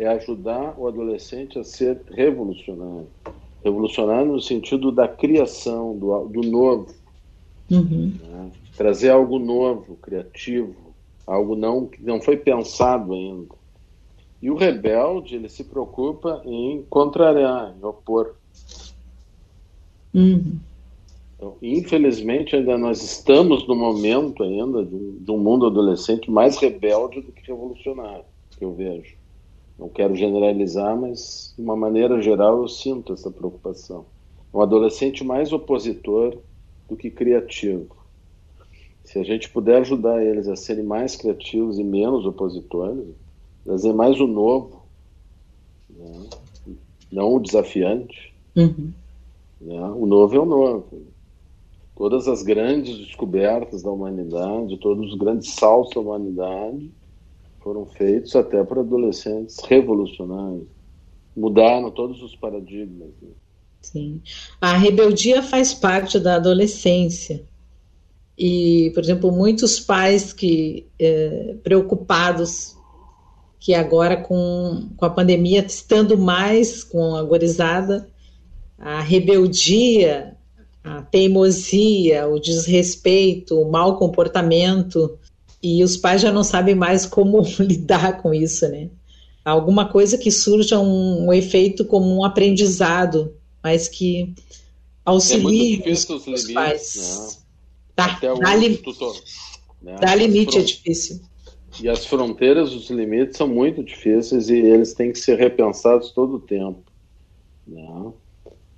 é 0.00 0.08
ajudar 0.08 0.74
o 0.76 0.88
adolescente 0.88 1.56
a 1.60 1.62
ser 1.62 2.00
revolucionário. 2.10 3.06
Revolucionário 3.62 4.32
no 4.32 4.40
sentido 4.40 4.90
da 4.90 5.06
criação, 5.06 5.96
do, 5.96 6.26
do 6.26 6.40
novo. 6.40 6.92
Uhum. 7.70 8.14
Né? 8.20 8.50
Trazer 8.76 9.10
algo 9.10 9.38
novo, 9.38 9.96
criativo, 10.02 10.87
algo 11.28 11.54
não, 11.54 11.86
que 11.86 12.02
não 12.02 12.20
foi 12.20 12.36
pensado 12.36 13.12
ainda. 13.12 13.54
E 14.40 14.50
o 14.50 14.56
rebelde, 14.56 15.34
ele 15.34 15.48
se 15.48 15.64
preocupa 15.64 16.42
em 16.44 16.82
contrariar, 16.88 17.74
em 17.78 17.84
opor. 17.84 18.34
Uhum. 20.14 20.58
Então, 21.36 21.56
infelizmente, 21.60 22.56
ainda 22.56 22.78
nós 22.78 23.02
estamos 23.02 23.66
no 23.68 23.74
momento 23.74 24.42
ainda 24.42 24.84
de 24.84 24.94
um, 24.94 25.16
de 25.20 25.30
um, 25.30 25.38
mundo 25.38 25.66
adolescente 25.66 26.30
mais 26.30 26.56
rebelde 26.56 27.20
do 27.20 27.30
que 27.30 27.46
revolucionário, 27.46 28.24
que 28.56 28.64
eu 28.64 28.72
vejo. 28.72 29.16
Não 29.78 29.88
quero 29.88 30.16
generalizar, 30.16 30.96
mas 30.96 31.52
de 31.56 31.62
uma 31.62 31.76
maneira 31.76 32.20
geral 32.22 32.62
eu 32.62 32.68
sinto 32.68 33.12
essa 33.12 33.30
preocupação. 33.30 34.06
Um 34.52 34.62
adolescente 34.62 35.22
mais 35.22 35.52
opositor 35.52 36.38
do 36.88 36.96
que 36.96 37.10
criativo. 37.10 37.97
Se 39.08 39.18
a 39.18 39.22
gente 39.22 39.48
puder 39.48 39.80
ajudar 39.80 40.22
eles 40.22 40.46
a 40.48 40.54
serem 40.54 40.84
mais 40.84 41.16
criativos 41.16 41.78
e 41.78 41.82
menos 41.82 42.26
opositores, 42.26 43.06
trazer 43.64 43.94
mais 43.94 44.20
o 44.20 44.26
novo, 44.26 44.82
né? 45.88 46.26
não 47.10 47.36
o 47.36 47.40
desafiante. 47.40 48.34
Uhum. 48.54 48.92
Né? 49.62 49.80
O 49.96 50.04
novo 50.04 50.36
é 50.36 50.38
o 50.38 50.44
novo. 50.44 51.02
Todas 51.96 52.28
as 52.28 52.42
grandes 52.42 52.98
descobertas 52.98 53.82
da 53.82 53.90
humanidade, 53.90 54.76
todos 54.76 55.10
os 55.10 55.18
grandes 55.18 55.54
saltos 55.54 55.94
da 55.94 56.00
humanidade 56.00 56.90
foram 57.60 57.86
feitos 57.86 58.36
até 58.36 58.62
por 58.62 58.78
adolescentes 58.78 59.58
revolucionários. 59.60 60.68
Mudaram 61.34 61.90
todos 61.90 62.22
os 62.22 62.36
paradigmas. 62.36 63.08
Né? 63.22 63.30
Sim. 63.80 64.20
A 64.60 64.76
rebeldia 64.76 65.42
faz 65.42 65.72
parte 65.72 66.20
da 66.20 66.34
adolescência. 66.34 67.47
E, 68.38 68.92
por 68.94 69.02
exemplo, 69.02 69.32
muitos 69.32 69.80
pais 69.80 70.32
que 70.32 70.86
eh, 70.98 71.56
preocupados 71.64 72.76
que 73.58 73.74
agora 73.74 74.16
com, 74.16 74.88
com 74.96 75.04
a 75.04 75.10
pandemia 75.10 75.64
estando 75.66 76.16
mais 76.16 76.84
com 76.84 77.16
a 77.16 77.22
gorizada, 77.24 78.08
a 78.78 79.00
rebeldia, 79.00 80.36
a 80.84 81.02
teimosia, 81.02 82.28
o 82.28 82.38
desrespeito, 82.38 83.60
o 83.60 83.68
mau 83.68 83.98
comportamento, 83.98 85.18
e 85.60 85.82
os 85.82 85.96
pais 85.96 86.22
já 86.22 86.30
não 86.30 86.44
sabem 86.44 86.76
mais 86.76 87.04
como 87.04 87.42
lidar 87.58 88.22
com 88.22 88.32
isso, 88.32 88.68
né? 88.68 88.88
Alguma 89.44 89.88
coisa 89.88 90.16
que 90.16 90.30
surja 90.30 90.78
um, 90.78 91.26
um 91.26 91.32
efeito 91.32 91.84
como 91.84 92.14
um 92.14 92.24
aprendizado, 92.24 93.34
mas 93.62 93.88
que 93.88 94.34
auxilie 95.04 95.82
é 95.84 95.90
os, 95.90 96.08
os 96.08 96.52
pais. 96.52 96.94
Né? 96.96 97.47
Tá, 97.98 98.12
Até 98.12 98.32
dá, 98.32 98.54
li... 98.54 98.76
tutor, 98.76 99.12
né? 99.82 99.96
dá 100.00 100.14
limite, 100.14 100.56
é 100.56 100.62
difícil. 100.62 101.20
E 101.82 101.88
as 101.88 102.06
fronteiras, 102.06 102.72
os 102.72 102.88
limites 102.90 103.36
são 103.36 103.48
muito 103.48 103.82
difíceis 103.82 104.48
e 104.48 104.56
eles 104.56 104.94
têm 104.94 105.10
que 105.10 105.18
ser 105.18 105.36
repensados 105.36 106.12
todo 106.12 106.36
o 106.36 106.40
tempo. 106.40 106.80
Né? 107.66 108.12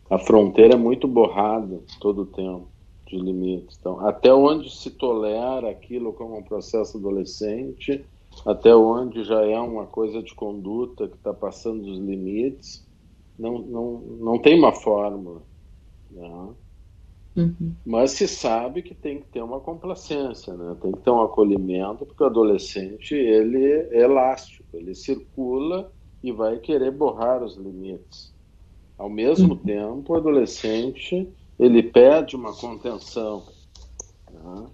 A 0.09 0.19
fronteira 0.19 0.73
é 0.73 0.79
muito 0.79 1.07
borrada 1.07 1.83
todo 2.01 2.23
o 2.23 2.27
tempo 2.27 2.67
de 3.07 3.19
limites. 3.19 3.77
Então, 3.79 4.01
até 4.01 4.33
onde 4.33 4.75
se 4.75 4.91
tolera 4.93 5.69
aquilo 5.69 6.15
como 6.15 6.39
um 6.39 6.43
processo 6.43 6.97
adolescente, 6.97 8.03
até 8.47 8.75
onde 8.75 9.23
já 9.23 9.45
é 9.45 9.61
uma 9.61 9.85
coisa 9.85 10.23
de 10.23 10.35
conduta 10.35 11.07
que 11.07 11.17
está 11.17 11.35
passando 11.35 11.83
dos 11.83 11.99
limites, 11.99 12.87
não, 13.39 13.59
não, 13.59 14.01
não 14.19 14.39
tem 14.39 14.59
uma 14.59 14.73
fórmula. 14.73 15.43
Né? 16.11 16.55
Uhum. 17.37 17.75
Mas 17.87 18.13
se 18.13 18.27
sabe 18.27 18.83
que 18.83 18.95
tem 18.95 19.21
que 19.21 19.27
ter 19.29 19.43
uma 19.43 19.61
complacência, 19.61 20.53
né? 20.55 20.77
tem 20.81 20.93
que 20.93 20.99
ter 20.99 21.11
um 21.11 21.23
acolhimento, 21.23 22.05
porque 22.05 22.23
o 22.23 22.27
adolescente 22.27 23.15
ele 23.15 23.65
é 23.65 24.03
elástico, 24.03 24.65
ele 24.75 24.95
circula 24.95 25.93
e 26.23 26.33
vai 26.33 26.59
querer 26.59 26.91
borrar 26.91 27.43
os 27.43 27.57
limites. 27.57 28.35
Ao 28.99 29.09
mesmo 29.09 29.55
uhum. 29.55 29.59
tempo, 29.59 30.13
o 30.13 30.17
adolescente 30.17 31.29
ele 31.59 31.83
pede 31.83 32.37
uma 32.37 32.53
contenção. 32.53 33.45
Né? 34.33 34.67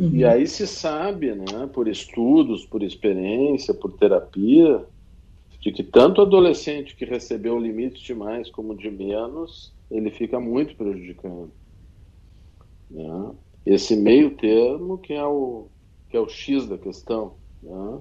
Uhum. 0.00 0.10
E 0.14 0.24
aí 0.24 0.46
se 0.46 0.66
sabe, 0.66 1.34
né, 1.34 1.68
por 1.72 1.86
estudos, 1.86 2.64
por 2.64 2.82
experiência, 2.82 3.74
por 3.74 3.92
terapia, 3.92 4.84
de 5.60 5.70
que 5.70 5.84
tanto 5.84 6.20
o 6.20 6.24
adolescente 6.24 6.96
que 6.96 7.04
recebeu 7.04 7.58
limites 7.58 8.02
de 8.02 8.14
mais 8.14 8.50
como 8.50 8.74
de 8.74 8.90
menos, 8.90 9.72
ele 9.90 10.10
fica 10.10 10.40
muito 10.40 10.74
prejudicado. 10.74 11.52
Né? 12.92 13.30
Esse 13.64 13.96
meio 13.96 14.36
termo 14.36 14.98
que 14.98 15.12
é 15.12 15.24
o, 15.24 15.66
que 16.10 16.16
é 16.16 16.20
o 16.20 16.28
X 16.28 16.66
da 16.66 16.76
questão. 16.76 17.34
Né? 17.62 17.98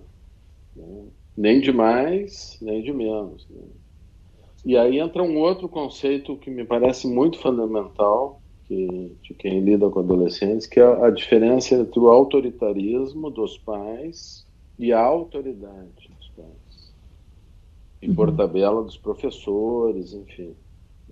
Nem 1.36 1.62
de 1.62 1.71
mais, 1.71 2.58
nem 2.62 2.84
de 2.84 2.91
menos. 2.91 3.47
Né? 3.49 3.62
E 4.65 4.77
aí 4.77 4.99
entra 4.99 5.23
um 5.23 5.39
outro 5.39 5.67
conceito 5.67 6.38
que 6.38 6.51
me 6.51 6.63
parece 6.65 7.08
muito 7.08 7.39
fundamental 7.39 8.41
que, 8.65 9.17
de 9.23 9.34
quem 9.34 9.60
lida 9.62 9.89
com 9.89 9.99
adolescentes, 9.99 10.67
que 10.67 10.80
é 10.80 10.84
a 10.84 11.10
diferença 11.10 11.75
entre 11.75 11.99
o 11.99 12.10
autoritarismo 12.10 13.30
dos 13.32 13.58
pais 13.58 14.45
e 14.77 14.93
a 14.93 15.01
autoridade 15.01 16.10
dos 16.17 16.30
pais. 16.30 16.93
E 18.01 18.13
por 18.13 18.30
uhum. 18.30 18.36
tabela 18.36 18.84
dos 18.84 18.97
professores, 18.97 20.13
enfim. 20.13 20.56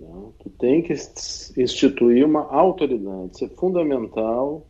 Né? 0.00 0.32
Tu 0.42 0.50
tem 0.50 0.82
que 0.82 0.92
instituir 0.92 2.24
uma 2.24 2.50
autoridade, 2.50 3.32
isso 3.34 3.44
é 3.44 3.48
fundamental, 3.48 4.66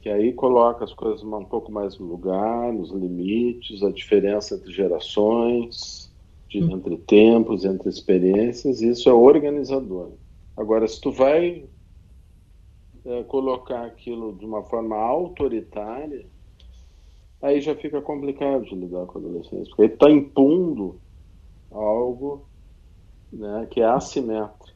que 0.00 0.08
aí 0.08 0.32
coloca 0.32 0.84
as 0.84 0.92
coisas 0.92 1.22
um 1.22 1.44
pouco 1.44 1.70
mais 1.70 1.98
no 1.98 2.06
lugar, 2.06 2.74
os 2.74 2.90
limites, 2.90 3.82
a 3.82 3.90
diferença 3.90 4.54
entre 4.54 4.72
gerações, 4.72 6.12
de, 6.48 6.62
hum. 6.62 6.72
entre 6.72 6.96
tempos, 6.98 7.64
entre 7.64 7.88
experiências, 7.88 8.80
isso 8.80 9.08
é 9.08 9.12
organizador. 9.12 10.12
Agora, 10.56 10.86
se 10.86 11.00
tu 11.00 11.10
vai 11.10 11.64
é, 13.04 13.22
colocar 13.24 13.84
aquilo 13.84 14.34
de 14.34 14.46
uma 14.46 14.62
forma 14.62 14.96
autoritária, 14.96 16.26
aí 17.42 17.60
já 17.60 17.74
fica 17.74 18.00
complicado 18.00 18.64
de 18.64 18.74
lidar 18.74 19.06
com 19.06 19.18
a 19.18 19.20
adolescência, 19.20 19.66
porque 19.68 19.82
aí 19.82 19.88
está 19.88 20.10
impondo 20.10 21.00
algo 21.70 22.46
né, 23.34 23.66
que 23.70 23.80
é 23.80 23.86
assimétrico. 23.86 24.74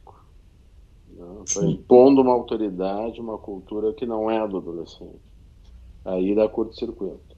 Está 1.45 1.61
né, 1.61 1.69
impondo 1.69 2.21
uma 2.21 2.33
autoridade, 2.33 3.19
uma 3.19 3.37
cultura 3.37 3.93
que 3.93 4.05
não 4.05 4.29
é 4.29 4.47
do 4.47 4.57
adolescente. 4.57 5.29
Aí 6.05 6.33
dá 6.33 6.47
curto-circuito. 6.47 7.29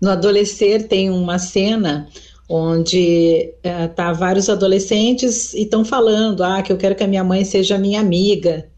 No 0.00 0.10
Adolescer 0.10 0.88
tem 0.88 1.10
uma 1.10 1.38
cena 1.38 2.08
onde 2.48 3.54
uh, 3.64 3.94
tá 3.94 4.12
vários 4.12 4.50
adolescentes 4.50 5.54
e 5.54 5.62
estão 5.62 5.84
falando, 5.84 6.42
ah, 6.42 6.60
que 6.60 6.72
eu 6.72 6.76
quero 6.76 6.94
que 6.94 7.04
a 7.04 7.08
minha 7.08 7.24
mãe 7.24 7.44
seja 7.44 7.78
minha 7.78 8.00
amiga. 8.00 8.68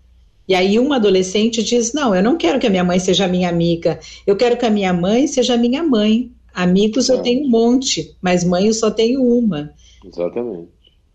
E 0.46 0.54
aí 0.54 0.78
uma 0.78 0.96
adolescente 0.96 1.62
diz, 1.62 1.92
não, 1.92 2.14
eu 2.14 2.22
não 2.22 2.36
quero 2.36 2.60
que 2.60 2.66
a 2.66 2.70
minha 2.70 2.84
mãe 2.84 2.98
seja 2.98 3.26
minha 3.26 3.48
amiga, 3.48 3.98
eu 4.26 4.36
quero 4.36 4.56
que 4.56 4.66
a 4.66 4.70
minha 4.70 4.92
mãe 4.92 5.26
seja 5.26 5.56
minha 5.56 5.82
mãe. 5.82 6.30
Amigos 6.52 7.08
eu 7.08 7.18
é. 7.18 7.22
tenho 7.22 7.44
um 7.44 7.50
monte, 7.50 8.14
mas 8.22 8.44
mãe 8.44 8.66
eu 8.66 8.74
só 8.74 8.90
tenho 8.90 9.22
uma. 9.24 9.72
Exatamente. 10.04 10.68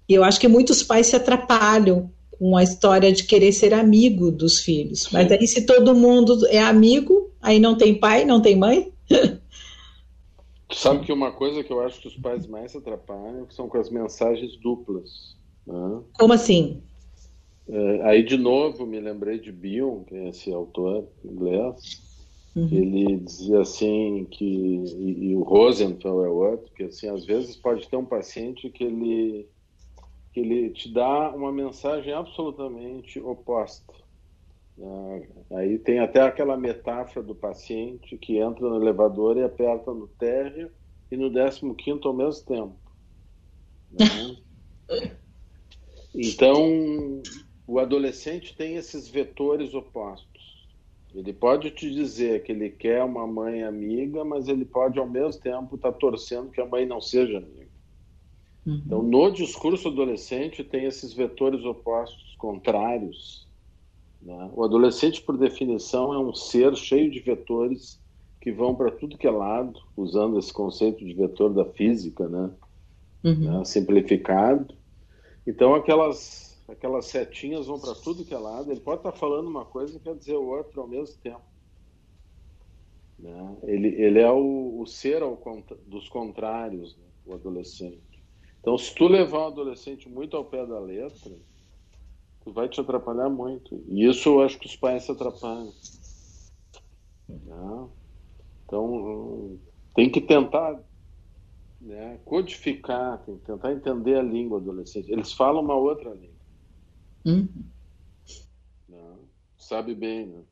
E 0.10 0.14
eu 0.16 0.24
acho 0.24 0.40
que 0.40 0.48
muitos 0.48 0.82
pais 0.82 1.08
se 1.08 1.16
atrapalham 1.16 2.12
com 2.32 2.58
a 2.58 2.64
história 2.64 3.12
de 3.12 3.26
querer 3.26 3.52
ser 3.52 3.74
amigo 3.74 4.32
dos 4.32 4.60
filhos. 4.60 5.04
Sim. 5.04 5.10
Mas 5.14 5.32
aí, 5.32 5.48
se 5.48 5.66
todo 5.66 5.94
mundo 5.94 6.48
é 6.48 6.60
amigo, 6.60 7.30
aí 7.40 7.60
não 7.60 7.78
tem 7.78 7.94
pai, 7.94 8.26
não 8.26 8.42
tem 8.42 8.56
mãe. 8.56 8.92
Sabe 10.72 11.06
que 11.06 11.12
uma 11.12 11.32
coisa 11.32 11.64
que 11.64 11.72
eu 11.72 11.82
acho 11.82 12.00
que 12.00 12.08
os 12.08 12.16
pais 12.16 12.48
mais 12.48 12.76
atrapalham 12.76 13.48
são 13.50 13.68
com 13.68 13.78
as 13.78 13.90
mensagens 13.90 14.56
duplas. 14.58 15.36
Né? 15.66 16.02
Como 16.18 16.34
assim? 16.34 16.82
É, 17.68 18.02
aí, 18.04 18.24
de 18.24 18.38
novo, 18.38 18.86
me 18.86 19.00
lembrei 19.00 19.40
de 19.40 19.52
Bion, 19.52 20.04
que 20.04 20.16
é 20.16 20.30
esse 20.30 20.52
autor 20.52 21.08
inglês, 21.24 22.02
uhum. 22.56 22.68
ele 22.72 23.18
dizia 23.18 23.62
assim 23.62 24.26
que, 24.30 24.46
e, 24.46 25.30
e, 25.30 25.36
o 25.36 25.44
Rosenthal 25.44 26.26
é 26.26 26.30
outro, 26.30 26.72
que 26.74 26.84
assim, 26.84 27.08
às 27.10 27.26
vezes 27.26 27.56
pode 27.56 27.88
ter 27.88 27.98
um 27.98 28.06
paciente 28.06 28.70
que 28.72 28.84
ele, 28.84 29.48
que 30.32 30.40
ele 30.40 30.70
te 30.72 30.92
dá 30.94 31.34
uma 31.34 31.52
mensagem 31.52 32.14
absolutamente 32.14 33.20
oposta. 33.20 33.94
Né? 34.78 35.28
Aí 35.52 35.80
tem 35.80 36.00
até 36.00 36.22
aquela 36.22 36.56
metáfora 36.58 37.26
do 37.26 37.36
paciente 37.36 38.18
que 38.18 38.38
entra 38.38 38.68
no 38.68 38.82
elevador 38.82 39.38
e 39.38 39.44
aperta 39.44 39.94
no 39.94 40.08
térreo 40.08 40.72
e 41.12 41.18
no 41.18 41.32
15 41.76 42.00
ao 42.04 42.14
mesmo 42.14 42.46
tempo. 42.46 42.76
Né? 43.92 44.38
Então, 46.12 47.22
o 47.68 47.78
adolescente 47.78 48.56
tem 48.56 48.76
esses 48.76 49.08
vetores 49.08 49.76
opostos. 49.76 50.68
Ele 51.14 51.32
pode 51.32 51.70
te 51.72 51.90
dizer 51.92 52.44
que 52.44 52.52
ele 52.52 52.70
quer 52.70 53.04
uma 53.04 53.26
mãe 53.28 53.64
amiga, 53.64 54.26
mas 54.26 54.48
ele 54.48 54.66
pode 54.66 55.00
ao 55.00 55.08
mesmo 55.08 55.42
tempo 55.42 55.76
estar 55.76 55.92
tá 55.92 55.98
torcendo 55.98 56.52
que 56.52 56.62
a 56.62 56.66
mãe 56.66 56.86
não 56.86 57.00
seja 57.00 57.38
amiga. 57.38 57.69
Uhum. 58.70 58.82
Então, 58.86 59.02
no 59.02 59.32
discurso 59.32 59.88
adolescente 59.88 60.64
tem 60.64 60.86
esses 60.86 61.12
vetores 61.12 61.66
opostos 61.66 62.36
contrários. 62.38 63.48
Né? 64.22 64.52
O 64.54 64.64
adolescente, 64.64 65.22
por 65.22 65.38
definição, 65.38 66.14
é 66.14 66.20
um 66.20 66.34
ser 66.34 66.76
cheio 66.76 67.10
de 67.10 67.20
vetores 67.20 68.00
que 68.40 68.52
vão 68.52 68.76
para 68.76 68.92
tudo 68.92 69.18
que 69.18 69.28
é 69.28 69.32
lado, 69.32 69.80
usando 69.98 70.38
esse 70.38 70.54
conceito 70.54 71.04
de 71.04 71.14
vetor 71.14 71.52
da 71.52 71.66
física, 71.66 72.28
né? 72.28 72.52
Uhum. 73.24 73.60
né? 73.60 73.66
simplificado. 73.66 74.74
Então, 75.48 75.74
aquelas 75.74 76.48
aquelas 76.68 77.06
setinhas 77.06 77.66
vão 77.66 77.80
para 77.80 77.96
tudo 77.96 78.24
que 78.24 78.34
é 78.34 78.38
lado. 78.38 78.72
Ele 78.72 78.80
pode 78.80 79.00
estar 79.00 79.12
tá 79.12 79.18
falando 79.18 79.48
uma 79.48 79.66
coisa 79.66 79.98
e 79.98 80.00
quer 80.00 80.16
dizer 80.16 80.36
o 80.36 80.46
outro 80.46 80.80
ao 80.82 80.88
mesmo 80.88 81.18
tempo. 81.18 81.42
Né? 83.18 83.58
Ele, 83.64 83.88
ele 83.88 84.20
é 84.20 84.32
o, 84.32 84.80
o 84.80 84.86
ser 84.86 85.24
ao, 85.24 85.42
dos 85.88 86.08
contrários, 86.08 86.96
né? 86.96 87.06
o 87.26 87.34
adolescente. 87.34 88.09
Então, 88.60 88.78
se 88.78 88.94
tu 88.94 89.08
levar 89.08 89.46
um 89.46 89.48
adolescente 89.48 90.10
muito 90.10 90.36
ao 90.36 90.46
pé 90.46 90.66
da 90.66 90.80
letra, 90.80 91.32
tu 92.44 92.52
vai 92.52 92.68
te 92.68 92.80
atrapalhar 92.80 93.30
muito. 93.30 93.84
E 93.88 94.06
isso 94.06 94.30
eu 94.30 94.42
acho 94.42 94.60
que 94.60 94.68
os 94.68 94.76
pais 94.76 95.04
se 95.04 95.12
atrapalham. 95.12 95.74
Né? 97.28 97.90
Então, 98.66 99.58
tem 99.96 100.10
que 100.10 100.22
tentar 100.22 100.80
né, 101.80 102.20
codificar, 102.26 103.24
tem 103.26 103.38
que 103.38 103.46
tentar 103.46 103.72
entender 103.72 104.16
a 104.16 104.24
língua 104.24 104.60
adolescente. 104.60 105.12
Eles 105.12 105.32
falam 105.32 105.64
uma 105.64 105.76
outra 105.76 106.12
língua. 106.12 106.40
Hum? 107.26 107.48
Não, 108.88 109.20
sabe 109.58 109.96
bem, 109.96 110.28
né? 110.28 110.44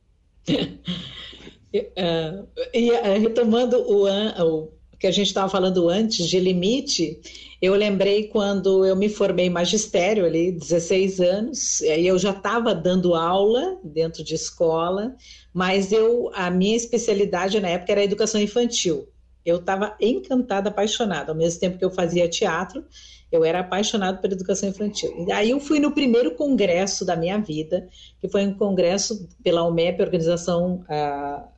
uh, 1.74 2.48
e 2.72 2.90
uh, 2.90 3.20
retomando 3.20 3.76
o, 3.78 4.06
o, 4.06 4.77
que 4.98 5.06
a 5.06 5.10
gente 5.10 5.28
estava 5.28 5.48
falando 5.48 5.88
antes 5.88 6.28
de 6.28 6.40
limite, 6.40 7.20
eu 7.62 7.74
lembrei 7.74 8.24
quando 8.28 8.84
eu 8.84 8.96
me 8.96 9.08
formei 9.08 9.46
em 9.46 9.50
magistério 9.50 10.24
ali, 10.24 10.52
16 10.52 11.20
anos, 11.20 11.80
e 11.80 12.06
eu 12.06 12.18
já 12.18 12.30
estava 12.30 12.74
dando 12.74 13.14
aula 13.14 13.78
dentro 13.82 14.24
de 14.24 14.34
escola, 14.34 15.14
mas 15.52 15.92
eu 15.92 16.30
a 16.34 16.50
minha 16.50 16.76
especialidade 16.76 17.60
na 17.60 17.68
época 17.68 17.92
era 17.92 18.04
educação 18.04 18.40
infantil. 18.40 19.08
Eu 19.44 19.56
estava 19.56 19.96
encantada, 20.00 20.68
apaixonada, 20.68 21.32
ao 21.32 21.38
mesmo 21.38 21.60
tempo 21.60 21.78
que 21.78 21.84
eu 21.84 21.90
fazia 21.90 22.28
teatro, 22.28 22.84
eu 23.30 23.44
era 23.44 23.60
apaixonado 23.60 24.20
pela 24.20 24.34
educação 24.34 24.68
infantil. 24.68 25.26
E 25.26 25.32
aí 25.32 25.50
eu 25.50 25.60
fui 25.60 25.78
no 25.78 25.92
primeiro 25.92 26.34
congresso 26.34 27.04
da 27.04 27.14
minha 27.14 27.38
vida, 27.38 27.88
que 28.20 28.28
foi 28.28 28.46
um 28.46 28.54
congresso 28.54 29.28
pela 29.42 29.64
UMEP, 29.64 30.02
Organização 30.02 30.84
uh, 30.88 31.48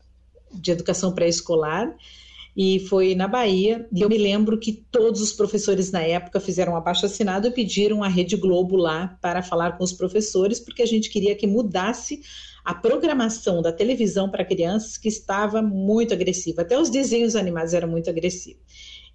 de 0.52 0.72
Educação 0.72 1.12
Pré-Escolar, 1.12 1.94
e 2.56 2.80
foi 2.80 3.14
na 3.14 3.28
Bahia. 3.28 3.88
E 3.92 4.00
eu 4.00 4.08
me 4.08 4.18
lembro 4.18 4.58
que 4.58 4.84
todos 4.90 5.20
os 5.20 5.32
professores 5.32 5.90
na 5.90 6.02
época 6.02 6.40
fizeram 6.40 6.72
um 6.72 6.76
abaixo 6.76 7.06
assinado 7.06 7.46
e 7.46 7.50
pediram 7.50 8.02
a 8.02 8.08
Rede 8.08 8.36
Globo 8.36 8.76
lá 8.76 9.18
para 9.20 9.42
falar 9.42 9.76
com 9.76 9.84
os 9.84 9.92
professores, 9.92 10.60
porque 10.60 10.82
a 10.82 10.86
gente 10.86 11.10
queria 11.10 11.34
que 11.34 11.46
mudasse 11.46 12.20
a 12.64 12.74
programação 12.74 13.62
da 13.62 13.72
televisão 13.72 14.30
para 14.30 14.44
crianças, 14.44 14.98
que 14.98 15.08
estava 15.08 15.62
muito 15.62 16.12
agressiva. 16.12 16.62
Até 16.62 16.78
os 16.78 16.90
desenhos 16.90 17.34
animados 17.34 17.72
eram 17.72 17.88
muito 17.88 18.10
agressivos. 18.10 18.62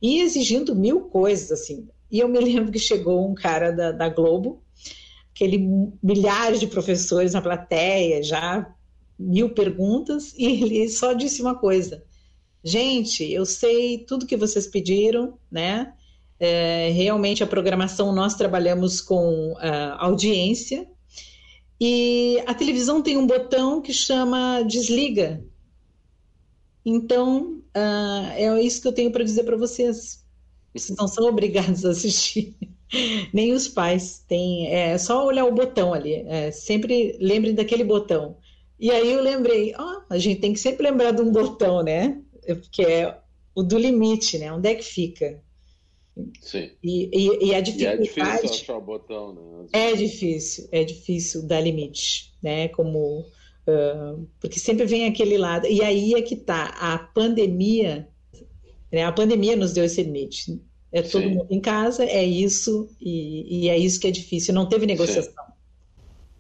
E 0.02 0.20
exigindo 0.22 0.76
mil 0.76 1.02
coisas, 1.02 1.52
assim. 1.52 1.88
E 2.12 2.20
eu 2.20 2.28
me 2.28 2.40
lembro 2.40 2.72
que 2.72 2.80
chegou 2.80 3.30
um 3.30 3.34
cara 3.34 3.72
da, 3.72 3.92
da 3.92 4.10
Globo, 4.10 4.62
aquele 5.34 5.58
milhares 6.02 6.60
de 6.60 6.68
professores 6.68 7.34
na 7.34 7.42
plateia, 7.42 8.24
já 8.24 8.74
mil 9.18 9.50
perguntas, 9.50 10.34
e 10.38 10.46
ele 10.46 10.90
só 10.90 11.14
disse 11.14 11.42
uma 11.42 11.56
coisa: 11.56 12.04
gente, 12.66 13.24
eu 13.32 13.46
sei 13.46 14.00
tudo 14.00 14.26
que 14.26 14.36
vocês 14.36 14.66
pediram, 14.66 15.38
né? 15.52 15.94
É, 16.40 16.90
realmente 16.90 17.44
a 17.44 17.48
programação 17.48 18.14
nós 18.14 18.34
trabalhamos 18.34 19.00
com 19.00 19.54
uh, 19.54 19.96
audiência 20.00 20.86
e 21.80 22.44
a 22.46 22.54
televisão 22.54 23.02
tem 23.02 23.16
um 23.18 23.28
botão 23.28 23.82
que 23.82 23.94
chama 23.94 24.64
desliga. 24.64 25.46
Então 26.86 27.62
uh, 27.76 28.32
é 28.34 28.62
isso 28.62 28.82
que 28.82 28.88
eu 28.88 28.94
tenho 28.94 29.12
para 29.12 29.24
dizer 29.24 29.44
para 29.44 29.56
vocês. 29.56 30.26
Vocês 30.74 30.98
não 30.98 31.08
são 31.08 31.26
obrigados 31.30 31.86
a 31.86 31.92
assistir. 31.92 32.56
Nem 33.34 33.54
os 33.54 33.68
pais 33.68 34.24
têm. 34.28 34.68
É 34.68 34.98
só 34.98 35.26
olhar 35.26 35.46
o 35.46 35.54
botão 35.54 35.94
ali. 35.94 36.16
É, 36.28 36.52
sempre 36.52 37.18
lembrem 37.20 37.54
daquele 37.54 37.84
botão. 37.84 38.38
E 38.80 38.92
aí 38.92 39.14
eu 39.14 39.22
lembrei, 39.22 39.74
ó, 39.78 40.02
a 40.10 40.18
gente 40.18 40.42
tem 40.42 40.54
que 40.54 40.60
sempre 40.60 40.84
lembrar 40.90 41.12
de 41.12 41.22
um 41.22 41.32
botão, 41.32 41.82
né? 41.82 42.22
Que 42.72 42.84
é 42.84 43.18
o 43.54 43.64
do 43.64 43.78
limite, 43.78 44.38
né? 44.38 44.52
Onde 44.52 44.70
é 44.70 44.76
que 44.76 44.84
fica? 44.84 45.42
Sim. 46.42 46.72
E, 46.84 47.10
e, 47.12 47.48
e 47.48 47.56
a 47.56 47.62
dificuldade. 47.62 47.98
E 47.98 48.08
é 48.08 48.08
difícil 48.08 48.50
achar 48.50 48.78
o 48.78 48.82
botão, 48.82 49.34
né? 49.34 49.68
É 49.74 49.94
difícil, 49.96 50.68
é 50.72 50.84
difícil 50.84 51.48
dar 51.48 51.62
limite, 51.62 52.34
né? 52.42 52.68
Como. 52.70 53.26
Uh, 53.68 54.28
porque 54.40 54.60
sempre 54.60 54.86
vem 54.86 55.08
aquele 55.08 55.38
lado. 55.38 55.68
E 55.68 55.82
aí 55.82 56.14
é 56.14 56.22
que 56.22 56.36
tá. 56.36 56.76
A 56.80 56.98
pandemia 57.00 58.08
né? 58.96 59.04
A 59.04 59.12
pandemia 59.12 59.58
nos 59.58 59.74
deu 59.74 59.84
esse 59.84 60.02
limite. 60.02 60.62
É 60.90 61.02
todo 61.02 61.24
Sim. 61.24 61.36
mundo 61.36 61.48
em 61.50 61.60
casa, 61.60 62.06
é 62.06 62.24
isso, 62.24 62.90
e, 63.02 63.66
e, 63.66 63.70
é 63.70 63.78
isso 63.78 64.00
que 64.00 64.08
é 64.08 64.12
difícil. 64.12 64.54
Não 64.54 64.70
teve 64.70 64.86
negociação. 64.86 65.34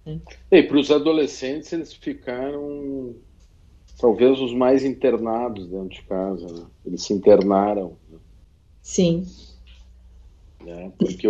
Né? 0.05 0.21
E 0.49 0.63
para 0.63 0.77
os 0.77 0.89
adolescentes, 0.89 1.73
eles 1.73 1.91
ficaram 1.91 3.13
talvez 3.99 4.39
os 4.39 4.53
mais 4.53 4.83
internados 4.83 5.67
dentro 5.67 5.89
de 5.89 6.01
casa. 6.03 6.47
Né? 6.47 6.65
Eles 6.85 7.03
se 7.03 7.13
internaram. 7.13 7.97
Né? 8.09 8.17
Sim. 8.81 9.25
É, 10.65 10.89
porque 10.97 11.27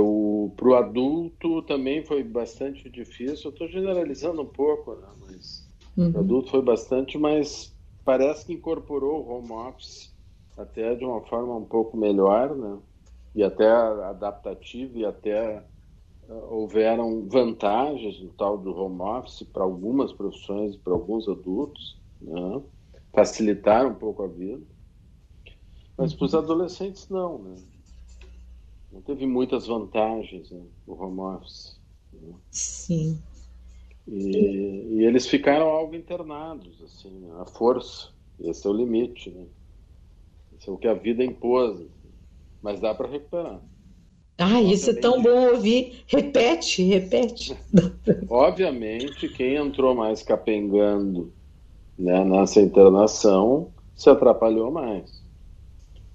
para 0.55 0.67
o 0.67 0.75
adulto 0.75 1.61
também 1.63 2.03
foi 2.05 2.23
bastante 2.23 2.89
difícil. 2.89 3.49
Eu 3.49 3.51
estou 3.51 3.67
generalizando 3.67 4.41
um 4.41 4.47
pouco, 4.47 4.95
né? 4.95 5.07
mas 5.27 5.67
uhum. 5.97 6.11
o 6.11 6.19
adulto 6.19 6.51
foi 6.51 6.61
bastante, 6.61 7.17
mas 7.17 7.75
parece 8.05 8.45
que 8.45 8.53
incorporou 8.53 9.25
o 9.25 9.29
home 9.29 9.51
office 9.51 10.13
até 10.57 10.95
de 10.95 11.03
uma 11.03 11.21
forma 11.21 11.55
um 11.55 11.65
pouco 11.65 11.97
melhor, 11.97 12.55
né? 12.55 12.77
E 13.33 13.43
até 13.43 13.67
adaptativa 13.67 14.97
e 14.97 15.05
até 15.05 15.61
uh, 16.29 16.53
houveram 16.53 17.27
vantagens 17.27 18.21
no 18.21 18.29
tal 18.29 18.57
do 18.57 18.73
home 18.73 19.01
office 19.01 19.43
para 19.43 19.63
algumas 19.63 20.13
profissões 20.13 20.75
e 20.75 20.77
para 20.77 20.93
alguns 20.93 21.27
adultos, 21.27 21.97
né? 22.25 22.61
facilitaram 23.13 23.91
um 23.91 23.95
pouco 23.95 24.23
a 24.23 24.27
vida. 24.27 24.61
Mas 25.97 26.13
para 26.13 26.25
os 26.25 26.33
uhum. 26.33 26.39
adolescentes 26.39 27.09
não, 27.09 27.39
né? 27.39 27.55
Não 28.91 29.01
teve 29.01 29.25
muitas 29.25 29.67
vantagens 29.67 30.51
né, 30.51 30.61
o 30.85 30.93
home 30.93 31.19
office. 31.19 31.79
Né? 32.13 32.33
Sim. 32.51 33.21
E, 34.07 34.97
e, 34.97 35.03
eles 35.03 35.25
ficaram 35.27 35.67
algo 35.67 35.95
internados, 35.95 36.81
assim, 36.83 37.27
à 37.39 37.45
força. 37.45 38.09
Esse 38.39 38.67
é 38.67 38.69
o 38.69 38.73
limite, 38.73 39.31
né? 39.31 39.45
Isso 40.57 40.69
é 40.69 40.73
o 40.73 40.77
que 40.77 40.87
a 40.87 40.93
vida 40.93 41.23
impôs. 41.23 41.81
Mas 42.61 42.79
dá 42.79 42.93
para 42.93 43.09
recuperar. 43.09 43.61
Ah, 44.37 44.61
isso 44.61 44.89
é 44.89 44.93
tão 44.93 45.21
bom 45.21 45.53
ouvir. 45.53 46.03
Repete, 46.07 46.83
repete. 46.83 47.55
Obviamente, 48.29 49.29
quem 49.29 49.55
entrou 49.55 49.95
mais 49.95 50.21
capengando 50.21 51.33
né, 51.97 52.23
nessa 52.23 52.61
internação 52.61 53.69
se 53.95 54.09
atrapalhou 54.09 54.71
mais. 54.71 55.23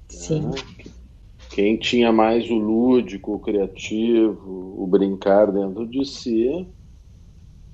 Sim. 0.08 0.40
Né? 0.42 0.54
Quem 1.50 1.76
tinha 1.76 2.12
mais 2.12 2.48
o 2.48 2.54
lúdico, 2.54 3.34
o 3.34 3.38
criativo, 3.38 4.74
o 4.78 4.86
brincar 4.86 5.50
dentro 5.50 5.86
de 5.86 6.04
si, 6.04 6.66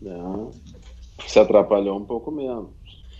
né, 0.01 0.49
se 1.27 1.39
atrapalhou 1.39 1.99
um 1.99 2.05
pouco 2.05 2.31
menos. 2.31 2.71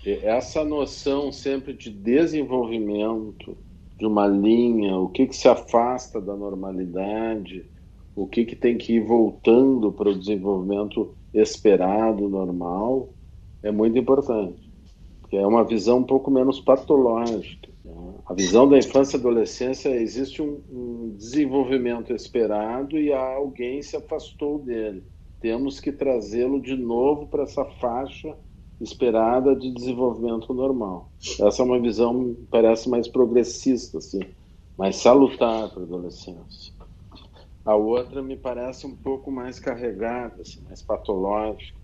E 0.05 0.13
essa 0.25 0.65
noção 0.65 1.33
sempre 1.33 1.73
de 1.73 1.91
desenvolvimento 1.91 3.57
de 3.99 4.07
uma 4.07 4.27
linha, 4.27 4.97
o 4.97 5.09
que, 5.09 5.27
que 5.27 5.37
se 5.37 5.49
afasta 5.49 6.21
da 6.21 6.37
normalidade, 6.37 7.65
o 8.15 8.27
que, 8.27 8.45
que 8.45 8.57
tem 8.57 8.79
que 8.79 8.95
ir 8.95 9.05
voltando 9.05 9.91
para 9.91 10.11
o 10.11 10.19
desenvolvimento 10.19 11.15
esperado, 11.35 12.29
normal, 12.29 13.11
é 13.63 13.71
muito 13.71 13.99
importante. 13.99 14.66
É 15.37 15.47
uma 15.47 15.65
visão 15.65 15.99
um 15.99 16.05
pouco 16.05 16.31
menos 16.31 16.61
patológica. 16.61 17.69
Né? 17.85 18.15
A 18.27 18.35
visão 18.35 18.69
da 18.69 18.79
infância 18.79 19.17
e 19.17 19.21
adolescência 19.21 19.89
existe 19.91 20.43
um, 20.43 20.61
um 20.71 21.15
desenvolvimento 21.17 22.13
esperado 22.13 22.99
e 22.99 23.13
alguém 23.13 23.83
se 23.83 23.97
afastou 23.97 24.59
dele. 24.59 25.05
Temos 25.41 25.79
que 25.81 25.93
trazê-lo 25.93 26.61
de 26.61 26.77
novo 26.77 27.27
para 27.27 27.43
essa 27.43 27.65
faixa 27.65 28.35
esperada 28.81 29.55
de 29.55 29.71
desenvolvimento 29.71 30.53
normal. 30.53 31.11
Essa 31.41 31.63
é 31.63 31.65
uma 31.65 31.81
visão, 31.81 32.37
parece 32.51 32.89
mais 32.89 33.09
progressista, 33.09 33.99
assim, 33.99 34.21
mais 34.77 34.97
salutar 34.97 35.71
para 35.71 35.81
a 35.81 35.85
adolescência. 35.85 36.75
A 37.65 37.75
outra 37.75 38.23
me 38.23 38.37
parece 38.37 38.87
um 38.87 38.95
pouco 38.95 39.31
mais 39.31 39.59
carregada, 39.59 40.43
assim, 40.43 40.61
mais 40.63 40.83
patológica. 40.83 41.79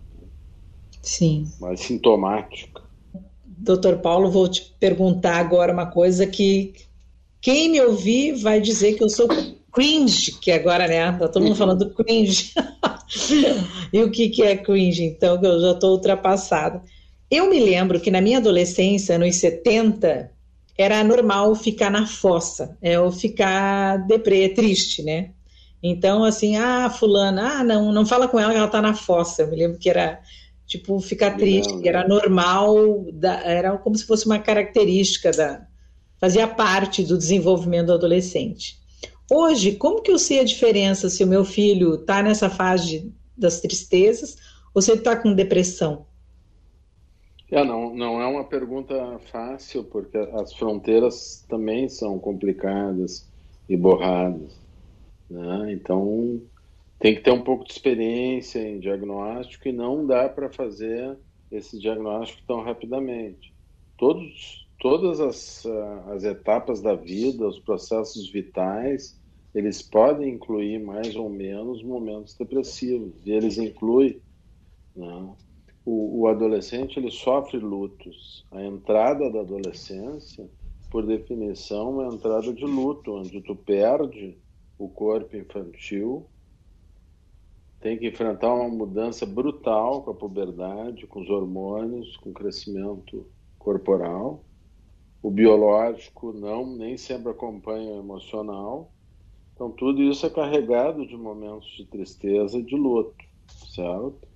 Sim. 1.01 1.45
Mais 1.59 1.81
sintomática. 1.81 2.81
Doutor 3.57 3.97
Paulo, 3.97 4.31
vou 4.31 4.47
te 4.47 4.73
perguntar 4.79 5.37
agora 5.37 5.71
uma 5.71 5.85
coisa 5.85 6.25
que 6.25 6.73
quem 7.41 7.69
me 7.69 7.81
ouvir 7.81 8.33
vai 8.35 8.61
dizer 8.61 8.93
que 8.93 9.03
eu 9.03 9.09
sou 9.09 9.27
cringe, 9.71 10.33
que 10.39 10.51
agora, 10.51 10.87
né, 10.87 11.11
tá 11.13 11.27
todo 11.27 11.43
mundo 11.43 11.55
falando 11.55 11.89
cringe. 11.93 12.53
e 13.91 14.01
o 14.01 14.11
que, 14.11 14.29
que 14.29 14.43
é 14.43 14.55
cringe? 14.55 15.03
Então, 15.03 15.41
eu 15.41 15.59
já 15.59 15.71
estou 15.71 15.91
ultrapassada. 15.91 16.81
Eu 17.29 17.49
me 17.49 17.59
lembro 17.59 17.99
que 17.99 18.11
na 18.11 18.21
minha 18.21 18.37
adolescência, 18.37 19.17
nos 19.17 19.35
70, 19.37 20.31
era 20.77 21.03
normal 21.03 21.55
ficar 21.55 21.89
na 21.89 22.05
fossa, 22.05 22.77
é, 22.81 22.99
ou 22.99 23.11
ficar 23.11 23.97
deprê, 24.07 24.49
triste, 24.49 25.03
né? 25.03 25.31
Então, 25.81 26.23
assim, 26.23 26.55
ah, 26.55 26.89
fulana, 26.89 27.59
ah, 27.59 27.63
não, 27.63 27.91
não 27.91 28.05
fala 28.05 28.27
com 28.27 28.39
ela 28.39 28.53
que 28.53 28.57
ela 28.57 28.67
tá 28.69 28.81
na 28.81 28.93
fossa. 28.93 29.41
Eu 29.41 29.49
me 29.49 29.57
lembro 29.57 29.77
que 29.77 29.89
era, 29.89 30.21
tipo, 30.65 30.99
ficar 30.99 31.37
triste, 31.37 31.79
que 31.79 31.89
era 31.89 32.07
normal, 32.07 33.05
era 33.43 33.77
como 33.77 33.95
se 33.95 34.05
fosse 34.05 34.25
uma 34.25 34.39
característica 34.39 35.31
da... 35.31 35.65
fazia 36.19 36.47
parte 36.47 37.03
do 37.03 37.17
desenvolvimento 37.17 37.87
do 37.87 37.93
adolescente. 37.93 38.81
Hoje, 39.31 39.73
como 39.73 40.01
que 40.01 40.11
eu 40.11 40.19
sei 40.19 40.39
a 40.39 40.43
diferença 40.43 41.09
se 41.09 41.23
o 41.23 41.27
meu 41.27 41.45
filho 41.45 41.95
está 41.95 42.21
nessa 42.21 42.49
fase 42.49 43.13
das 43.37 43.61
tristezas 43.61 44.37
ou 44.73 44.81
se 44.81 44.91
ele 44.91 44.99
está 44.99 45.15
com 45.15 45.33
depressão? 45.33 46.05
É, 47.51 47.63
não, 47.63 47.95
não 47.95 48.19
é 48.19 48.25
uma 48.25 48.43
pergunta 48.43 49.19
fácil, 49.31 49.83
porque 49.83 50.17
as 50.17 50.53
fronteiras 50.53 51.45
também 51.47 51.87
são 51.87 52.17
complicadas 52.17 53.29
e 53.69 53.77
borradas. 53.77 54.51
Né? 55.29 55.71
Então, 55.73 56.41
tem 57.03 57.15
que 57.15 57.21
ter 57.21 57.31
um 57.31 57.43
pouco 57.43 57.65
de 57.65 57.73
experiência 57.73 58.65
em 58.65 58.79
diagnóstico 58.79 59.67
e 59.67 59.73
não 59.73 60.07
dá 60.07 60.29
para 60.29 60.49
fazer 60.49 61.17
esse 61.51 61.77
diagnóstico 61.77 62.41
tão 62.47 62.63
rapidamente. 62.63 63.53
Todos, 63.97 64.65
todas 64.79 65.19
as, 65.19 65.65
as 66.07 66.23
etapas 66.23 66.81
da 66.81 66.95
vida, 66.95 67.45
os 67.45 67.59
processos 67.59 68.31
vitais, 68.31 69.19
eles 69.53 69.81
podem 69.81 70.35
incluir 70.35 70.79
mais 70.79 71.13
ou 71.13 71.29
menos 71.29 71.83
momentos 71.83 72.35
depressivos, 72.37 73.13
e 73.25 73.33
eles 73.33 73.57
incluem. 73.57 74.21
Né? 74.95 75.35
O, 75.85 76.21
o 76.21 76.27
adolescente 76.27 76.97
ele 76.97 77.11
sofre 77.11 77.57
lutos. 77.57 78.45
A 78.49 78.63
entrada 78.63 79.29
da 79.29 79.41
adolescência, 79.41 80.49
por 80.89 81.05
definição, 81.05 82.01
é 82.01 82.05
uma 82.05 82.15
entrada 82.15 82.53
de 82.53 82.63
luto, 82.63 83.15
onde 83.15 83.41
tu 83.41 83.57
perde 83.57 84.37
o 84.79 84.87
corpo 84.87 85.35
infantil, 85.35 86.29
tem 87.83 87.97
que 87.97 88.07
enfrentar 88.07 88.53
uma 88.53 88.69
mudança 88.69 89.25
brutal 89.25 90.03
com 90.03 90.11
a 90.11 90.15
puberdade, 90.15 91.05
com 91.05 91.19
os 91.19 91.29
hormônios, 91.29 92.15
com 92.15 92.29
o 92.29 92.33
crescimento 92.33 93.27
corporal. 93.59 94.41
O 95.21 95.29
biológico 95.29 96.31
não 96.31 96.65
nem 96.77 96.95
sempre 96.95 97.29
acompanha 97.29 97.91
o 97.91 97.99
emocional. 97.99 98.89
Então 99.53 99.69
tudo 99.69 100.01
isso 100.01 100.25
é 100.25 100.29
carregado 100.29 101.05
de 101.05 101.17
momentos 101.17 101.67
de 101.75 101.85
tristeza 101.85 102.63
de 102.63 102.73
luto, 102.73 103.21
certo? 103.49 104.29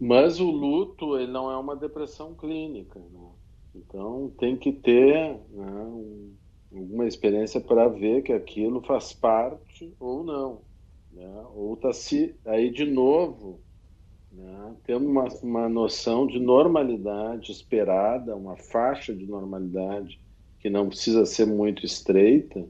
Mas 0.00 0.40
o 0.40 0.50
luto 0.50 1.18
ele 1.18 1.30
não 1.30 1.50
é 1.50 1.56
uma 1.58 1.76
depressão 1.76 2.34
clínica, 2.34 2.98
né? 2.98 3.28
então 3.74 4.32
tem 4.38 4.56
que 4.56 4.72
ter 4.72 5.38
né, 5.50 5.70
um, 5.70 6.32
alguma 6.72 7.06
experiência 7.06 7.60
para 7.60 7.88
ver 7.88 8.22
que 8.22 8.32
aquilo 8.32 8.80
faz 8.80 9.12
parte 9.12 9.94
ou 10.00 10.24
não. 10.24 10.67
Né? 11.18 11.44
Ou 11.52 11.74
está 11.74 11.92
se 11.92 12.36
aí 12.46 12.70
de 12.70 12.84
novo 12.84 13.60
né, 14.30 14.76
tendo 14.84 15.08
uma, 15.08 15.24
uma 15.42 15.68
noção 15.68 16.26
de 16.28 16.38
normalidade 16.38 17.50
esperada, 17.50 18.36
uma 18.36 18.56
faixa 18.56 19.12
de 19.12 19.26
normalidade 19.26 20.20
que 20.60 20.70
não 20.70 20.88
precisa 20.88 21.26
ser 21.26 21.46
muito 21.46 21.84
estreita, 21.84 22.64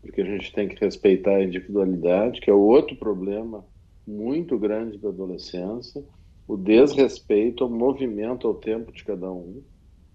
porque 0.00 0.22
a 0.22 0.24
gente 0.24 0.52
tem 0.52 0.66
que 0.66 0.82
respeitar 0.82 1.36
a 1.36 1.44
individualidade, 1.44 2.40
que 2.40 2.50
é 2.50 2.54
outro 2.54 2.96
problema 2.96 3.66
muito 4.06 4.58
grande 4.58 4.96
da 4.96 5.10
adolescência, 5.10 6.02
o 6.48 6.56
desrespeito 6.56 7.64
ao 7.64 7.70
movimento, 7.70 8.46
ao 8.46 8.54
tempo 8.54 8.92
de 8.92 9.04
cada 9.04 9.30
um, 9.30 9.62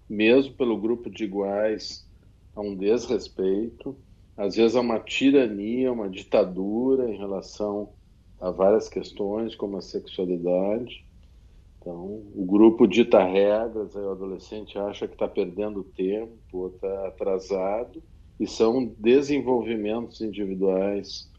mesmo 0.08 0.54
pelo 0.54 0.76
grupo 0.76 1.08
de 1.08 1.24
iguais 1.24 2.04
a 2.54 2.60
um 2.60 2.74
desrespeito, 2.74 3.96
às 4.36 4.56
vezes 4.56 4.76
a 4.76 4.80
uma 4.80 5.00
tirania, 5.00 5.92
uma 5.92 6.08
ditadura 6.08 7.10
em 7.10 7.16
relação 7.16 7.90
a 8.40 8.50
várias 8.50 8.88
questões, 8.88 9.54
como 9.54 9.76
a 9.76 9.82
sexualidade. 9.82 11.04
Então, 11.80 12.22
o 12.34 12.44
grupo 12.44 12.86
dita 12.86 13.22
regras, 13.22 13.96
aí 13.96 14.04
o 14.04 14.10
adolescente 14.10 14.78
acha 14.78 15.06
que 15.06 15.14
está 15.14 15.28
perdendo 15.28 15.84
tempo, 15.84 16.72
está 16.74 17.08
atrasado, 17.08 18.02
e 18.38 18.46
são 18.46 18.94
desenvolvimentos 18.98 20.20
individuais 20.20 21.30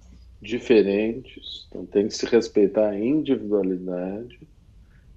diferentes, 0.42 1.68
então 1.68 1.86
tem 1.86 2.08
que 2.08 2.14
se 2.14 2.26
respeitar 2.26 2.90
a 2.90 3.00
individualidade, 3.00 4.40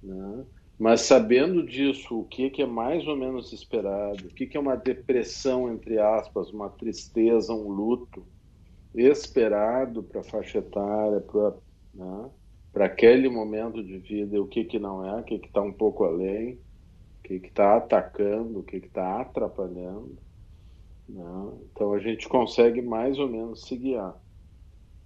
né? 0.01 0.45
Mas 0.81 1.01
sabendo 1.01 1.63
disso, 1.63 2.21
o 2.21 2.23
que, 2.25 2.51
é 2.59 2.65
mais 2.65 3.07
ou 3.07 3.15
menos 3.15 3.53
esperado, 3.53 4.25
o 4.25 4.29
que, 4.29 4.57
é 4.57 4.59
uma 4.59 4.75
depressão, 4.75 5.71
entre 5.71 5.99
aspas, 5.99 6.49
uma 6.49 6.71
tristeza, 6.71 7.53
um 7.53 7.69
luto 7.69 8.25
esperado 8.95 10.01
para 10.01 10.21
a 10.21 10.23
faixa 10.23 10.57
etária, 10.57 11.21
para 11.21 11.53
né, 11.93 12.29
aquele 12.77 13.29
momento 13.29 13.83
de 13.83 13.99
vida, 13.99 14.41
o 14.41 14.47
que, 14.47 14.63
que 14.63 14.79
não 14.79 15.05
é, 15.05 15.21
o 15.21 15.23
que 15.23 15.35
está 15.35 15.61
um 15.61 15.71
pouco 15.71 16.03
além, 16.03 16.53
o 17.19 17.27
que 17.27 17.35
está 17.35 17.77
atacando, 17.77 18.57
o 18.57 18.63
que 18.63 18.77
está 18.77 19.21
atrapalhando. 19.21 20.17
Né? 21.07 21.51
Então 21.71 21.93
a 21.93 21.99
gente 21.99 22.27
consegue 22.27 22.81
mais 22.81 23.19
ou 23.19 23.29
menos 23.29 23.67
se 23.67 23.77
guiar. 23.77 24.19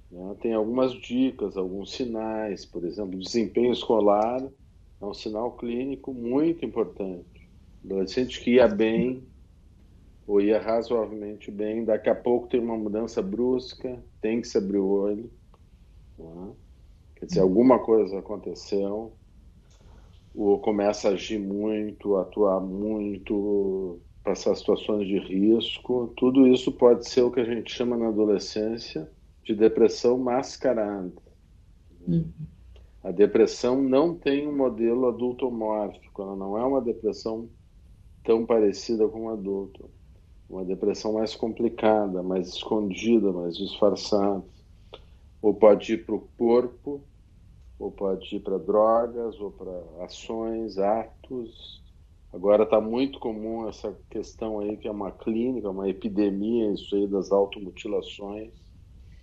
Né? 0.09 0.37
Tem 0.39 0.53
algumas 0.53 0.93
dicas, 0.93 1.57
alguns 1.57 1.91
sinais, 1.91 2.65
por 2.65 2.85
exemplo, 2.85 3.19
desempenho 3.19 3.73
escolar 3.73 4.41
é 5.01 5.05
um 5.05 5.13
sinal 5.13 5.51
clínico 5.51 6.13
muito 6.13 6.65
importante. 6.65 7.49
O 7.83 7.87
adolescente 7.87 8.41
que 8.41 8.55
ia 8.55 8.67
bem, 8.67 9.23
ou 10.27 10.41
ia 10.41 10.59
razoavelmente 10.59 11.51
bem, 11.51 11.85
daqui 11.85 12.09
a 12.09 12.15
pouco 12.15 12.47
tem 12.47 12.59
uma 12.59 12.77
mudança 12.77 13.21
brusca, 13.21 14.03
tem 14.21 14.41
que 14.41 14.47
se 14.47 14.57
abrir 14.57 14.79
o 14.79 14.87
olho. 14.87 15.31
Né? 16.17 16.51
Quer 17.15 17.25
dizer, 17.25 17.39
alguma 17.41 17.79
coisa 17.79 18.19
aconteceu, 18.19 19.13
ou 20.33 20.59
começa 20.59 21.09
a 21.09 21.11
agir 21.11 21.39
muito, 21.39 22.17
atuar 22.17 22.59
muito, 22.59 23.99
passar 24.23 24.55
situações 24.55 25.07
de 25.07 25.19
risco. 25.19 26.13
Tudo 26.17 26.47
isso 26.47 26.71
pode 26.71 27.07
ser 27.07 27.21
o 27.21 27.31
que 27.31 27.39
a 27.39 27.45
gente 27.45 27.71
chama 27.71 27.95
na 27.95 28.07
adolescência 28.07 29.09
de 29.43 29.55
depressão 29.55 30.17
mascarada. 30.17 31.13
Uhum. 32.07 32.31
A 33.05 33.11
depressão 33.11 33.83
não 33.83 34.15
tem 34.15 34.47
um 34.47 34.57
modelo 34.57 35.07
adultomórfico, 35.07 36.23
ela 36.23 36.35
não 36.35 36.57
é 36.57 36.65
uma 36.65 36.81
depressão 36.81 37.47
tão 38.23 38.43
parecida 38.47 39.07
com 39.07 39.25
o 39.25 39.29
adulto. 39.29 39.91
Uma 40.49 40.65
depressão 40.65 41.13
mais 41.13 41.35
complicada, 41.35 42.23
mais 42.23 42.47
escondida, 42.47 43.31
mais 43.31 43.55
disfarçada. 43.55 44.43
Ou 45.39 45.53
pode 45.53 45.93
ir 45.93 46.03
para 46.03 46.15
o 46.15 46.27
corpo, 46.35 47.03
ou 47.77 47.91
pode 47.91 48.37
ir 48.37 48.39
para 48.39 48.57
drogas, 48.57 49.39
ou 49.39 49.51
para 49.51 50.03
ações, 50.03 50.79
atos. 50.79 51.83
Agora 52.33 52.63
está 52.63 52.81
muito 52.81 53.19
comum 53.19 53.69
essa 53.69 53.95
questão 54.09 54.59
aí, 54.59 54.77
que 54.77 54.87
é 54.87 54.91
uma 54.91 55.11
clínica, 55.11 55.69
uma 55.69 55.87
epidemia, 55.87 56.73
isso 56.73 56.95
aí 56.95 57.05
das 57.05 57.31
automutilações. 57.31 58.51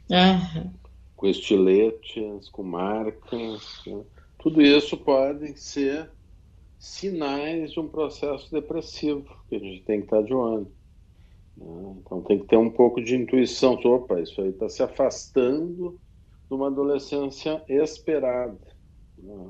Uhum 0.09 0.82
com 1.22 1.28
estiletes, 1.28 2.48
com 2.48 2.64
marcas. 2.64 3.80
Né? 3.86 4.02
Tudo 4.40 4.60
isso 4.60 4.96
podem 4.96 5.54
ser 5.54 6.10
sinais 6.80 7.70
de 7.70 7.78
um 7.78 7.86
processo 7.86 8.50
depressivo 8.50 9.24
que 9.48 9.54
a 9.54 9.58
gente 9.60 9.84
tem 9.84 10.00
que 10.00 10.06
estar 10.06 10.20
de 10.22 10.34
olho. 10.34 10.66
Né? 11.56 11.96
Então 12.00 12.22
tem 12.22 12.40
que 12.40 12.46
ter 12.46 12.56
um 12.56 12.68
pouco 12.68 13.00
de 13.00 13.14
intuição. 13.14 13.74
Opa, 13.74 14.20
isso 14.20 14.40
aí 14.40 14.48
está 14.48 14.68
se 14.68 14.82
afastando 14.82 15.96
de 16.48 16.54
uma 16.54 16.66
adolescência 16.66 17.62
esperada. 17.68 18.58
Né? 19.16 19.46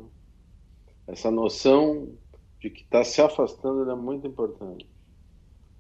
Essa 1.07 1.31
noção 1.31 2.11
de 2.61 2.69
que 2.69 2.83
está 2.83 3.03
se 3.03 3.23
afastando 3.23 3.91
é 3.91 3.97
muito 3.97 4.27
importante. 4.27 4.87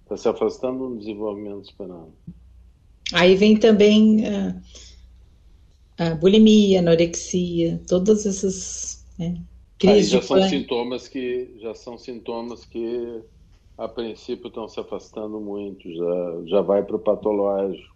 Está 0.04 0.16
se 0.16 0.26
afastando 0.26 0.88
do 0.88 0.98
desenvolvimento 0.98 1.68
esperado. 1.68 2.14
Aí 3.12 3.36
vem 3.36 3.58
também 3.58 4.26
a, 4.26 4.58
a 5.98 6.14
bulimia, 6.14 6.80
anorexia, 6.80 7.80
todas 7.86 8.26
essas 8.26 9.04
né, 9.18 9.40
crises. 9.78 10.12
Aí 10.14 10.20
já 10.20 10.22
são 10.22 10.48
sintomas 10.48 11.08
que 11.08 11.56
já 11.60 11.74
são 11.74 11.98
sintomas 11.98 12.64
que 12.64 13.22
a 13.76 13.88
princípio 13.88 14.48
estão 14.48 14.68
se 14.68 14.78
afastando 14.80 15.40
muito, 15.40 15.92
já, 15.92 16.42
já 16.46 16.60
vai 16.60 16.82
para 16.82 16.96
o 16.96 17.00
patológico. 17.00 17.92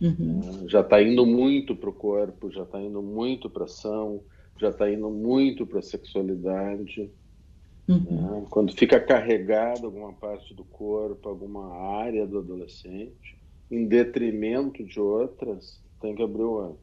Uhum. 0.00 0.40
Né, 0.40 0.68
já 0.68 0.80
está 0.80 1.02
indo 1.02 1.26
muito 1.26 1.76
para 1.76 1.90
o 1.90 1.92
corpo, 1.92 2.50
já 2.50 2.62
está 2.62 2.80
indo 2.80 3.02
muito 3.02 3.50
para 3.50 3.64
ação, 3.64 4.22
já 4.58 4.70
está 4.70 4.90
indo 4.90 5.10
muito 5.10 5.66
para 5.66 5.78
a 5.78 5.82
sexualidade. 5.82 7.10
Uhum. 7.88 8.40
Né? 8.40 8.46
Quando 8.50 8.72
fica 8.72 9.00
carregado 9.00 9.86
alguma 9.86 10.12
parte 10.12 10.54
do 10.54 10.64
corpo, 10.64 11.28
alguma 11.28 11.76
área 11.98 12.26
do 12.26 12.38
adolescente, 12.38 13.38
em 13.70 13.86
detrimento 13.86 14.84
de 14.84 15.00
outras, 15.00 15.80
tem 16.00 16.14
que 16.14 16.22
abrir 16.22 16.42
o 16.42 16.52
olho. 16.52 16.78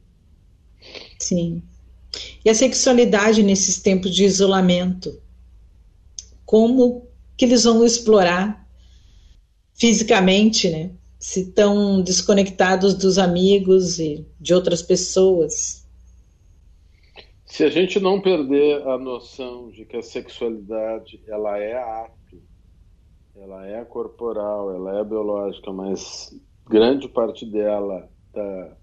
Sim. 1.19 1.61
E 2.43 2.49
a 2.49 2.55
sexualidade 2.55 3.43
nesses 3.43 3.81
tempos 3.81 4.13
de 4.13 4.23
isolamento? 4.23 5.21
Como 6.45 7.07
que 7.35 7.45
eles 7.45 7.63
vão 7.63 7.85
explorar 7.85 8.67
fisicamente, 9.73 10.69
né? 10.69 10.91
Se 11.19 11.41
estão 11.41 12.01
desconectados 12.01 12.93
dos 12.93 13.17
amigos 13.17 13.99
e 13.99 14.25
de 14.39 14.53
outras 14.53 14.81
pessoas. 14.81 15.85
Se 17.45 17.63
a 17.63 17.69
gente 17.69 17.99
não 17.99 18.21
perder 18.21 18.81
a 18.87 18.97
noção 18.97 19.71
de 19.71 19.85
que 19.85 19.97
a 19.97 20.01
sexualidade 20.01 21.19
ela 21.27 21.57
é 21.57 21.75
ato, 21.75 22.41
ela 23.35 23.65
é 23.67 23.83
corporal, 23.85 24.73
ela 24.75 24.99
é 24.99 25.03
biológica, 25.03 25.71
mas 25.71 26.35
grande 26.67 27.07
parte 27.07 27.45
dela 27.45 28.09
tá, 28.33 28.76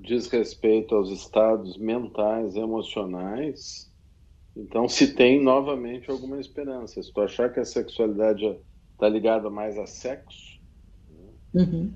diz 0.00 0.28
respeito 0.28 0.94
aos 0.94 1.10
estados 1.10 1.76
mentais, 1.76 2.56
emocionais. 2.56 3.92
Então, 4.56 4.88
se 4.88 5.14
tem 5.14 5.42
novamente 5.42 6.10
alguma 6.10 6.40
esperança. 6.40 7.02
Se 7.02 7.12
tu 7.12 7.20
achar 7.20 7.52
que 7.52 7.60
a 7.60 7.64
sexualidade 7.64 8.58
está 8.92 9.08
ligada 9.08 9.48
mais 9.48 9.78
a 9.78 9.86
sexo, 9.86 10.60
né? 11.54 11.62
uhum. 11.62 11.92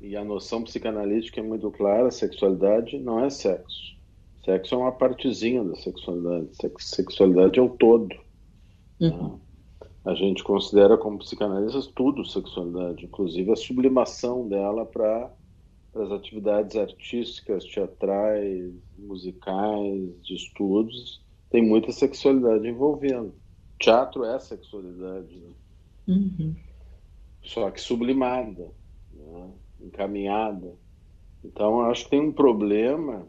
e 0.00 0.16
a 0.16 0.24
noção 0.24 0.62
psicanalítica 0.64 1.40
é 1.40 1.42
muito 1.42 1.70
clara, 1.70 2.08
a 2.08 2.12
sexualidade 2.12 2.98
não 2.98 3.24
é 3.24 3.30
sexo. 3.30 3.96
Sexo 4.44 4.74
é 4.74 4.78
uma 4.78 4.92
partezinha 4.92 5.62
da 5.62 5.74
sexualidade. 5.76 6.48
Sexualidade 6.78 7.58
é 7.58 7.62
o 7.62 7.68
todo. 7.68 8.14
Uhum. 9.00 9.32
Né? 9.34 9.38
a 10.08 10.14
gente 10.14 10.42
considera 10.42 10.96
como 10.96 11.18
psicanalistas 11.18 11.86
tudo 11.88 12.24
sexualidade, 12.24 13.04
inclusive 13.04 13.52
a 13.52 13.56
sublimação 13.56 14.48
dela 14.48 14.86
para 14.86 15.30
as 15.94 16.10
atividades 16.12 16.76
artísticas, 16.76 17.64
teatrais, 17.64 18.72
musicais, 18.98 20.22
de 20.22 20.34
estudos, 20.34 21.20
tem 21.50 21.66
muita 21.66 21.92
sexualidade 21.92 22.68
envolvendo. 22.68 23.34
Teatro 23.78 24.24
é 24.24 24.38
sexualidade, 24.38 25.36
né? 25.36 25.54
uhum. 26.08 26.54
só 27.42 27.70
que 27.70 27.80
sublimada, 27.80 28.70
né? 29.12 29.50
encaminhada. 29.80 30.74
Então, 31.44 31.80
acho 31.82 32.04
que 32.04 32.10
tem 32.10 32.20
um 32.20 32.32
problema 32.32 33.26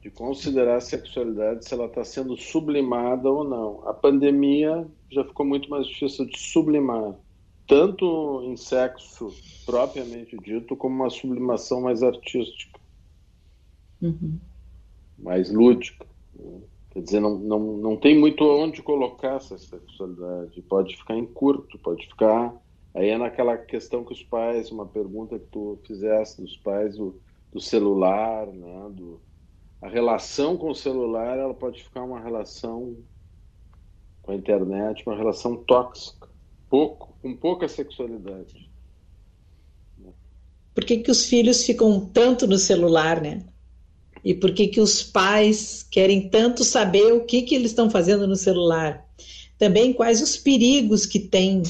de 0.00 0.10
considerar 0.10 0.76
a 0.76 0.80
sexualidade 0.80 1.66
se 1.66 1.74
ela 1.74 1.86
está 1.86 2.04
sendo 2.04 2.36
sublimada 2.36 3.28
ou 3.28 3.44
não. 3.44 3.86
A 3.86 3.92
pandemia 3.92 4.86
já 5.10 5.24
ficou 5.24 5.44
muito 5.44 5.68
mais 5.68 5.86
difícil 5.86 6.26
de 6.26 6.38
sublimar, 6.38 7.14
tanto 7.68 8.42
em 8.44 8.56
sexo 8.56 9.30
propriamente 9.66 10.36
dito, 10.38 10.74
como 10.74 10.94
uma 10.94 11.10
sublimação 11.10 11.82
mais 11.82 12.02
artística, 12.02 12.80
uhum. 14.00 14.38
mais 15.18 15.52
lúdica. 15.52 16.06
Quer 16.90 17.02
dizer, 17.02 17.20
não, 17.20 17.38
não, 17.38 17.76
não 17.76 17.96
tem 17.96 18.18
muito 18.18 18.42
onde 18.42 18.82
colocar 18.82 19.36
essa 19.36 19.58
sexualidade. 19.58 20.62
Pode 20.62 20.96
ficar 20.96 21.14
em 21.14 21.26
curto, 21.26 21.78
pode 21.78 22.06
ficar. 22.06 22.56
Aí 22.94 23.10
é 23.10 23.18
naquela 23.18 23.58
questão 23.58 24.02
que 24.02 24.14
os 24.14 24.22
pais, 24.22 24.72
uma 24.72 24.86
pergunta 24.86 25.38
que 25.38 25.46
tu 25.46 25.78
fizeste 25.86 26.40
dos 26.40 26.56
pais 26.56 26.96
do, 26.96 27.20
do 27.52 27.60
celular, 27.60 28.46
né, 28.46 28.88
do, 28.92 29.20
a 29.82 29.88
relação 29.88 30.56
com 30.56 30.70
o 30.70 30.74
celular 30.74 31.36
ela 31.36 31.52
pode 31.52 31.84
ficar 31.84 32.02
uma 32.02 32.18
relação 32.18 32.96
com 34.22 34.32
a 34.32 34.34
internet, 34.34 35.06
uma 35.06 35.16
relação 35.16 35.56
tóxica, 35.56 36.28
pouco, 36.68 37.14
com 37.20 37.36
pouca 37.36 37.68
sexualidade. 37.68 38.68
Por 40.74 40.84
que, 40.84 40.98
que 40.98 41.10
os 41.10 41.24
filhos 41.24 41.64
ficam 41.64 42.00
tanto 42.00 42.46
no 42.46 42.58
celular, 42.58 43.20
né? 43.20 43.44
E 44.24 44.34
por 44.34 44.52
que, 44.52 44.68
que 44.68 44.80
os 44.80 45.02
pais 45.02 45.82
querem 45.82 46.28
tanto 46.28 46.64
saber 46.64 47.12
o 47.12 47.24
que, 47.24 47.42
que 47.42 47.54
eles 47.54 47.70
estão 47.70 47.90
fazendo 47.90 48.26
no 48.26 48.36
celular? 48.36 49.04
Também 49.58 49.92
quais 49.92 50.22
os 50.22 50.36
perigos 50.36 51.04
que 51.04 51.18
tem, 51.18 51.62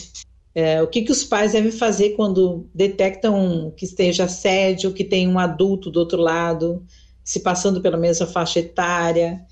é, 0.55 0.83
o 0.83 0.87
que, 0.87 1.03
que 1.03 1.13
os 1.13 1.25
pais 1.25 1.53
devem 1.53 1.73
fazer 1.73 2.11
quando 2.11 2.69
detectam 2.75 3.73
que 3.77 3.85
esteja 3.85 4.25
assédio, 4.25 4.93
que 4.93 5.05
tem 5.05 5.27
um 5.27 5.39
adulto 5.39 5.91
do 5.91 6.01
outro 6.01 6.21
lado, 6.21 6.85
se 7.25 7.41
passando 7.41 7.81
pela 7.81 7.97
mesma 7.97 8.27
faixa 8.27 8.61
etária. 8.61 9.43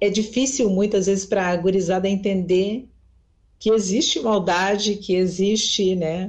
É 0.00 0.08
difícil 0.08 0.68
muitas 0.68 1.06
vezes 1.06 1.24
para 1.24 1.46
a 1.48 1.56
gurizada 1.56 2.08
entender 2.08 2.88
que 3.58 3.70
existe 3.70 4.20
maldade, 4.20 4.96
que 4.96 5.14
existe, 5.14 5.94
né? 5.94 6.28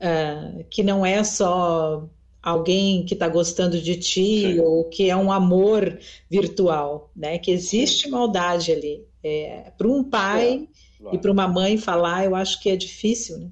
Uh, 0.00 0.64
que 0.70 0.82
não 0.82 1.04
é 1.04 1.22
só 1.22 2.08
alguém 2.42 3.04
que 3.04 3.14
está 3.14 3.28
gostando 3.28 3.80
de 3.80 3.96
ti 3.96 4.54
Sim. 4.54 4.60
ou 4.60 4.84
que 4.84 5.10
é 5.10 5.16
um 5.16 5.30
amor 5.30 5.98
virtual, 6.30 7.10
né? 7.14 7.38
Que 7.38 7.50
existe 7.50 8.04
Sim. 8.04 8.10
maldade 8.10 8.72
ali. 8.72 9.04
É, 9.22 9.70
para 9.76 9.86
um 9.86 10.02
pai 10.02 10.54
é, 10.54 10.98
claro. 10.98 11.16
e 11.16 11.18
para 11.18 11.30
uma 11.30 11.46
mãe 11.46 11.76
falar, 11.76 12.24
eu 12.24 12.34
acho 12.34 12.62
que 12.62 12.70
é 12.70 12.76
difícil, 12.76 13.38
né? 13.38 13.50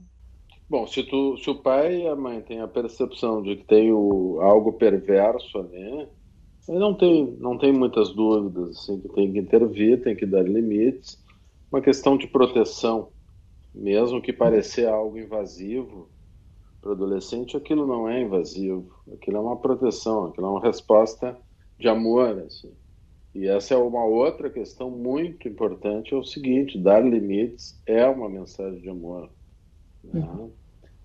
Bom, 0.68 0.86
se, 0.86 1.03
tu, 1.03 1.36
se 1.39 1.49
o 1.49 1.55
pai 1.55 2.03
e 2.03 2.09
a 2.09 2.14
mãe 2.14 2.41
têm 2.43 2.61
a 2.61 2.68
percepção 2.68 3.43
de 3.43 3.57
que 3.57 3.64
tem 3.64 3.91
o, 3.91 4.39
algo 4.41 4.74
perverso 4.74 5.59
ali, 5.59 6.07
não 6.68 6.95
tem, 6.95 7.36
não 7.41 7.57
tem 7.57 7.72
muitas 7.72 8.11
dúvidas, 8.11 8.76
assim, 8.76 9.01
que 9.01 9.09
tem 9.09 9.32
que 9.32 9.39
intervir, 9.39 10.03
tem 10.03 10.14
que 10.14 10.26
dar 10.26 10.43
limites. 10.43 11.18
Uma 11.71 11.81
questão 11.81 12.16
de 12.16 12.27
proteção, 12.27 13.11
mesmo 13.75 14.23
que 14.23 14.33
parecer 14.33 14.89
algo 14.89 15.19
invasivo 15.19 16.11
para 16.81 16.91
o 16.91 16.93
adolescente, 16.93 17.57
aquilo 17.57 17.87
não 17.87 18.09
é 18.09 18.23
invasivo, 18.23 19.03
aquilo 19.12 19.37
é 19.37 19.41
uma 19.41 19.57
proteção, 19.57 20.27
aquilo 20.27 20.47
é 20.47 20.51
uma 20.51 20.62
resposta 20.62 21.37
de 21.79 21.89
amor, 21.89 22.39
assim. 22.41 22.73
E 23.35 23.47
essa 23.47 23.75
é 23.75 23.77
uma 23.77 24.05
outra 24.05 24.51
questão 24.51 24.91
muito 24.91 25.47
importante, 25.47 26.14
é 26.14 26.16
o 26.16 26.25
seguinte, 26.25 26.79
dar 26.79 27.01
limites 27.01 27.81
é 27.87 28.07
uma 28.07 28.29
mensagem 28.29 28.81
de 28.81 28.89
amor. 28.89 29.31
Né? 30.03 30.21
Uhum. 30.21 30.53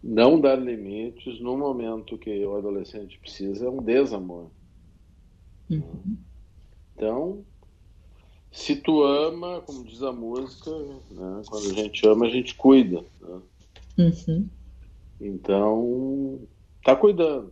Não 0.02 0.40
dar 0.40 0.56
limites 0.56 1.40
no 1.40 1.58
momento 1.58 2.18
que 2.18 2.46
o 2.46 2.56
adolescente 2.56 3.20
precisa 3.20 3.66
é 3.66 3.70
um 3.70 3.82
desamor. 3.82 4.50
Uhum. 5.70 6.18
Então, 6.96 7.46
se 8.54 8.76
tu 8.76 9.04
ama, 9.04 9.62
como 9.62 9.84
diz 9.84 10.04
a 10.04 10.12
música, 10.12 10.70
né, 11.10 11.42
quando 11.50 11.72
a 11.72 11.74
gente 11.74 12.08
ama, 12.08 12.28
a 12.28 12.30
gente 12.30 12.54
cuida. 12.54 13.04
Né? 13.20 13.42
Uhum. 13.98 14.48
Então, 15.20 16.40
tá 16.86 16.96
cuidando. 16.96 17.52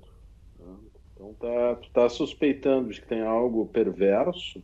Né? 0.59 0.75
Então, 1.15 1.33
tá, 1.39 1.75
tu 1.75 1.89
tá 1.89 2.07
suspeitando 2.07 2.93
de 2.93 3.01
que 3.01 3.07
tem 3.07 3.23
algo 3.23 3.65
perverso, 3.65 4.61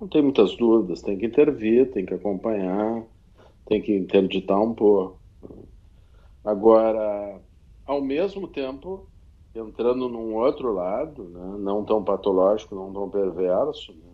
não 0.00 0.08
tem 0.08 0.22
muitas 0.22 0.56
dúvidas, 0.56 1.02
tem 1.02 1.16
que 1.16 1.26
intervir, 1.26 1.92
tem 1.92 2.04
que 2.04 2.14
acompanhar, 2.14 3.04
tem 3.66 3.80
que 3.80 3.96
interditar 3.96 4.60
um 4.60 4.74
pouco. 4.74 5.20
Né? 5.40 5.62
Agora, 6.44 7.40
ao 7.86 8.02
mesmo 8.02 8.48
tempo, 8.48 9.06
entrando 9.54 10.08
num 10.08 10.34
outro 10.34 10.72
lado, 10.72 11.24
né, 11.28 11.58
não 11.60 11.84
tão 11.84 12.02
patológico, 12.02 12.74
não 12.74 12.92
tão 12.92 13.08
perverso, 13.08 13.92
né, 13.92 14.09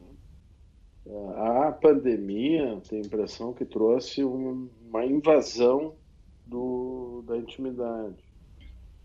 a 1.37 1.73
pandemia 1.73 2.81
tem 2.89 3.01
a 3.01 3.07
impressão 3.07 3.53
que 3.53 3.65
trouxe 3.65 4.25
um, 4.25 4.69
uma 4.89 5.05
invasão 5.05 5.95
do, 6.47 7.23
da 7.27 7.37
intimidade. 7.37 8.23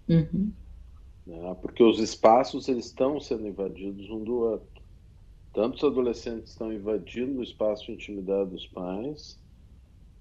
Uhum. 0.09 0.51
Né, 1.25 1.57
porque 1.61 1.83
os 1.83 1.99
espaços 1.99 2.67
eles 2.67 2.87
estão 2.87 3.19
sendo 3.19 3.47
invadidos 3.47 4.09
um 4.09 4.23
do 4.23 4.35
outro. 4.35 4.81
Tanto 5.53 5.75
os 5.75 5.83
adolescentes 5.83 6.51
estão 6.51 6.71
invadindo 6.71 7.39
o 7.39 7.43
espaço 7.43 7.85
de 7.85 7.91
intimidade 7.93 8.51
dos 8.51 8.65
pais, 8.67 9.39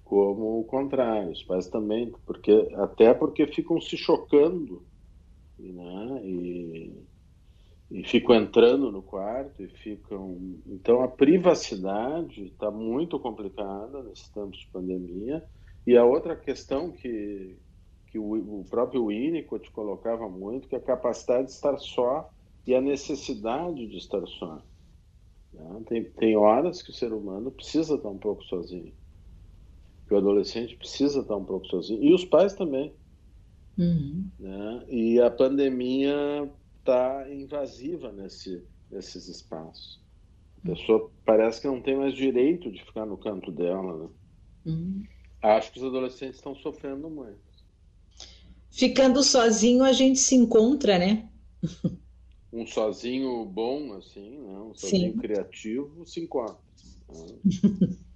como 0.03 0.59
o 0.59 0.63
contrário, 0.65 1.31
os 1.31 1.41
pais 1.43 1.67
também, 1.67 2.11
porque 2.25 2.69
até 2.75 3.13
porque 3.13 3.47
ficam 3.47 3.79
se 3.79 3.95
chocando, 3.95 4.83
né? 5.57 6.21
E, 6.25 6.50
e 8.01 8.07
ficam 8.07 8.35
entrando 8.35 8.91
no 8.91 9.01
quarto 9.01 9.61
e 9.61 9.67
ficam. 9.67 10.57
Então 10.65 11.03
a 11.03 11.07
privacidade 11.07 12.45
está 12.45 12.71
muito 12.71 13.19
complicada 13.19 14.01
nesses 14.03 14.27
tempos 14.29 14.59
de 14.59 14.67
pandemia. 14.67 15.43
E 15.85 15.95
a 15.95 16.03
outra 16.03 16.35
questão 16.35 16.91
que, 16.91 17.57
que 18.07 18.17
o, 18.17 18.61
o 18.61 18.65
próprio 18.69 19.07
Winnicott 19.07 19.69
colocava 19.71 20.27
muito, 20.27 20.67
que 20.67 20.75
é 20.75 20.79
a 20.79 20.81
capacidade 20.81 21.45
de 21.45 21.51
estar 21.51 21.77
só 21.77 22.29
e 22.65 22.73
a 22.73 22.81
necessidade 22.81 23.87
de 23.87 23.97
estar 23.97 24.25
só. 24.27 24.61
Né? 25.53 25.81
Tem, 25.87 26.03
tem 26.03 26.35
horas 26.35 26.81
que 26.81 26.89
o 26.89 26.93
ser 26.93 27.13
humano 27.13 27.51
precisa 27.51 27.95
estar 27.95 28.09
um 28.09 28.17
pouco 28.17 28.43
sozinho 28.45 28.93
que 30.07 30.15
o 30.15 30.17
adolescente 30.17 30.75
precisa 30.75 31.21
estar 31.21 31.37
um 31.37 31.45
pouco 31.45 31.65
sozinho, 31.67 32.03
e 32.03 32.13
os 32.13 32.25
pais 32.25 32.53
também. 32.53 32.93
Uhum. 33.77 34.27
Né? 34.37 34.85
E 34.89 35.21
a 35.21 35.31
pandemia 35.31 36.51
está 36.81 37.25
invasiva 37.31 38.11
nesse, 38.11 38.63
nesses 38.89 39.27
espaços. 39.27 40.01
A 40.63 40.69
pessoa 40.69 41.11
parece 41.25 41.61
que 41.61 41.67
não 41.67 41.81
tem 41.81 41.95
mais 41.95 42.13
direito 42.13 42.71
de 42.71 42.83
ficar 42.83 43.05
no 43.05 43.17
canto 43.17 43.51
dela. 43.51 43.97
Né? 43.97 44.09
Uhum. 44.65 45.03
Acho 45.41 45.71
que 45.71 45.79
os 45.79 45.85
adolescentes 45.85 46.35
estão 46.35 46.55
sofrendo 46.55 47.09
muito. 47.09 47.39
Ficando 48.69 49.23
sozinho, 49.23 49.83
a 49.83 49.91
gente 49.91 50.19
se 50.19 50.35
encontra, 50.35 50.97
né? 50.97 51.29
um 52.53 52.65
sozinho 52.65 53.45
bom, 53.45 53.93
assim, 53.93 54.37
né? 54.39 54.59
um 54.59 54.73
sozinho 54.73 55.13
Sim. 55.13 55.17
criativo, 55.17 56.05
se 56.05 56.19
encontra. 56.19 56.57
Né? 57.09 57.97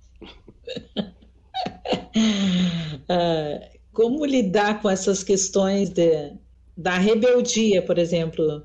Ah, 3.07 3.59
como 3.93 4.25
lidar 4.25 4.81
com 4.81 4.89
essas 4.89 5.23
questões 5.23 5.89
de, 5.89 6.33
da 6.75 6.97
rebeldia, 6.97 7.81
por 7.81 7.97
exemplo? 7.97 8.63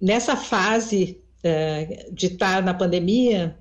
Nessa 0.00 0.36
fase 0.36 1.22
uh, 1.44 2.14
de 2.14 2.26
estar 2.26 2.62
na 2.62 2.74
pandemia, 2.74 3.58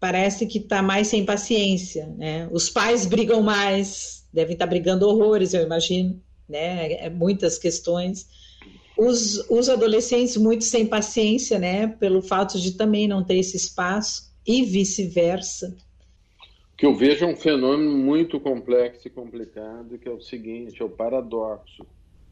parece 0.00 0.46
que 0.46 0.58
está 0.58 0.82
mais 0.82 1.08
sem 1.08 1.24
paciência, 1.24 2.06
né? 2.16 2.48
Os 2.50 2.68
pais 2.68 3.06
brigam 3.06 3.42
mais, 3.42 4.26
devem 4.32 4.54
estar 4.54 4.66
tá 4.66 4.70
brigando 4.70 5.08
horrores, 5.08 5.54
eu 5.54 5.62
imagino, 5.62 6.20
né? 6.48 6.92
É, 6.92 7.10
muitas 7.10 7.58
questões. 7.58 8.26
Os, 8.96 9.48
os 9.48 9.68
adolescentes 9.68 10.36
muito 10.36 10.64
sem 10.64 10.86
paciência, 10.86 11.58
né? 11.58 11.86
Pelo 11.86 12.20
fato 12.20 12.58
de 12.58 12.72
também 12.72 13.06
não 13.06 13.22
ter 13.22 13.38
esse 13.38 13.56
espaço 13.56 14.32
e 14.46 14.64
vice-versa 14.64 15.76
que 16.78 16.86
eu 16.86 16.94
vejo 16.94 17.24
é 17.24 17.28
um 17.28 17.34
fenômeno 17.34 17.90
muito 17.90 18.38
complexo 18.38 19.08
e 19.08 19.10
complicado, 19.10 19.98
que 19.98 20.08
é 20.08 20.12
o 20.12 20.20
seguinte, 20.20 20.80
é 20.80 20.84
o 20.84 20.88
paradoxo. 20.88 21.84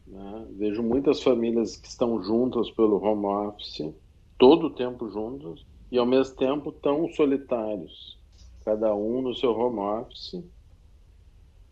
Né? 0.06 0.46
Vejo 0.52 0.82
muitas 0.82 1.22
famílias 1.22 1.76
que 1.76 1.88
estão 1.88 2.22
juntas 2.22 2.70
pelo 2.70 3.02
home 3.02 3.26
office, 3.26 3.94
todo 4.38 4.68
o 4.68 4.74
tempo 4.74 5.08
juntos, 5.08 5.66
e 5.90 5.98
ao 5.98 6.06
mesmo 6.06 6.36
tempo 6.36 6.72
tão 6.72 7.08
solitários, 7.08 8.18
cada 8.64 8.94
um 8.94 9.22
no 9.22 9.34
seu 9.34 9.52
home 9.52 9.78
office, 9.78 10.44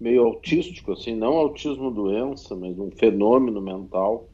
meio 0.01 0.25
autístico, 0.25 0.93
assim, 0.93 1.15
não 1.15 1.35
autismo 1.35 1.91
doença, 1.91 2.55
mas 2.57 2.79
um 2.79 2.91
fenômeno 2.91 3.61
mental 3.61 4.29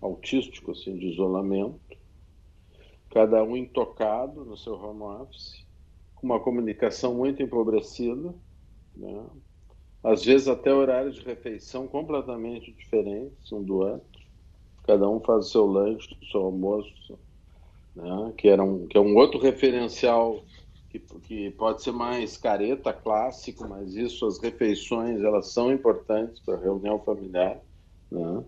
autístico, 0.00 0.72
assim, 0.72 0.96
de 0.96 1.08
isolamento, 1.08 1.80
cada 3.10 3.42
um 3.44 3.56
intocado 3.56 4.44
no 4.44 4.56
seu 4.56 4.74
home 4.74 5.02
office, 5.02 5.64
uma 6.22 6.40
comunicação 6.40 7.14
muito 7.14 7.42
empobrecida, 7.42 8.34
né? 8.96 9.26
Às 10.02 10.24
vezes 10.24 10.48
até 10.48 10.72
horários 10.72 11.16
de 11.16 11.24
refeição 11.24 11.86
completamente 11.86 12.72
diferentes 12.72 13.52
um 13.52 13.62
do 13.62 13.78
outro. 13.78 14.22
Cada 14.84 15.08
um 15.08 15.20
faz 15.20 15.46
o 15.46 15.50
seu 15.50 15.66
lanche, 15.66 16.16
o 16.20 16.26
seu 16.26 16.40
almoço, 16.40 17.18
né? 17.94 18.32
que, 18.36 18.48
era 18.48 18.62
um, 18.62 18.86
que 18.86 18.96
é 18.96 19.00
um 19.00 19.16
outro 19.16 19.38
referencial 19.38 20.42
que, 20.90 20.98
que 20.98 21.50
pode 21.52 21.82
ser 21.82 21.92
mais 21.92 22.36
careta, 22.36 22.92
clássico, 22.92 23.68
mas 23.68 23.94
isso, 23.94 24.26
as 24.26 24.38
refeições, 24.40 25.22
elas 25.22 25.52
são 25.52 25.72
importantes 25.72 26.40
para 26.40 26.54
a 26.54 26.60
reunião 26.60 26.98
familiar. 26.98 27.60
Né? 28.10 28.44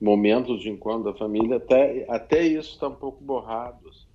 Momentos 0.00 0.60
de 0.60 0.68
encontro 0.68 1.10
da 1.10 1.18
família, 1.18 1.56
até, 1.56 2.06
até 2.08 2.46
isso 2.46 2.74
está 2.74 2.88
um 2.88 2.94
pouco 2.94 3.24
borrado. 3.24 3.88
Assim 3.88 4.08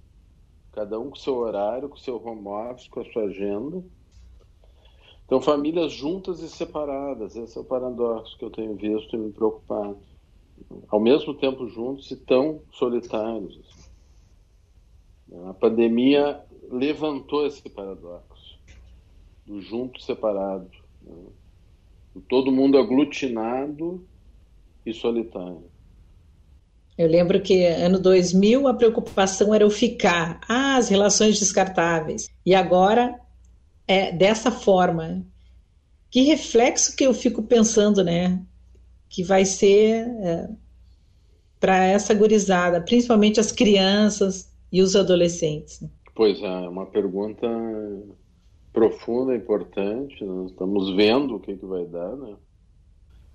cada 0.74 1.00
um 1.00 1.12
com 1.12 1.16
seu 1.16 1.36
horário, 1.36 1.88
com 1.88 1.96
seu 1.96 2.22
home 2.22 2.48
office, 2.48 2.88
com 2.88 3.00
a 3.00 3.06
sua 3.06 3.24
agenda. 3.24 3.82
Então, 5.26 5.42
famílias 5.42 5.92
juntas 5.92 6.42
e 6.42 6.50
separadas, 6.50 7.36
esse 7.36 7.58
é 7.58 7.62
o 7.62 7.66
paradoxo 7.66 8.38
que 8.38 8.46
eu 8.46 8.52
tenho 8.52 8.76
visto 8.76 9.16
e 9.16 9.20
me 9.20 9.32
preocupado. 9.32 9.98
Ao 10.90 11.00
mesmo 11.00 11.34
tempo 11.34 11.68
juntos 11.68 12.12
e 12.12 12.16
tão 12.16 12.62
solitários. 12.72 13.60
A 15.48 15.54
pandemia 15.54 16.42
levantou 16.72 17.46
esse 17.46 17.68
paradoxo 17.70 18.60
do 19.46 19.62
junto 19.62 20.02
separado, 20.02 20.70
né? 21.02 21.14
do 22.14 22.22
todo 22.22 22.52
mundo 22.52 22.78
aglutinado 22.78 24.06
e 24.86 24.94
solitário. 24.94 25.72
Eu 26.96 27.08
lembro 27.08 27.42
que 27.42 27.66
ano 27.66 28.00
2000 28.00 28.68
a 28.68 28.74
preocupação 28.74 29.54
era 29.54 29.66
o 29.66 29.72
ficar, 29.72 30.40
ah, 30.48 30.78
as 30.78 30.90
relações 30.90 31.40
descartáveis. 31.40 32.28
E 32.46 32.54
agora 32.54 33.20
é 33.88 34.12
dessa 34.12 34.52
forma. 34.52 35.26
Que 36.10 36.22
reflexo 36.22 36.96
que 36.96 37.04
eu 37.04 37.14
fico 37.14 37.44
pensando, 37.44 38.04
né? 38.04 38.42
Que 39.10 39.24
vai 39.24 39.46
ser 39.46 40.08
é, 40.08 40.50
para 41.60 41.86
essa 41.86 42.14
gurizada, 42.14 42.82
principalmente 42.82 43.40
as 43.40 43.52
crianças 43.52 44.52
e 44.72 44.82
os 44.82 44.96
adolescentes. 44.96 45.82
Né? 45.82 45.90
Pois 46.16 46.42
é, 46.42 46.46
é 46.46 46.70
uma 46.70 46.86
pergunta 46.86 47.48
profunda, 48.72 49.36
importante. 49.36 50.24
Nós 50.26 50.52
estamos 50.52 50.96
vendo 50.96 51.36
o 51.36 51.40
que, 51.40 51.56
que 51.56 51.66
vai 51.66 51.86
dar, 51.86 52.16
né? 52.16 52.36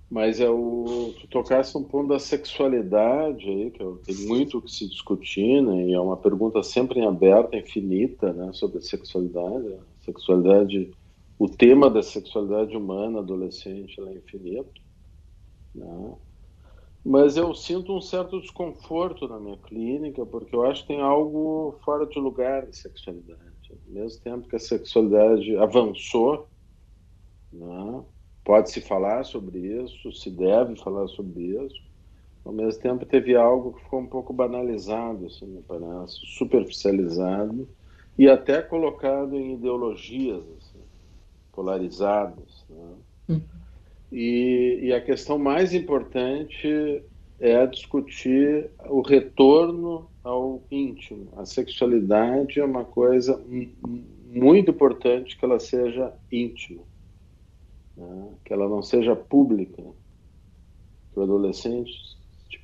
Mas 0.09 0.39
é 0.39 0.49
o, 0.49 1.13
tu 1.21 1.27
tocasse 1.27 1.77
um 1.77 1.83
ponto 1.83 2.09
da 2.09 2.19
sexualidade 2.19 3.47
aí, 3.47 3.69
que 3.71 3.83
tem 4.05 4.27
muito 4.27 4.57
o 4.57 4.61
que 4.61 4.71
se 4.71 4.89
discutir, 4.89 5.61
né? 5.61 5.85
E 5.85 5.93
é 5.93 5.99
uma 5.99 6.17
pergunta 6.17 6.63
sempre 6.63 6.99
em 6.99 7.05
aberta, 7.05 7.55
infinita, 7.55 8.33
né? 8.33 8.51
Sobre 8.53 8.79
a 8.79 8.81
sexualidade. 8.81 9.75
Sexualidade, 10.09 10.91
o 11.37 11.47
tema 11.47 11.87
da 11.87 12.01
sexualidade 12.01 12.75
humana, 12.75 13.19
adolescente, 13.19 14.01
é 14.01 14.13
infinito. 14.13 14.81
Né? 15.75 16.15
Mas 17.05 17.37
eu 17.37 17.53
sinto 17.53 17.95
um 17.95 18.01
certo 18.01 18.41
desconforto 18.41 19.27
na 19.27 19.39
minha 19.39 19.57
clínica, 19.57 20.25
porque 20.25 20.55
eu 20.55 20.65
acho 20.65 20.81
que 20.81 20.89
tem 20.89 21.01
algo 21.01 21.77
fora 21.85 22.07
de 22.07 22.19
lugar 22.19 22.65
na 22.65 22.73
sexualidade. 22.73 23.39
Ao 23.71 23.93
mesmo 23.93 24.21
tempo 24.21 24.47
que 24.47 24.55
a 24.55 24.59
sexualidade 24.59 25.55
avançou, 25.57 26.49
né? 27.53 28.03
Pode-se 28.43 28.81
falar 28.81 29.23
sobre 29.25 29.59
isso, 29.59 30.11
se 30.11 30.31
deve 30.31 30.75
falar 30.77 31.07
sobre 31.09 31.43
isso. 31.63 31.79
Ao 32.43 32.51
mesmo 32.51 32.81
tempo, 32.81 33.05
teve 33.05 33.35
algo 33.35 33.73
que 33.73 33.83
ficou 33.83 33.99
um 33.99 34.07
pouco 34.07 34.33
banalizado, 34.33 35.27
assim, 35.27 35.45
me 35.45 35.61
parece, 35.61 36.15
superficializado 36.37 37.69
e 38.19 38.29
até 38.29 38.61
colocado 38.61 39.35
em 39.35 39.53
ideologias 39.53 40.43
assim, 40.57 40.79
polarizadas. 41.51 42.65
Né? 42.69 42.93
Uhum. 43.29 43.41
E, 44.11 44.79
e 44.83 44.93
a 44.93 45.01
questão 45.01 45.39
mais 45.39 45.73
importante 45.73 47.01
é 47.39 47.65
discutir 47.65 48.69
o 48.87 49.01
retorno 49.01 50.09
ao 50.23 50.61
íntimo. 50.69 51.29
A 51.37 51.45
sexualidade 51.45 52.59
é 52.59 52.65
uma 52.65 52.83
coisa 52.83 53.41
muito 54.27 54.71
importante 54.71 55.37
que 55.37 55.45
ela 55.45 55.59
seja 55.59 56.13
íntima 56.31 56.83
né? 57.99 58.29
que 58.45 58.53
ela 58.53 58.67
não 58.67 58.81
seja 58.81 59.15
pública, 59.15 59.83
que 61.11 61.19
o 61.19 61.23
adolescente 61.23 62.17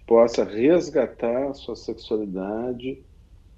possa 0.07 0.43
resgatar 0.43 1.49
a 1.49 1.53
sua 1.53 1.75
sexualidade 1.75 3.03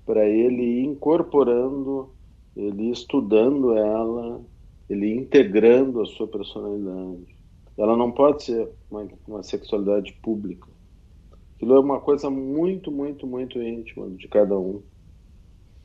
para 0.07 0.25
ele 0.25 0.63
ir 0.63 0.85
incorporando, 0.85 2.09
ele 2.55 2.85
ir 2.87 2.91
estudando 2.91 3.77
ela, 3.77 4.41
ele 4.89 5.05
ir 5.05 5.17
integrando 5.17 6.01
a 6.01 6.05
sua 6.07 6.27
personalidade. 6.27 7.35
Ela 7.77 7.95
não 7.95 8.11
pode 8.11 8.43
ser 8.43 8.67
uma, 8.89 9.07
uma 9.27 9.43
sexualidade 9.43 10.13
pública. 10.23 10.67
Aquilo 11.55 11.75
é 11.75 11.79
uma 11.79 11.99
coisa 11.99 12.29
muito, 12.29 12.91
muito, 12.91 13.27
muito 13.27 13.61
íntima 13.61 14.09
de 14.09 14.27
cada 14.27 14.57
um. 14.57 14.81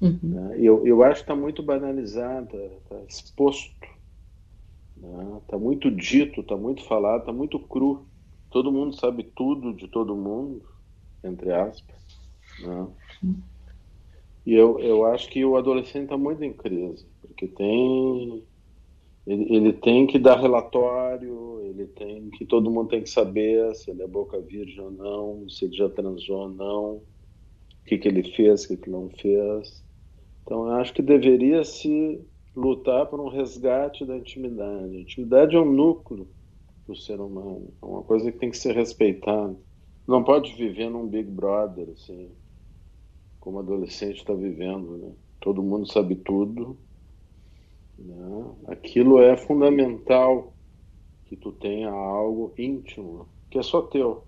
Uhum. 0.00 0.18
Né? 0.22 0.56
Eu, 0.58 0.86
eu 0.86 1.02
acho 1.02 1.16
que 1.16 1.30
está 1.30 1.36
muito 1.36 1.62
banalizada, 1.62 2.56
está 2.56 2.96
exposto 3.06 3.92
Está 5.02 5.56
né? 5.56 5.62
muito 5.62 5.90
dito, 5.90 6.40
está 6.40 6.56
muito 6.56 6.84
falado, 6.84 7.20
está 7.20 7.32
muito 7.32 7.58
cru. 7.58 8.06
Todo 8.50 8.70
mundo 8.70 8.94
sabe 8.94 9.24
tudo 9.24 9.74
de 9.74 9.88
todo 9.88 10.14
mundo, 10.14 10.62
entre 11.24 11.52
aspas. 11.52 11.96
Né? 12.60 12.86
E 14.44 14.54
eu, 14.54 14.78
eu 14.80 15.04
acho 15.06 15.28
que 15.28 15.44
o 15.44 15.56
adolescente 15.56 16.04
está 16.04 16.16
muito 16.16 16.42
em 16.42 16.52
crise, 16.52 17.06
porque 17.20 17.46
tem 17.46 18.44
ele, 19.26 19.54
ele, 19.54 19.72
tem 19.72 20.06
que 20.06 20.18
dar 20.18 20.40
relatório, 20.40 21.60
ele 21.62 21.86
tem 21.86 22.28
que 22.30 22.44
todo 22.44 22.70
mundo 22.70 22.88
tem 22.88 23.02
que 23.02 23.10
saber 23.10 23.72
se 23.76 23.90
ele 23.90 24.02
é 24.02 24.06
boca 24.06 24.40
virgem 24.40 24.80
ou 24.80 24.90
não, 24.90 25.48
se 25.48 25.64
ele 25.64 25.76
já 25.76 25.88
transou 25.88 26.40
ou 26.40 26.48
não, 26.48 26.94
o 26.96 27.04
que, 27.86 27.98
que 27.98 28.08
ele 28.08 28.24
fez, 28.32 28.64
o 28.64 28.68
que, 28.68 28.76
que 28.78 28.90
não 28.90 29.08
fez. 29.10 29.84
Então 30.42 30.66
eu 30.66 30.72
acho 30.72 30.92
que 30.92 31.02
deveria 31.02 31.62
se 31.62 32.20
lutar 32.54 33.06
por 33.06 33.20
um 33.20 33.28
resgate 33.28 34.04
da 34.04 34.16
intimidade. 34.16 34.96
A 34.96 35.00
intimidade 35.00 35.54
é 35.54 35.60
um 35.60 35.72
núcleo 35.72 36.28
do 36.86 36.96
ser 36.96 37.20
humano, 37.20 37.72
é 37.80 37.86
uma 37.86 38.02
coisa 38.02 38.30
que 38.32 38.38
tem 38.38 38.50
que 38.50 38.58
ser 38.58 38.74
respeitada. 38.74 39.56
Não 40.06 40.24
pode 40.24 40.52
viver 40.56 40.90
num 40.90 41.06
Big 41.06 41.30
Brother, 41.30 41.90
assim, 41.90 42.32
como 43.42 43.58
adolescente 43.58 44.18
está 44.18 44.32
vivendo, 44.32 44.96
né? 44.96 45.12
Todo 45.40 45.64
mundo 45.64 45.90
sabe 45.90 46.14
tudo. 46.14 46.78
Né? 47.98 48.44
Aquilo 48.68 49.20
é 49.20 49.36
fundamental 49.36 50.54
que 51.26 51.34
tu 51.34 51.50
tenha 51.50 51.90
algo 51.90 52.54
íntimo, 52.56 53.26
que 53.50 53.58
é 53.58 53.62
só 53.62 53.82
teu, 53.82 54.22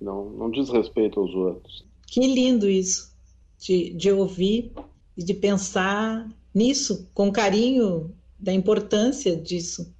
não, 0.00 0.30
não 0.30 0.50
diz 0.50 0.70
respeito 0.70 1.20
aos 1.20 1.34
outros. 1.34 1.84
Que 2.06 2.20
lindo 2.20 2.68
isso, 2.68 3.14
de, 3.58 3.92
de 3.92 4.10
ouvir 4.10 4.72
e 5.14 5.22
de 5.22 5.34
pensar 5.34 6.26
nisso, 6.54 7.10
com 7.12 7.30
carinho 7.30 8.14
da 8.40 8.52
importância 8.52 9.36
disso 9.36 9.94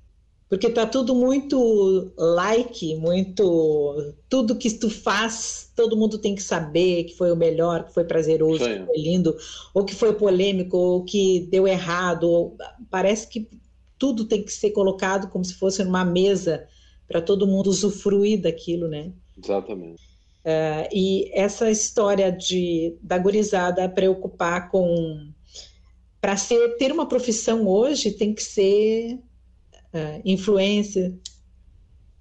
porque 0.49 0.69
tá 0.69 0.87
tudo 0.87 1.15
muito 1.15 2.13
like, 2.17 2.95
muito 2.97 4.15
tudo 4.29 4.57
que 4.57 4.71
tu 4.71 4.91
faz, 4.91 5.71
todo 5.75 5.97
mundo 5.97 6.19
tem 6.19 6.35
que 6.35 6.43
saber 6.43 7.05
que 7.05 7.17
foi 7.17 7.33
o 7.33 7.37
melhor, 7.37 7.85
que 7.85 7.95
foi 7.95 8.05
prazeroso, 8.05 8.65
que 8.65 8.85
foi 8.85 8.99
lindo, 8.99 9.37
ou 9.73 9.85
que 9.85 9.95
foi 9.95 10.13
polêmico, 10.15 10.77
ou 10.77 11.05
que 11.05 11.49
deu 11.51 11.67
errado. 11.67 12.55
Parece 12.91 13.27
que 13.29 13.49
tudo 13.99 14.27
tem 14.27 14.43
que 14.43 14.53
ser 14.53 14.71
colocado 14.71 15.29
como 15.31 15.45
se 15.45 15.55
fosse 15.55 15.83
numa 15.83 16.05
mesa 16.05 16.69
para 17.09 17.23
todo 17.23 17.47
mundo 17.47 17.69
usufruir 17.69 18.41
daquilo, 18.41 18.87
né? 18.87 19.13
Exatamente. 19.43 20.03
Uh, 20.45 20.87
e 20.93 21.31
essa 21.33 21.71
história 21.71 22.31
de 22.31 22.99
da 23.01 23.17
gurizada 23.17 23.89
preocupar 23.89 24.71
com 24.71 25.27
para 26.21 26.37
ser 26.37 26.77
ter 26.77 26.93
uma 26.93 27.09
profissão 27.09 27.67
hoje 27.67 28.11
tem 28.11 28.35
que 28.35 28.43
ser 28.43 29.19
uh, 29.95 30.21
influencer, 30.25 31.15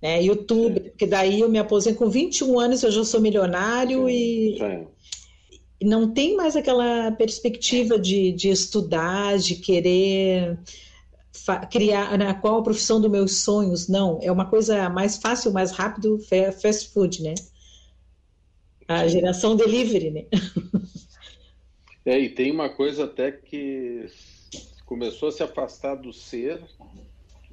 né, 0.01 0.21
YouTube, 0.21 0.79
porque 0.91 1.07
daí 1.07 1.39
eu 1.39 1.49
me 1.49 1.57
aposento 1.57 1.97
com 1.97 2.09
21 2.09 2.59
anos, 2.59 2.83
eu 2.83 2.91
já 2.91 3.03
sou 3.03 3.19
milionário 3.19 4.07
sim, 4.07 4.87
e 5.79 5.85
não 5.85 6.13
tem 6.13 6.35
mais 6.35 6.55
aquela 6.55 7.11
perspectiva 7.11 7.99
de, 7.99 8.31
de 8.31 8.49
estudar, 8.49 9.37
de 9.37 9.55
querer 9.55 10.57
criar 11.69 12.17
na 12.17 12.25
né, 12.25 12.33
qual 12.33 12.59
a 12.59 12.63
profissão 12.63 13.01
dos 13.01 13.11
meus 13.11 13.37
sonhos, 13.37 13.89
não, 13.89 14.19
é 14.21 14.31
uma 14.31 14.45
coisa 14.45 14.89
mais 14.89 15.17
fácil, 15.17 15.51
mais 15.51 15.71
rápido, 15.71 16.19
fast 16.61 16.93
food, 16.93 17.21
né? 17.21 17.33
A 18.87 19.07
geração 19.07 19.55
delivery, 19.55 20.11
né? 20.11 20.25
É, 22.05 22.19
e 22.19 22.29
tem 22.29 22.51
uma 22.51 22.69
coisa 22.69 23.05
até 23.05 23.31
que 23.31 24.09
começou 24.85 25.29
a 25.29 25.31
se 25.31 25.41
afastar 25.41 25.95
do 25.95 26.11
ser 26.11 26.61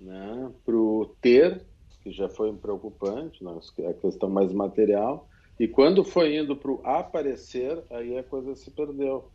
né, 0.00 0.50
para 0.64 0.76
o 0.76 1.14
ter, 1.20 1.62
que 2.02 2.10
já 2.10 2.28
foi 2.28 2.52
preocupante, 2.54 3.44
né, 3.44 3.58
a 3.88 3.92
questão 3.92 4.28
mais 4.28 4.52
material, 4.52 5.28
e 5.58 5.68
quando 5.68 6.02
foi 6.02 6.36
indo 6.38 6.56
para 6.56 6.70
o 6.70 6.80
aparecer, 6.84 7.82
aí 7.90 8.16
a 8.16 8.24
coisa 8.24 8.54
se 8.54 8.70
perdeu. 8.70 9.30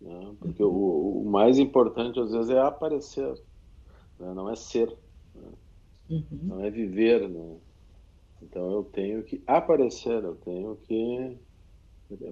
Né, 0.00 0.34
porque 0.40 0.62
o, 0.62 1.22
o, 1.22 1.30
mais 1.30 1.58
importante 1.58 2.18
às 2.18 2.32
vezes 2.32 2.50
é 2.50 2.58
aparecer, 2.58 3.30
né, 4.18 4.32
não 4.34 4.50
é 4.50 4.56
ser, 4.56 4.88
né, 5.34 5.48
uhum. 6.08 6.24
não 6.42 6.64
é 6.64 6.70
viver. 6.70 7.28
Né. 7.28 7.56
Então 8.42 8.70
eu 8.72 8.82
tenho 8.84 9.22
que 9.22 9.42
aparecer, 9.46 10.24
eu 10.24 10.34
tenho 10.36 10.76
que. 10.86 11.36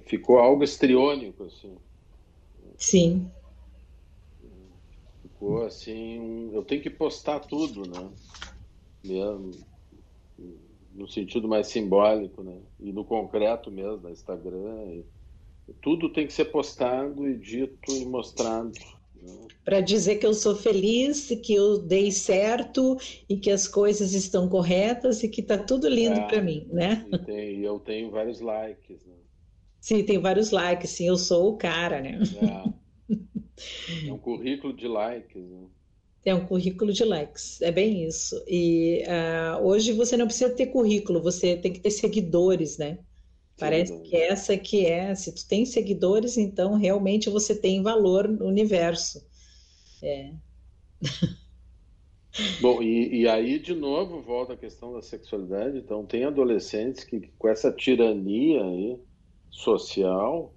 Ficou 0.07 0.39
algo 0.39 0.65
estriônico, 0.65 1.45
assim. 1.45 1.77
Sim 2.77 3.31
ficou 5.39 5.65
assim, 5.65 6.51
eu 6.53 6.65
tenho 6.65 6.83
que 6.83 6.91
postar 6.91 7.39
tudo, 7.39 7.89
né? 7.89 8.11
Mesmo, 9.05 9.53
no 10.93 11.07
sentido 11.07 11.47
mais 11.47 11.69
simbólico, 11.69 12.43
né? 12.43 12.59
E 12.81 12.93
no 12.93 13.05
concreto 13.05 13.71
mesmo, 13.71 13.99
no 13.99 14.11
Instagram. 14.11 14.85
E, 14.87 15.05
tudo 15.83 16.11
tem 16.11 16.27
que 16.27 16.33
ser 16.33 16.47
postado 16.47 17.29
e 17.29 17.37
dito 17.37 17.93
e 17.93 18.05
mostrado. 18.07 18.73
Né? 19.21 19.49
Para 19.65 19.81
dizer 19.81 20.17
que 20.17 20.27
eu 20.27 20.33
sou 20.33 20.57
feliz, 20.57 21.29
que 21.43 21.55
eu 21.55 21.79
dei 21.79 22.11
certo 22.11 22.97
e 23.29 23.37
que 23.37 23.51
as 23.51 23.69
coisas 23.69 24.15
estão 24.15 24.49
corretas 24.49 25.23
e 25.23 25.29
que 25.29 25.43
está 25.43 25.59
tudo 25.59 25.87
lindo 25.87 26.19
é, 26.21 26.27
para 26.27 26.41
mim, 26.41 26.67
né? 26.73 27.07
E 27.13 27.19
tem, 27.19 27.61
eu 27.61 27.79
tenho 27.79 28.11
vários 28.11 28.41
likes, 28.41 29.05
né? 29.05 29.15
Sim, 29.79 30.03
tem 30.05 30.19
vários 30.19 30.51
likes, 30.51 30.91
sim, 30.91 31.07
eu 31.07 31.17
sou 31.17 31.51
o 31.51 31.57
cara, 31.59 32.01
né? 32.01 32.19
É. 32.43 32.88
É 34.07 34.13
um 34.13 34.19
currículo 34.19 34.73
de 34.73 34.87
likes. 34.87 35.43
Né? 35.43 35.67
É 36.25 36.35
um 36.35 36.45
currículo 36.47 36.93
de 36.93 37.05
likes, 37.05 37.61
é 37.63 37.71
bem 37.71 38.05
isso. 38.05 38.43
E 38.47 39.03
uh, 39.07 39.65
hoje 39.65 39.93
você 39.93 40.17
não 40.17 40.27
precisa 40.27 40.51
ter 40.51 40.67
currículo, 40.67 41.23
você 41.23 41.57
tem 41.57 41.73
que 41.73 41.81
ter 41.81 41.91
seguidores, 41.91 42.77
né? 42.77 42.99
Parece 43.59 43.99
que 44.03 44.17
essa 44.17 44.57
que 44.57 44.87
é, 44.87 45.13
se 45.17 45.35
tu 45.35 45.47
tem 45.49 45.67
seguidores, 45.67 46.37
então 46.37 46.75
realmente 46.75 47.29
você 47.29 47.57
tem 47.57 47.83
valor 47.83 48.29
no 48.29 48.47
universo. 48.47 49.27
É. 50.01 50.33
Bom, 52.61 52.81
e, 52.81 53.23
e, 53.23 53.29
aí 53.29 53.59
de 53.59 53.75
novo 53.75 54.23
volta 54.23 54.53
a 54.53 54.57
questão 54.57 54.93
da 54.93 55.03
sexualidade. 55.03 55.79
Então 55.79 56.07
tem 56.07 56.25
adolescentes 56.25 57.03
que 57.03 57.33
com 57.37 57.49
essa 57.49 57.73
tirania 57.73 58.63
aí 58.63 58.97
social 59.51 60.55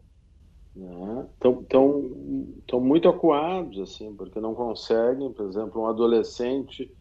Estão 0.75 1.55
né? 1.55 1.65
tão, 1.67 2.53
tão 2.65 2.79
muito 2.79 3.09
acuados, 3.09 3.79
assim, 3.79 4.15
porque 4.15 4.39
não 4.39 4.55
conseguem, 4.55 5.31
por 5.31 5.45
exemplo, 5.45 5.81
um 5.81 5.87
adolescente 5.87 6.91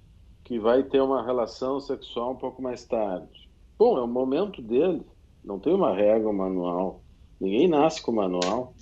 que 0.45 0.59
vai 0.59 0.83
ter 0.83 1.01
uma 1.01 1.25
relação 1.25 1.79
sexual 1.79 2.33
um 2.33 2.37
pouco 2.37 2.61
mais 2.61 2.85
tarde. 2.85 3.49
Bom, 3.79 3.97
é 3.97 4.03
o 4.03 4.09
momento 4.09 4.61
dele, 4.61 5.03
não 5.45 5.59
tem 5.59 5.73
uma 5.73 5.95
regra, 5.95 6.29
um 6.29 6.33
manual. 6.33 7.03
Ninguém 7.41 7.69
nasce 7.69 8.03
com 8.03 8.13
manual. 8.13 8.75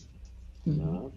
Uhum. 0.66 0.74
Né? 0.74 1.10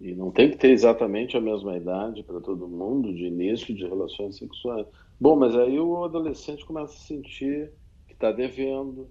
E 0.00 0.14
não 0.14 0.30
tem 0.30 0.50
que 0.50 0.56
ter 0.56 0.70
exatamente 0.70 1.36
a 1.36 1.40
mesma 1.40 1.76
idade 1.76 2.22
para 2.22 2.40
todo 2.40 2.68
mundo 2.68 3.12
de 3.12 3.26
início 3.26 3.74
de 3.74 3.86
relações 3.86 4.38
sexuais. 4.38 4.86
Bom, 5.20 5.36
mas 5.36 5.54
aí 5.54 5.78
o 5.78 6.02
adolescente 6.02 6.64
começa 6.64 6.94
a 6.94 6.96
sentir 6.96 7.70
que 8.06 8.14
está 8.14 8.32
devendo, 8.32 9.10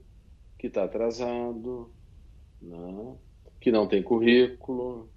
que 0.57 0.65
está 0.65 0.85
atrasado, 0.85 1.91
né? 2.59 3.15
Que 3.59 3.71
não 3.71 3.87
tem 3.87 4.01
currículo, 4.01 5.09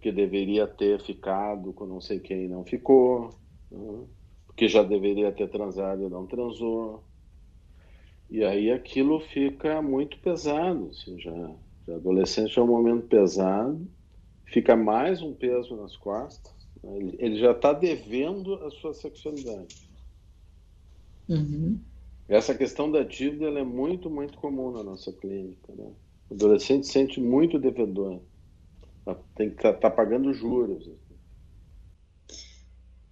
que 0.00 0.12
deveria 0.12 0.66
ter 0.66 1.00
ficado 1.00 1.72
com 1.72 1.86
não 1.86 2.00
sei 2.00 2.20
quem 2.20 2.44
e 2.44 2.48
não 2.48 2.64
ficou, 2.64 3.30
né? 3.70 4.04
que 4.56 4.68
já 4.68 4.82
deveria 4.82 5.32
ter 5.32 5.48
transado 5.48 6.04
e 6.04 6.08
não 6.08 6.26
transou. 6.26 7.02
E 8.30 8.44
aí 8.44 8.70
aquilo 8.70 9.20
fica 9.20 9.80
muito 9.80 10.18
pesado, 10.18 10.90
assim, 10.90 11.18
já, 11.20 11.50
já 11.86 11.94
adolescente 11.96 12.58
é 12.58 12.62
um 12.62 12.66
momento 12.66 13.06
pesado, 13.06 13.86
fica 14.44 14.76
mais 14.76 15.22
um 15.22 15.32
peso 15.32 15.76
nas 15.76 15.96
costas, 15.96 16.52
né? 16.82 16.96
ele, 16.98 17.16
ele, 17.18 17.36
já 17.38 17.52
está 17.52 17.72
devendo 17.72 18.54
a 18.64 18.70
sua 18.70 18.94
sexualidade. 18.94 19.76
Uhum. 21.28 21.78
Essa 22.28 22.54
questão 22.54 22.90
da 22.90 23.02
dívida 23.02 23.46
é 23.46 23.64
muito, 23.64 24.10
muito 24.10 24.38
comum 24.38 24.72
na 24.72 24.82
nossa 24.82 25.12
clínica, 25.12 25.72
né? 25.72 25.92
O 26.30 26.34
adolescente 26.34 26.86
sente 26.86 27.20
muito 27.20 27.58
devedor. 27.58 28.20
Tá, 29.04 29.16
tem 29.34 29.50
que 29.50 29.56
estar 29.56 29.74
tá, 29.74 29.78
tá 29.78 29.90
pagando 29.90 30.32
juros. 30.32 30.90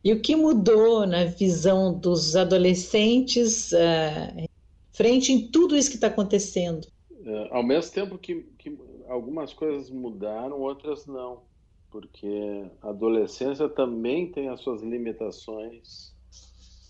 E 0.02 0.12
o 0.12 0.20
que 0.20 0.36
mudou 0.36 1.06
na 1.06 1.24
visão 1.24 1.98
dos 1.98 2.36
adolescentes 2.36 3.72
uh, 3.72 4.48
frente 4.92 5.32
em 5.32 5.50
tudo 5.50 5.76
isso 5.76 5.88
que 5.88 5.96
está 5.96 6.08
acontecendo? 6.08 6.86
Uh, 7.10 7.48
ao 7.50 7.62
mesmo 7.62 7.92
tempo 7.92 8.18
que, 8.18 8.42
que 8.58 8.76
algumas 9.08 9.54
coisas 9.54 9.90
mudaram, 9.90 10.60
outras 10.60 11.06
não. 11.06 11.42
Porque 11.90 12.68
a 12.82 12.90
adolescência 12.90 13.68
também 13.68 14.30
tem 14.30 14.48
as 14.48 14.60
suas 14.60 14.82
limitações 14.82 16.12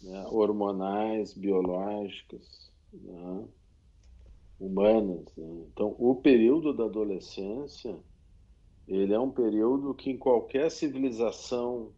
né, 0.02 0.26
hormonais, 0.30 1.34
biológicas. 1.34 2.72
Né? 2.92 3.44
Humanas. 4.58 5.24
Né? 5.36 5.66
Então, 5.72 5.94
o 5.98 6.14
período 6.16 6.72
da 6.72 6.84
adolescência, 6.84 7.96
ele 8.86 9.12
é 9.12 9.18
um 9.18 9.30
período 9.30 9.94
que 9.94 10.10
em 10.10 10.16
qualquer 10.16 10.70
civilização, 10.70 11.92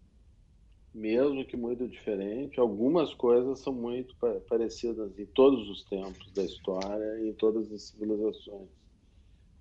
mesmo 0.94 1.44
que 1.44 1.57
muito 1.57 1.86
diferente, 1.86 2.59
algumas 2.59 3.12
coisas 3.14 3.61
são 3.61 3.72
muito 3.72 4.16
parecidas 4.48 5.18
em 5.18 5.26
todos 5.26 5.68
os 5.68 5.84
tempos 5.84 6.30
da 6.32 6.42
história 6.42 7.20
e 7.20 7.30
em 7.30 7.34
todas 7.34 7.70
as 7.72 7.82
civilizações. 7.82 8.68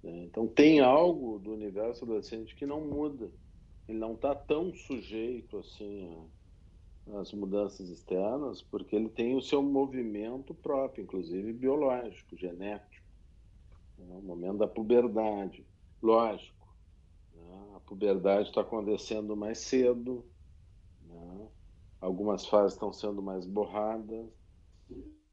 Né? 0.03 0.23
Então 0.23 0.47
tem 0.47 0.79
algo 0.79 1.39
do 1.39 1.51
universo 1.51 2.05
adolescente 2.05 2.55
que 2.55 2.65
não 2.65 2.81
muda. 2.81 3.29
Ele 3.87 3.99
não 3.99 4.13
está 4.13 4.33
tão 4.33 4.73
sujeito 4.73 5.57
assim 5.57 6.25
às 7.13 7.31
mudanças 7.33 7.89
externas, 7.89 8.61
porque 8.61 8.95
ele 8.95 9.09
tem 9.09 9.35
o 9.35 9.41
seu 9.41 9.61
movimento 9.61 10.53
próprio, 10.53 11.03
inclusive 11.03 11.53
biológico, 11.53 12.35
genético. 12.35 13.05
Né? 13.97 14.15
O 14.15 14.21
momento 14.21 14.57
da 14.57 14.67
puberdade. 14.67 15.65
Lógico, 16.01 16.67
né? 17.33 17.73
a 17.75 17.79
puberdade 17.79 18.49
está 18.49 18.61
acontecendo 18.61 19.35
mais 19.35 19.59
cedo, 19.59 20.25
né? 21.07 21.47
algumas 22.01 22.45
fases 22.45 22.73
estão 22.73 22.91
sendo 22.91 23.21
mais 23.21 23.45
borradas. 23.45 24.27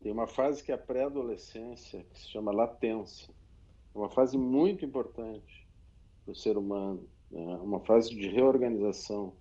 Tem 0.00 0.12
uma 0.12 0.26
fase 0.26 0.62
que 0.62 0.72
é 0.72 0.74
a 0.74 0.78
pré-adolescência, 0.78 2.04
que 2.04 2.18
se 2.18 2.28
chama 2.28 2.52
latência 2.52 3.32
é 3.94 3.98
uma 3.98 4.08
fase 4.08 4.38
muito 4.38 4.84
importante 4.84 5.68
para 6.24 6.32
o 6.32 6.34
ser 6.34 6.56
humano, 6.56 7.06
né? 7.30 7.56
uma 7.56 7.80
fase 7.80 8.14
de 8.14 8.28
reorganização. 8.28 9.34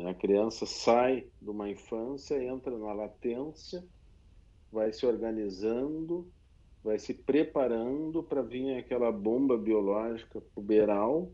Né? 0.00 0.10
A 0.10 0.14
criança 0.14 0.64
sai 0.64 1.26
de 1.40 1.50
uma 1.50 1.68
infância, 1.68 2.42
entra 2.42 2.76
na 2.76 2.92
latência, 2.92 3.84
vai 4.72 4.92
se 4.92 5.04
organizando, 5.04 6.30
vai 6.82 6.98
se 6.98 7.12
preparando 7.12 8.22
para 8.22 8.42
vir 8.42 8.76
aquela 8.76 9.12
bomba 9.12 9.58
biológica 9.58 10.40
puberal 10.54 11.30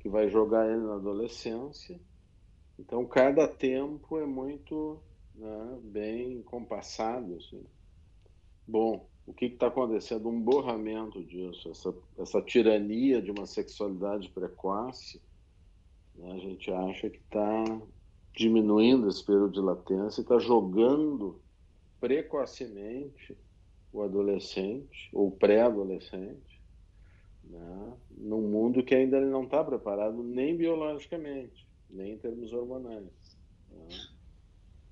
que 0.00 0.08
vai 0.08 0.30
jogar 0.30 0.66
ele 0.66 0.84
na 0.84 0.94
adolescência. 0.94 2.00
Então, 2.78 3.04
cada 3.04 3.46
tempo 3.46 4.18
é 4.18 4.24
muito 4.24 5.00
né, 5.34 5.78
bem 5.82 6.40
compassado. 6.42 7.34
Assim. 7.34 7.64
Bom, 8.66 9.08
o 9.26 9.34
que 9.34 9.46
está 9.46 9.66
acontecendo? 9.66 10.28
Um 10.28 10.40
borramento 10.40 11.22
disso, 11.24 11.68
essa, 11.70 11.94
essa 12.16 12.40
tirania 12.40 13.20
de 13.20 13.32
uma 13.32 13.44
sexualidade 13.44 14.30
precoce. 14.30 15.20
Né? 16.14 16.32
A 16.32 16.38
gente 16.38 16.70
acha 16.70 17.10
que 17.10 17.18
está 17.18 17.64
diminuindo 18.38 19.08
esse 19.08 19.24
período 19.24 19.52
de 19.52 19.60
latência 19.60 20.20
está 20.20 20.38
jogando 20.38 21.40
precocemente 22.00 23.36
o 23.92 24.00
adolescente 24.00 25.10
ou 25.12 25.32
pré-adolescente 25.32 26.62
né? 27.42 27.92
num 28.16 28.42
mundo 28.42 28.84
que 28.84 28.94
ainda 28.94 29.16
ele 29.16 29.26
não 29.26 29.42
está 29.42 29.64
preparado 29.64 30.22
nem 30.22 30.56
biologicamente, 30.56 31.66
nem 31.90 32.12
em 32.12 32.18
termos 32.18 32.52
hormonais. 32.52 33.36
Né? 33.72 33.88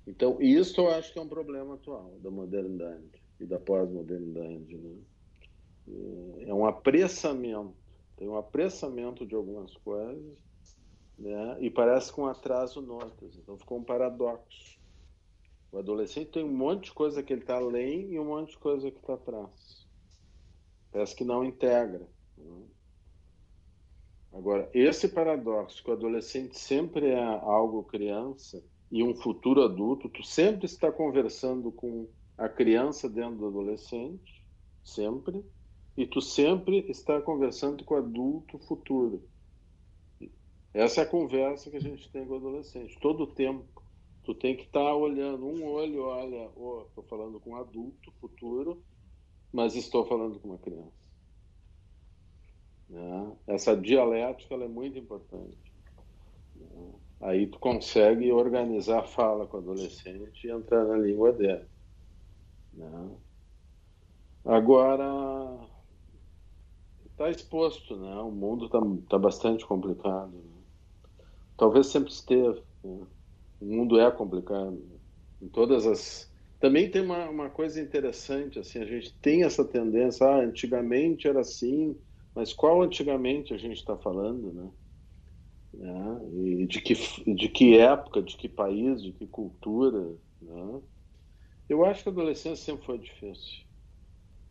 Então, 0.05 0.41
isso 0.41 0.81
eu 0.81 0.89
acho 0.89 1.13
que 1.13 1.19
é 1.19 1.21
um 1.21 1.27
problema 1.29 1.75
atual 1.75 2.17
da 2.21 2.29
modernidade 2.29 3.23
e 3.39 3.45
da 3.45 3.57
pós-modernidade. 3.59 4.75
Né? 4.75 4.97
É 6.47 6.53
um 6.53 6.65
apressamento, 6.65 7.73
tem 8.17 8.27
um 8.27 8.35
apressamento 8.35 9.25
de 9.25 9.35
algumas 9.35 9.73
coisas, 9.77 10.37
né? 11.17 11.57
e 11.59 11.69
parece 11.69 12.11
com 12.11 12.23
um 12.23 12.27
atraso 12.27 12.81
noutras. 12.81 13.35
Então 13.37 13.57
ficou 13.57 13.79
um 13.79 13.83
paradoxo. 13.83 14.77
O 15.71 15.77
adolescente 15.77 16.31
tem 16.31 16.43
um 16.43 16.55
monte 16.55 16.85
de 16.85 16.93
coisa 16.93 17.21
que 17.21 17.33
ele 17.33 17.41
está 17.41 17.57
além 17.57 18.11
e 18.11 18.19
um 18.19 18.25
monte 18.25 18.51
de 18.51 18.57
coisa 18.57 18.89
que 18.89 18.99
está 18.99 19.15
atrás. 19.15 19.87
Parece 20.91 21.15
que 21.15 21.23
não 21.23 21.43
integra. 21.43 22.07
Né? 22.37 22.63
Agora, 24.31 24.69
esse 24.73 25.09
paradoxo, 25.09 25.83
que 25.83 25.89
o 25.89 25.93
adolescente 25.93 26.57
sempre 26.57 27.07
é 27.07 27.23
algo 27.23 27.83
criança 27.83 28.63
e 28.91 29.03
um 29.03 29.15
futuro 29.15 29.63
adulto, 29.63 30.09
tu 30.09 30.23
sempre 30.23 30.65
está 30.65 30.91
conversando 30.91 31.71
com 31.71 32.07
a 32.37 32.47
criança 32.47 33.09
dentro 33.09 33.37
do 33.37 33.47
adolescente, 33.47 34.45
sempre, 34.83 35.43
e 35.97 36.05
tu 36.05 36.21
sempre 36.21 36.85
está 36.89 37.19
conversando 37.19 37.83
com 37.83 37.95
o 37.95 37.97
adulto 37.97 38.59
futuro. 38.59 39.23
Essa 40.73 41.01
é 41.01 41.03
a 41.03 41.07
conversa 41.07 41.69
que 41.69 41.77
a 41.77 41.81
gente 41.81 42.09
tem 42.11 42.25
com 42.25 42.33
o 42.33 42.37
adolescente, 42.37 42.99
todo 42.99 43.27
tempo. 43.27 43.65
Tu 44.23 44.35
tem 44.35 44.55
que 44.55 44.63
estar 44.63 44.83
tá 44.83 44.93
olhando, 44.93 45.45
um 45.45 45.65
olho 45.65 46.03
olha, 46.03 46.45
estou 46.45 46.91
oh, 46.95 47.01
falando 47.03 47.39
com 47.39 47.51
um 47.51 47.55
adulto 47.55 48.11
futuro, 48.19 48.83
mas 49.51 49.75
estou 49.75 50.05
falando 50.05 50.39
com 50.39 50.49
uma 50.49 50.57
criança. 50.57 50.91
Né? 52.89 53.37
Essa 53.47 53.75
dialética 53.75 54.55
é 54.55 54.67
muito 54.67 54.97
importante. 54.97 55.57
Né? 56.55 56.93
Aí 57.21 57.47
tu 57.47 57.57
consegue 57.59 58.31
organizar 58.31 58.99
a 58.99 59.03
fala 59.03 59.47
com 59.47 59.57
o 59.57 59.59
adolescente 59.59 60.45
e 60.45 60.51
entrar 60.51 60.85
na 60.85 60.97
língua 60.97 61.31
dele. 61.31 61.65
Né? 62.73 63.17
Agora, 64.45 65.57
está 67.05 67.29
exposto, 67.29 67.97
né? 67.97 68.15
o 68.19 68.31
mundo 68.31 68.65
está 68.65 68.79
tá 69.09 69.17
bastante 69.17 69.65
complicado. 69.65 70.46
Talvez 71.57 71.87
sempre 71.87 72.11
esteve. 72.11 72.61
Né? 72.83 73.05
O 73.59 73.65
mundo 73.65 73.99
é 73.99 74.09
complicado. 74.11 74.79
Em 75.41 75.47
todas 75.47 75.85
as. 75.85 76.31
Também 76.59 76.89
tem 76.89 77.01
uma, 77.01 77.29
uma 77.29 77.49
coisa 77.49 77.79
interessante, 77.79 78.57
assim, 78.57 78.79
a 78.79 78.85
gente 78.85 79.13
tem 79.19 79.43
essa 79.43 79.63
tendência, 79.63 80.25
ah, 80.25 80.39
antigamente 80.39 81.27
era 81.27 81.41
assim, 81.41 81.95
mas 82.33 82.51
qual 82.51 82.81
antigamente 82.81 83.53
a 83.53 83.57
gente 83.57 83.77
está 83.77 83.95
falando, 83.95 84.51
né? 84.51 84.69
né? 85.73 86.19
E 86.33 86.65
de 86.65 86.81
que, 86.81 86.95
de 87.31 87.47
que 87.49 87.77
época, 87.77 88.23
de 88.23 88.35
que 88.35 88.49
país, 88.49 89.03
de 89.03 89.11
que 89.11 89.27
cultura, 89.27 90.15
né? 90.41 90.81
Eu 91.69 91.85
acho 91.85 92.01
que 92.01 92.09
a 92.09 92.11
adolescência 92.11 92.65
sempre 92.65 92.85
foi 92.85 92.97
difícil. 92.97 93.65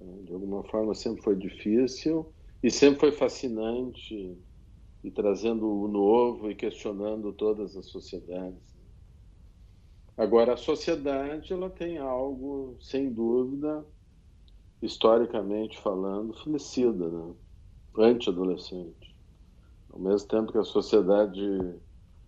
Né? 0.01 0.23
De 0.25 0.33
alguma 0.33 0.63
forma 0.65 0.95
sempre 0.95 1.23
foi 1.23 1.35
difícil 1.35 2.33
e 2.63 2.71
sempre 2.71 3.01
foi 3.01 3.13
fascinante 3.13 4.37
e 5.07 5.11
trazendo 5.13 5.69
o 5.71 5.87
novo 5.87 6.51
e 6.51 6.55
questionando 6.57 7.33
todas 7.33 7.77
as 7.77 7.87
sociedades. 7.87 8.77
Agora, 10.17 10.55
a 10.55 10.57
sociedade 10.57 11.53
ela 11.53 11.71
tem 11.71 11.97
algo, 11.97 12.77
sem 12.81 13.13
dúvida, 13.13 13.87
historicamente 14.83 15.79
falando, 15.79 16.35
felicida, 16.35 17.09
né? 17.09 17.35
anti-adolescente. 17.97 19.15
Ao 19.91 20.01
mesmo 20.01 20.27
tempo 20.27 20.51
que 20.51 20.59
a 20.59 20.65
sociedade 20.65 21.41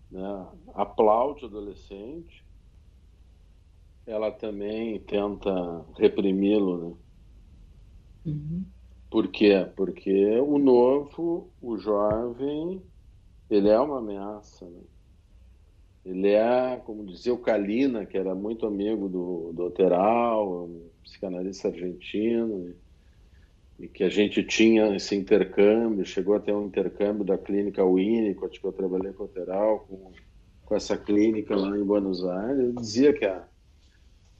né, 0.09 0.47
aplaude 0.73 1.43
o 1.43 1.47
adolescente, 1.49 2.45
ela 4.05 4.31
também 4.31 5.01
tenta 5.01 5.51
reprimi-lo, 5.97 6.91
né? 6.91 6.97
Uhum. 8.25 8.78
Por 9.09 9.27
quê? 9.27 9.67
Porque 9.75 10.39
o 10.39 10.59
novo, 10.59 11.49
o 11.61 11.77
jovem, 11.77 12.81
ele 13.49 13.69
é 13.69 13.79
uma 13.79 13.97
ameaça, 13.97 14.65
né? 14.65 14.81
Ele 16.05 16.29
é, 16.29 16.81
como 16.85 17.05
dizia 17.05 17.33
o 17.33 17.37
Kalina, 17.37 18.05
que 18.05 18.17
era 18.17 18.33
muito 18.33 18.65
amigo 18.65 19.09
do, 19.09 19.51
do 19.53 19.65
Oteral, 19.65 20.65
um 20.65 20.89
psicanalista 21.03 21.67
argentino, 21.67 22.73
e 23.79 23.87
que 23.87 24.03
a 24.03 24.09
gente 24.09 24.43
tinha 24.43 24.95
esse 24.95 25.15
intercâmbio, 25.15 26.05
chegou 26.05 26.35
até 26.35 26.53
um 26.53 26.65
intercâmbio 26.65 27.25
da 27.25 27.37
clínica 27.37 27.85
Winnicott, 27.85 28.59
que 28.59 28.65
eu 28.65 28.71
trabalhei 28.71 29.11
com 29.11 29.23
o 29.23 29.25
Oteral, 29.25 29.79
com, 29.87 30.11
com 30.65 30.75
essa 30.75 30.97
clínica 30.97 31.55
lá 31.55 31.77
em 31.77 31.83
Buenos 31.83 32.23
Aires, 32.23 32.59
ele 32.59 32.73
dizia 32.73 33.13
que 33.13 33.25
a, 33.25 33.47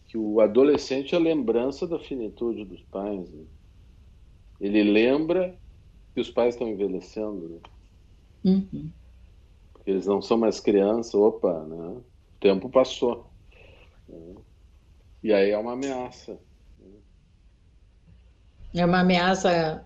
que 0.08 0.18
o 0.18 0.40
adolescente 0.42 1.14
é 1.14 1.18
a 1.18 1.22
lembrança 1.22 1.88
da 1.88 2.00
finitude 2.00 2.66
dos 2.66 2.82
pais. 2.84 3.30
Né? 3.32 3.44
Ele 4.60 4.84
lembra 4.84 5.56
que 6.14 6.22
os 6.22 6.30
pais 6.30 6.56
estão 6.56 6.68
envelhecendo, 6.68 7.50
né? 7.50 7.60
Uhum. 8.44 8.90
Porque 9.74 9.92
eles 9.92 10.06
não 10.06 10.22
são 10.22 10.38
mais 10.38 10.60
crianças, 10.60 11.14
opa, 11.14 11.64
né? 11.64 11.78
O 11.78 12.04
tempo 12.40 12.70
passou. 12.70 13.30
Né? 14.08 14.36
E 15.24 15.34
aí 15.34 15.52
é 15.52 15.58
uma 15.58 15.74
ameaça. 15.74 16.40
Né? 16.80 17.00
É 18.76 18.86
uma 18.86 19.00
ameaça 19.00 19.86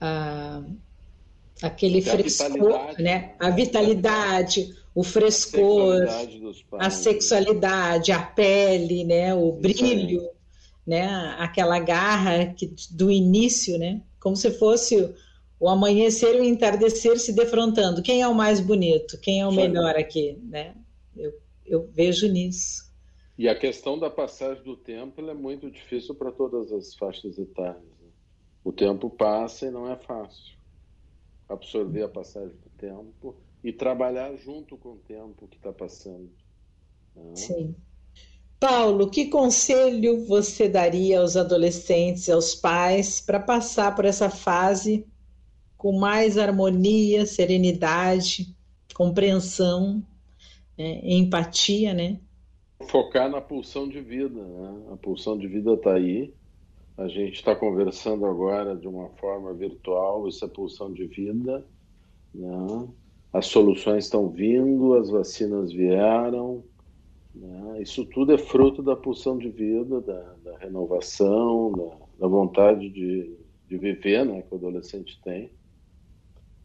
a, 0.00 0.62
aquele 1.62 2.02
frescor, 2.02 3.00
né? 3.00 3.34
A 3.38 3.50
vitalidade, 3.50 4.74
o 4.94 5.02
frescor, 5.02 6.06
a 6.78 6.90
sexualidade, 6.90 8.12
a 8.12 8.22
pele, 8.22 9.04
né, 9.04 9.34
o 9.34 9.52
brilho, 9.52 10.28
né, 10.86 11.34
aquela 11.38 11.78
garra 11.78 12.46
que, 12.46 12.74
do 12.90 13.10
início, 13.10 13.78
né, 13.78 14.02
como 14.20 14.36
se 14.36 14.50
fosse 14.50 15.14
o 15.58 15.68
amanhecer 15.68 16.36
e 16.36 16.40
o 16.40 16.44
entardecer 16.44 17.18
se 17.18 17.32
defrontando. 17.32 18.02
Quem 18.02 18.20
é 18.20 18.28
o 18.28 18.34
mais 18.34 18.60
bonito? 18.60 19.18
Quem 19.20 19.40
é 19.40 19.46
o 19.46 19.52
melhor 19.52 19.96
aqui, 19.96 20.38
né? 20.42 20.74
Eu, 21.16 21.32
eu 21.64 21.88
vejo 21.92 22.30
nisso. 22.30 22.92
E 23.38 23.48
a 23.48 23.58
questão 23.58 23.98
da 23.98 24.10
passagem 24.10 24.62
do 24.62 24.76
tempo 24.76 25.20
é 25.20 25.34
muito 25.34 25.70
difícil 25.70 26.14
para 26.14 26.30
todas 26.30 26.70
as 26.72 26.94
faixas 26.94 27.38
etárias. 27.38 27.82
Né? 27.82 28.08
O 28.62 28.72
tempo 28.72 29.08
passa 29.10 29.66
e 29.66 29.70
não 29.70 29.90
é 29.90 29.96
fácil 29.96 30.54
absorver 31.48 32.02
a 32.02 32.08
passagem 32.08 32.56
do 32.56 32.70
tempo 32.76 33.34
e 33.62 33.72
trabalhar 33.72 34.34
junto 34.36 34.76
com 34.76 34.90
o 34.90 34.98
tempo 34.98 35.48
que 35.48 35.56
está 35.56 35.72
passando. 35.72 36.30
Né? 37.14 37.36
Sim. 37.36 37.74
Paulo, 38.58 39.10
que 39.10 39.26
conselho 39.26 40.24
você 40.26 40.68
daria 40.68 41.20
aos 41.20 41.36
adolescentes, 41.36 42.28
aos 42.30 42.54
pais, 42.54 43.20
para 43.20 43.38
passar 43.38 43.94
por 43.94 44.04
essa 44.04 44.30
fase 44.30 45.06
com 45.76 45.98
mais 45.98 46.38
harmonia, 46.38 47.26
serenidade, 47.26 48.54
compreensão, 48.94 50.02
né, 50.78 51.00
empatia, 51.02 51.92
né? 51.92 52.18
Focar 52.88 53.28
na 53.28 53.40
pulsão 53.40 53.88
de 53.88 54.00
vida, 54.00 54.42
né? 54.42 54.82
A 54.92 54.96
pulsão 54.96 55.36
de 55.36 55.46
vida 55.46 55.74
está 55.74 55.94
aí. 55.94 56.32
A 56.96 57.08
gente 57.08 57.34
está 57.34 57.54
conversando 57.54 58.24
agora 58.24 58.76
de 58.76 58.86
uma 58.86 59.08
forma 59.10 59.52
virtual, 59.52 60.28
isso 60.28 60.44
é 60.44 60.48
pulsão 60.48 60.92
de 60.92 61.06
vida, 61.06 61.66
né? 62.34 62.88
As 63.32 63.46
soluções 63.46 64.04
estão 64.04 64.28
vindo, 64.28 64.94
as 64.94 65.10
vacinas 65.10 65.72
vieram, 65.72 66.62
né? 67.34 67.82
Isso 67.82 68.04
tudo 68.06 68.32
é 68.32 68.38
fruto 68.38 68.82
da 68.82 68.94
pulsão 68.94 69.36
de 69.36 69.50
vida, 69.50 70.00
da, 70.00 70.34
da 70.44 70.58
renovação, 70.58 71.72
da, 71.72 71.96
da 72.20 72.28
vontade 72.28 72.88
de, 72.88 73.36
de, 73.68 73.76
viver 73.76 74.24
né, 74.24 74.42
que 74.42 74.54
o 74.54 74.56
adolescente 74.56 75.20
tem. 75.22 75.50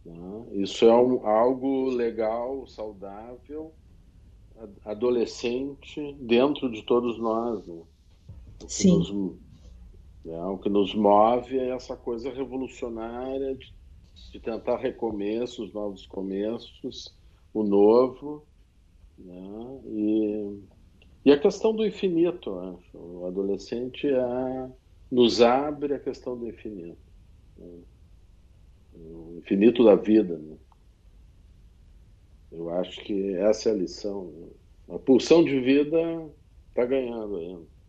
Né? 0.05 0.45
Isso 0.53 0.86
é 0.86 0.95
um, 0.95 1.26
algo 1.26 1.89
legal, 1.89 2.67
saudável, 2.67 3.74
adolescente 4.86 6.13
dentro 6.20 6.72
de 6.72 6.84
todos 6.84 7.17
nós. 7.17 7.65
Né? 7.65 7.82
O 8.63 8.70
Sim. 8.70 8.97
Nos, 8.97 9.11
né, 10.24 10.43
o 10.45 10.57
que 10.59 10.70
nos 10.70 10.93
move 10.93 11.57
é 11.57 11.70
essa 11.70 11.95
coisa 11.95 12.32
revolucionária 12.32 13.55
de, 13.55 13.74
de 14.32 14.39
tentar 14.39 14.78
recomeços, 14.78 15.74
novos 15.74 16.05
começos, 16.05 17.17
o 17.51 17.63
novo 17.63 18.45
né? 19.20 19.82
E, 19.86 20.59
e 21.26 21.32
a 21.32 21.39
questão 21.39 21.76
do 21.76 21.86
infinito, 21.86 22.57
acho. 22.59 22.97
O 22.97 23.26
adolescente 23.26 24.07
é, 24.07 24.70
nos 25.11 25.41
abre 25.41 25.93
a 25.93 25.99
questão 25.99 26.38
do 26.38 26.47
infinito. 26.47 26.97
Né? 27.57 27.80
O 28.95 29.36
infinito 29.38 29.84
da 29.84 29.95
vida. 29.95 30.38
Né? 30.38 30.55
Eu 32.51 32.70
acho 32.70 33.01
que 33.03 33.36
essa 33.36 33.70
é 33.70 33.72
a 33.74 33.76
lição. 33.76 34.32
Né? 34.32 34.47
A 34.95 34.99
pulsão 34.99 35.43
de 35.43 35.59
vida 35.59 35.97
está 36.70 36.86
ganhando 36.86 37.38
ainda. 37.38 37.80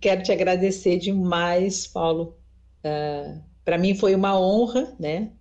Quero 0.00 0.22
te 0.22 0.32
agradecer 0.32 0.98
demais, 0.98 1.86
Paulo. 1.86 2.36
Uh, 2.84 2.86
é, 2.88 3.42
Para 3.64 3.78
mim 3.78 3.94
foi 3.94 4.14
uma 4.14 4.38
honra, 4.38 4.94
né? 5.00 5.32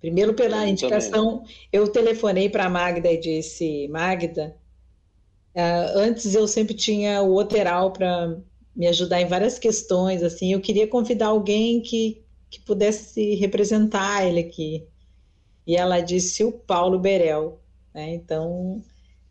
Primeiro 0.00 0.34
pela 0.34 0.64
eu 0.64 0.68
indicação, 0.68 1.38
também. 1.38 1.54
eu 1.72 1.88
telefonei 1.88 2.48
para 2.48 2.66
a 2.66 2.70
Magda 2.70 3.10
e 3.10 3.18
disse, 3.18 3.88
Magda, 3.88 4.56
uh, 5.54 5.98
antes 5.98 6.34
eu 6.34 6.46
sempre 6.46 6.74
tinha 6.74 7.20
o 7.22 7.34
Oteral 7.34 7.92
para 7.92 8.38
me 8.76 8.86
ajudar 8.86 9.20
em 9.20 9.26
várias 9.26 9.58
questões, 9.58 10.22
assim, 10.22 10.52
eu 10.52 10.60
queria 10.60 10.86
convidar 10.86 11.26
alguém 11.26 11.80
que, 11.80 12.22
que 12.48 12.60
pudesse 12.60 13.34
representar 13.34 14.24
ele 14.24 14.38
aqui. 14.38 14.86
E 15.66 15.76
ela 15.76 16.00
disse 16.00 16.44
o 16.44 16.52
Paulo 16.52 16.98
Berel. 16.98 17.60
Né? 17.92 18.14
Então, 18.14 18.80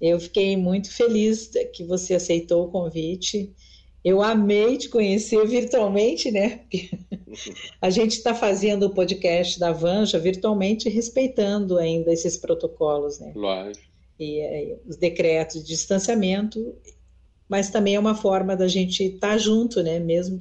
eu 0.02 0.20
fiquei 0.20 0.58
muito 0.58 0.92
feliz 0.92 1.50
que 1.74 1.84
você 1.86 2.16
aceitou 2.16 2.66
o 2.66 2.70
convite. 2.70 3.54
Eu 4.08 4.24
amei 4.24 4.78
te 4.78 4.88
conhecer 4.88 5.46
virtualmente, 5.46 6.32
né? 6.32 6.62
a 7.82 7.90
gente 7.90 8.14
está 8.14 8.34
fazendo 8.34 8.84
o 8.84 8.94
podcast 8.94 9.60
da 9.60 9.74
Vanja 9.74 10.18
virtualmente, 10.18 10.88
respeitando 10.88 11.78
ainda 11.78 12.14
esses 12.14 12.38
protocolos, 12.38 13.20
né? 13.20 13.34
Lógico. 13.36 13.86
E 14.18 14.40
é, 14.40 14.80
os 14.88 14.96
decretos 14.96 15.62
de 15.62 15.68
distanciamento, 15.68 16.74
mas 17.50 17.70
também 17.70 17.96
é 17.96 18.00
uma 18.00 18.16
forma 18.16 18.56
da 18.56 18.66
gente 18.66 19.04
estar 19.04 19.32
tá 19.32 19.38
junto, 19.38 19.84
né? 19.84 20.00
Mesmo 20.00 20.40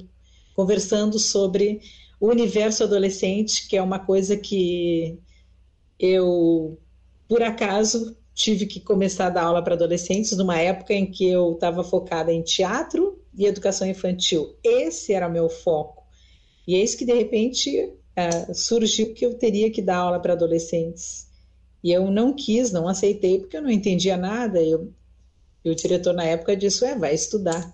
conversando 0.55 1.19
sobre 1.19 1.81
o 2.21 2.29
universo 2.29 2.85
adolescente, 2.85 3.67
que 3.67 3.75
é 3.75 3.81
uma 3.81 3.99
coisa 3.99 4.37
que 4.37 5.19
eu, 5.99 6.79
por 7.27 7.43
acaso, 7.43 8.15
tive 8.33 8.65
que 8.65 8.79
começar 8.79 9.25
a 9.25 9.31
dar 9.31 9.43
aula 9.43 9.61
para 9.61 9.73
adolescentes 9.73 10.37
numa 10.37 10.57
época 10.57 10.93
em 10.93 11.11
que 11.11 11.27
eu 11.27 11.51
estava 11.51 11.83
focada 11.83 12.31
em 12.31 12.41
teatro 12.41 13.17
e 13.37 13.45
educação 13.45 13.87
infantil. 13.87 14.55
Esse 14.63 15.13
era 15.13 15.29
meu 15.29 15.47
foco. 15.47 16.03
E 16.67 16.75
é 16.75 16.83
isso 16.83 16.97
que, 16.97 17.05
de 17.05 17.13
repente, 17.13 17.79
uh, 17.79 18.53
surgiu 18.53 19.13
que 19.13 19.25
eu 19.25 19.35
teria 19.35 19.71
que 19.71 19.81
dar 19.81 19.97
aula 19.97 20.19
para 20.19 20.33
adolescentes. 20.33 21.27
E 21.83 21.91
eu 21.91 22.09
não 22.09 22.33
quis, 22.33 22.71
não 22.71 22.87
aceitei, 22.87 23.39
porque 23.39 23.55
eu 23.55 23.61
não 23.61 23.71
entendia 23.71 24.17
nada. 24.17 24.61
Eu, 24.61 24.91
e 25.63 25.69
o 25.69 25.75
diretor, 25.75 26.13
na 26.13 26.23
época, 26.23 26.57
disse: 26.57 26.83
é, 26.83 26.97
vai 26.97 27.13
estudar. 27.13 27.73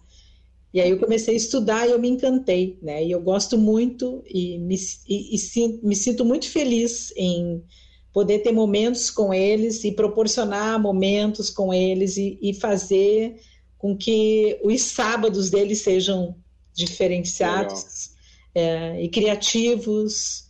E 0.73 0.81
aí 0.81 0.89
eu 0.89 0.99
comecei 0.99 1.35
a 1.35 1.37
estudar 1.37 1.87
e 1.87 1.91
eu 1.91 1.99
me 1.99 2.09
encantei, 2.09 2.79
né? 2.81 3.03
E 3.05 3.11
eu 3.11 3.21
gosto 3.21 3.57
muito 3.57 4.23
e 4.27 4.57
me, 4.57 4.75
e, 5.07 5.35
e, 5.35 5.79
me 5.83 5.95
sinto 5.95 6.25
muito 6.25 6.49
feliz 6.49 7.13
em 7.15 7.63
poder 8.11 8.39
ter 8.39 8.51
momentos 8.51 9.11
com 9.11 9.31
eles 9.31 9.83
e 9.83 9.91
proporcionar 9.91 10.81
momentos 10.81 11.51
com 11.51 11.71
eles 11.71 12.17
e, 12.17 12.39
e 12.41 12.53
fazer 12.55 13.39
com 13.83 13.97
que 13.97 14.57
os 14.63 14.81
sábados 14.81 15.49
deles 15.49 15.81
sejam 15.81 16.37
diferenciados 16.73 18.11
é, 18.55 19.03
e 19.03 19.09
criativos. 19.09 20.45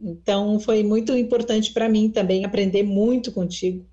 Então, 0.00 0.58
foi 0.58 0.82
muito 0.82 1.14
importante 1.14 1.70
para 1.74 1.86
mim 1.86 2.08
também 2.10 2.46
aprender 2.46 2.82
muito 2.82 3.30
contigo, 3.30 3.84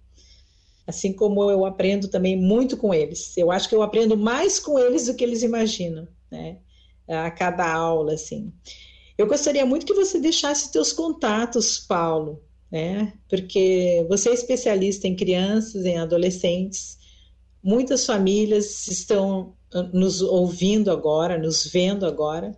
assim 0.87 1.11
como 1.11 1.51
eu 1.51 1.65
aprendo 1.65 2.07
também 2.07 2.37
muito 2.37 2.77
com 2.77 2.93
eles. 2.93 3.35
Eu 3.35 3.51
acho 3.51 3.67
que 3.67 3.75
eu 3.75 3.81
aprendo 3.81 4.15
mais 4.15 4.61
com 4.61 4.79
eles 4.79 5.07
do 5.07 5.13
que 5.13 5.25
eles 5.25 5.43
imaginam, 5.43 6.07
né? 6.31 6.55
A 7.05 7.29
cada 7.31 7.69
aula, 7.69 8.13
assim. 8.13 8.53
Eu 9.17 9.27
gostaria 9.27 9.65
muito 9.65 9.85
que 9.85 9.93
você 9.93 10.21
deixasse 10.21 10.71
seus 10.71 10.93
contatos, 10.93 11.79
Paulo, 11.79 12.41
né? 12.71 13.11
Porque 13.27 14.05
você 14.07 14.29
é 14.29 14.33
especialista 14.33 15.05
em 15.05 15.17
crianças, 15.17 15.83
em 15.85 15.97
adolescentes, 15.97 17.02
Muitas 17.63 18.05
famílias 18.05 18.87
estão 18.87 19.53
ah, 19.73 19.83
nos 19.93 20.21
ouvindo 20.21 20.91
agora, 20.91 21.37
nos 21.37 21.65
vendo 21.65 22.05
agora, 22.05 22.55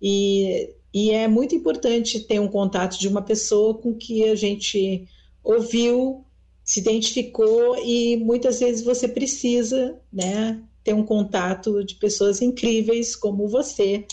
e, 0.00 0.74
e 0.92 1.10
é 1.10 1.28
muito 1.28 1.54
importante 1.54 2.20
ter 2.20 2.40
um 2.40 2.48
contato 2.48 2.98
de 2.98 3.08
uma 3.08 3.22
pessoa 3.22 3.74
com 3.74 3.94
que 3.94 4.24
a 4.24 4.34
gente 4.34 5.06
ouviu, 5.44 6.24
se 6.64 6.80
identificou 6.80 7.76
e 7.84 8.16
muitas 8.16 8.60
vezes 8.60 8.84
você 8.84 9.08
precisa, 9.08 9.98
né, 10.12 10.62
ter 10.84 10.94
um 10.94 11.04
contato 11.04 11.84
de 11.84 11.94
pessoas 11.94 12.40
incríveis 12.40 13.14
como 13.14 13.48
você 13.48 14.06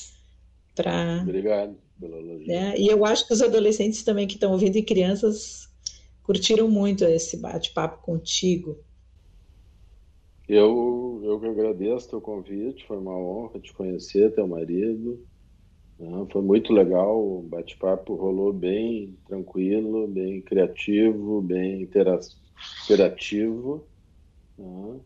para. 0.73 1.21
Obrigado 1.21 1.85
né? 2.45 2.75
E 2.77 2.87
eu 2.87 3.05
acho 3.05 3.27
que 3.27 3.33
os 3.33 3.41
adolescentes 3.41 4.03
também 4.03 4.27
que 4.27 4.33
estão 4.35 4.51
ouvindo 4.51 4.77
e 4.77 4.83
crianças 4.83 5.69
curtiram 6.23 6.69
muito 6.69 7.05
esse 7.05 7.37
bate-papo 7.37 8.03
contigo. 8.03 8.77
Eu, 10.47 11.21
eu 11.23 11.39
que 11.39 11.47
agradeço 11.47 12.09
teu 12.09 12.21
convite, 12.21 12.85
foi 12.85 12.97
uma 12.97 13.17
honra 13.17 13.59
te 13.59 13.73
conhecer, 13.73 14.33
teu 14.33 14.47
marido. 14.47 15.25
Né? 15.99 16.27
Foi 16.31 16.41
muito 16.41 16.71
legal, 16.71 17.19
o 17.19 17.41
bate-papo 17.41 18.15
rolou 18.15 18.53
bem 18.53 19.17
tranquilo, 19.27 20.07
bem 20.07 20.41
criativo, 20.41 21.41
bem 21.41 21.81
interativo. 21.81 23.87
Né? 24.57 24.99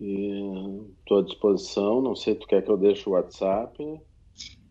E 0.00 0.82
estou 1.00 1.18
à 1.18 1.22
disposição, 1.22 2.02
não 2.02 2.14
sei, 2.14 2.34
tu 2.34 2.46
quer 2.46 2.62
que 2.62 2.70
eu 2.70 2.76
deixe 2.76 3.08
o 3.08 3.12
WhatsApp? 3.12 4.00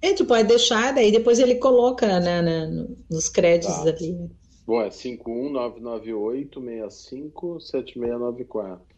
É, 0.02 0.14
tu 0.14 0.26
pode 0.26 0.48
deixar, 0.48 0.94
daí 0.94 1.12
depois 1.12 1.40
ele 1.40 1.56
coloca 1.56 2.20
né, 2.20 2.42
né 2.42 2.88
nos 3.10 3.28
créditos 3.28 3.76
tá. 3.78 3.90
ali. 3.90 4.30
Bom, 4.66 4.82
é 4.82 4.90
51998 4.90 6.62
65 6.62 7.60
7694. 7.60 8.97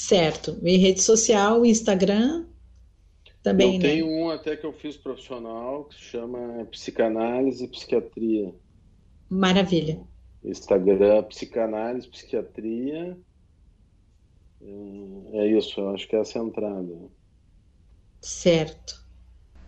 Certo. 0.00 0.58
E 0.62 0.78
rede 0.78 1.02
social, 1.02 1.64
Instagram 1.64 2.46
também. 3.42 3.76
Eu 3.76 3.82
né? 3.82 3.88
tenho 3.88 4.06
um 4.08 4.30
até 4.30 4.56
que 4.56 4.64
eu 4.64 4.72
fiz 4.72 4.96
profissional 4.96 5.84
que 5.84 5.94
se 5.94 6.00
chama 6.00 6.64
Psicanálise 6.70 7.64
e 7.64 7.68
Psiquiatria. 7.68 8.54
Maravilha. 9.28 10.00
Instagram, 10.42 11.22
Psicanálise, 11.24 12.08
Psiquiatria. 12.08 13.16
É, 14.62 15.38
é 15.38 15.58
isso, 15.58 15.78
eu 15.78 15.90
acho 15.90 16.08
que 16.08 16.16
é 16.16 16.20
essa 16.20 16.40
a 16.40 16.42
entrada. 16.42 16.96
Certo. 18.22 19.04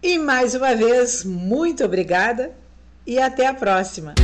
E 0.02 0.18
mais 0.18 0.54
uma 0.54 0.74
vez, 0.74 1.24
muito 1.24 1.84
obrigada 1.84 2.56
e 3.06 3.18
até 3.18 3.46
a 3.46 3.54
próxima. 3.54 4.14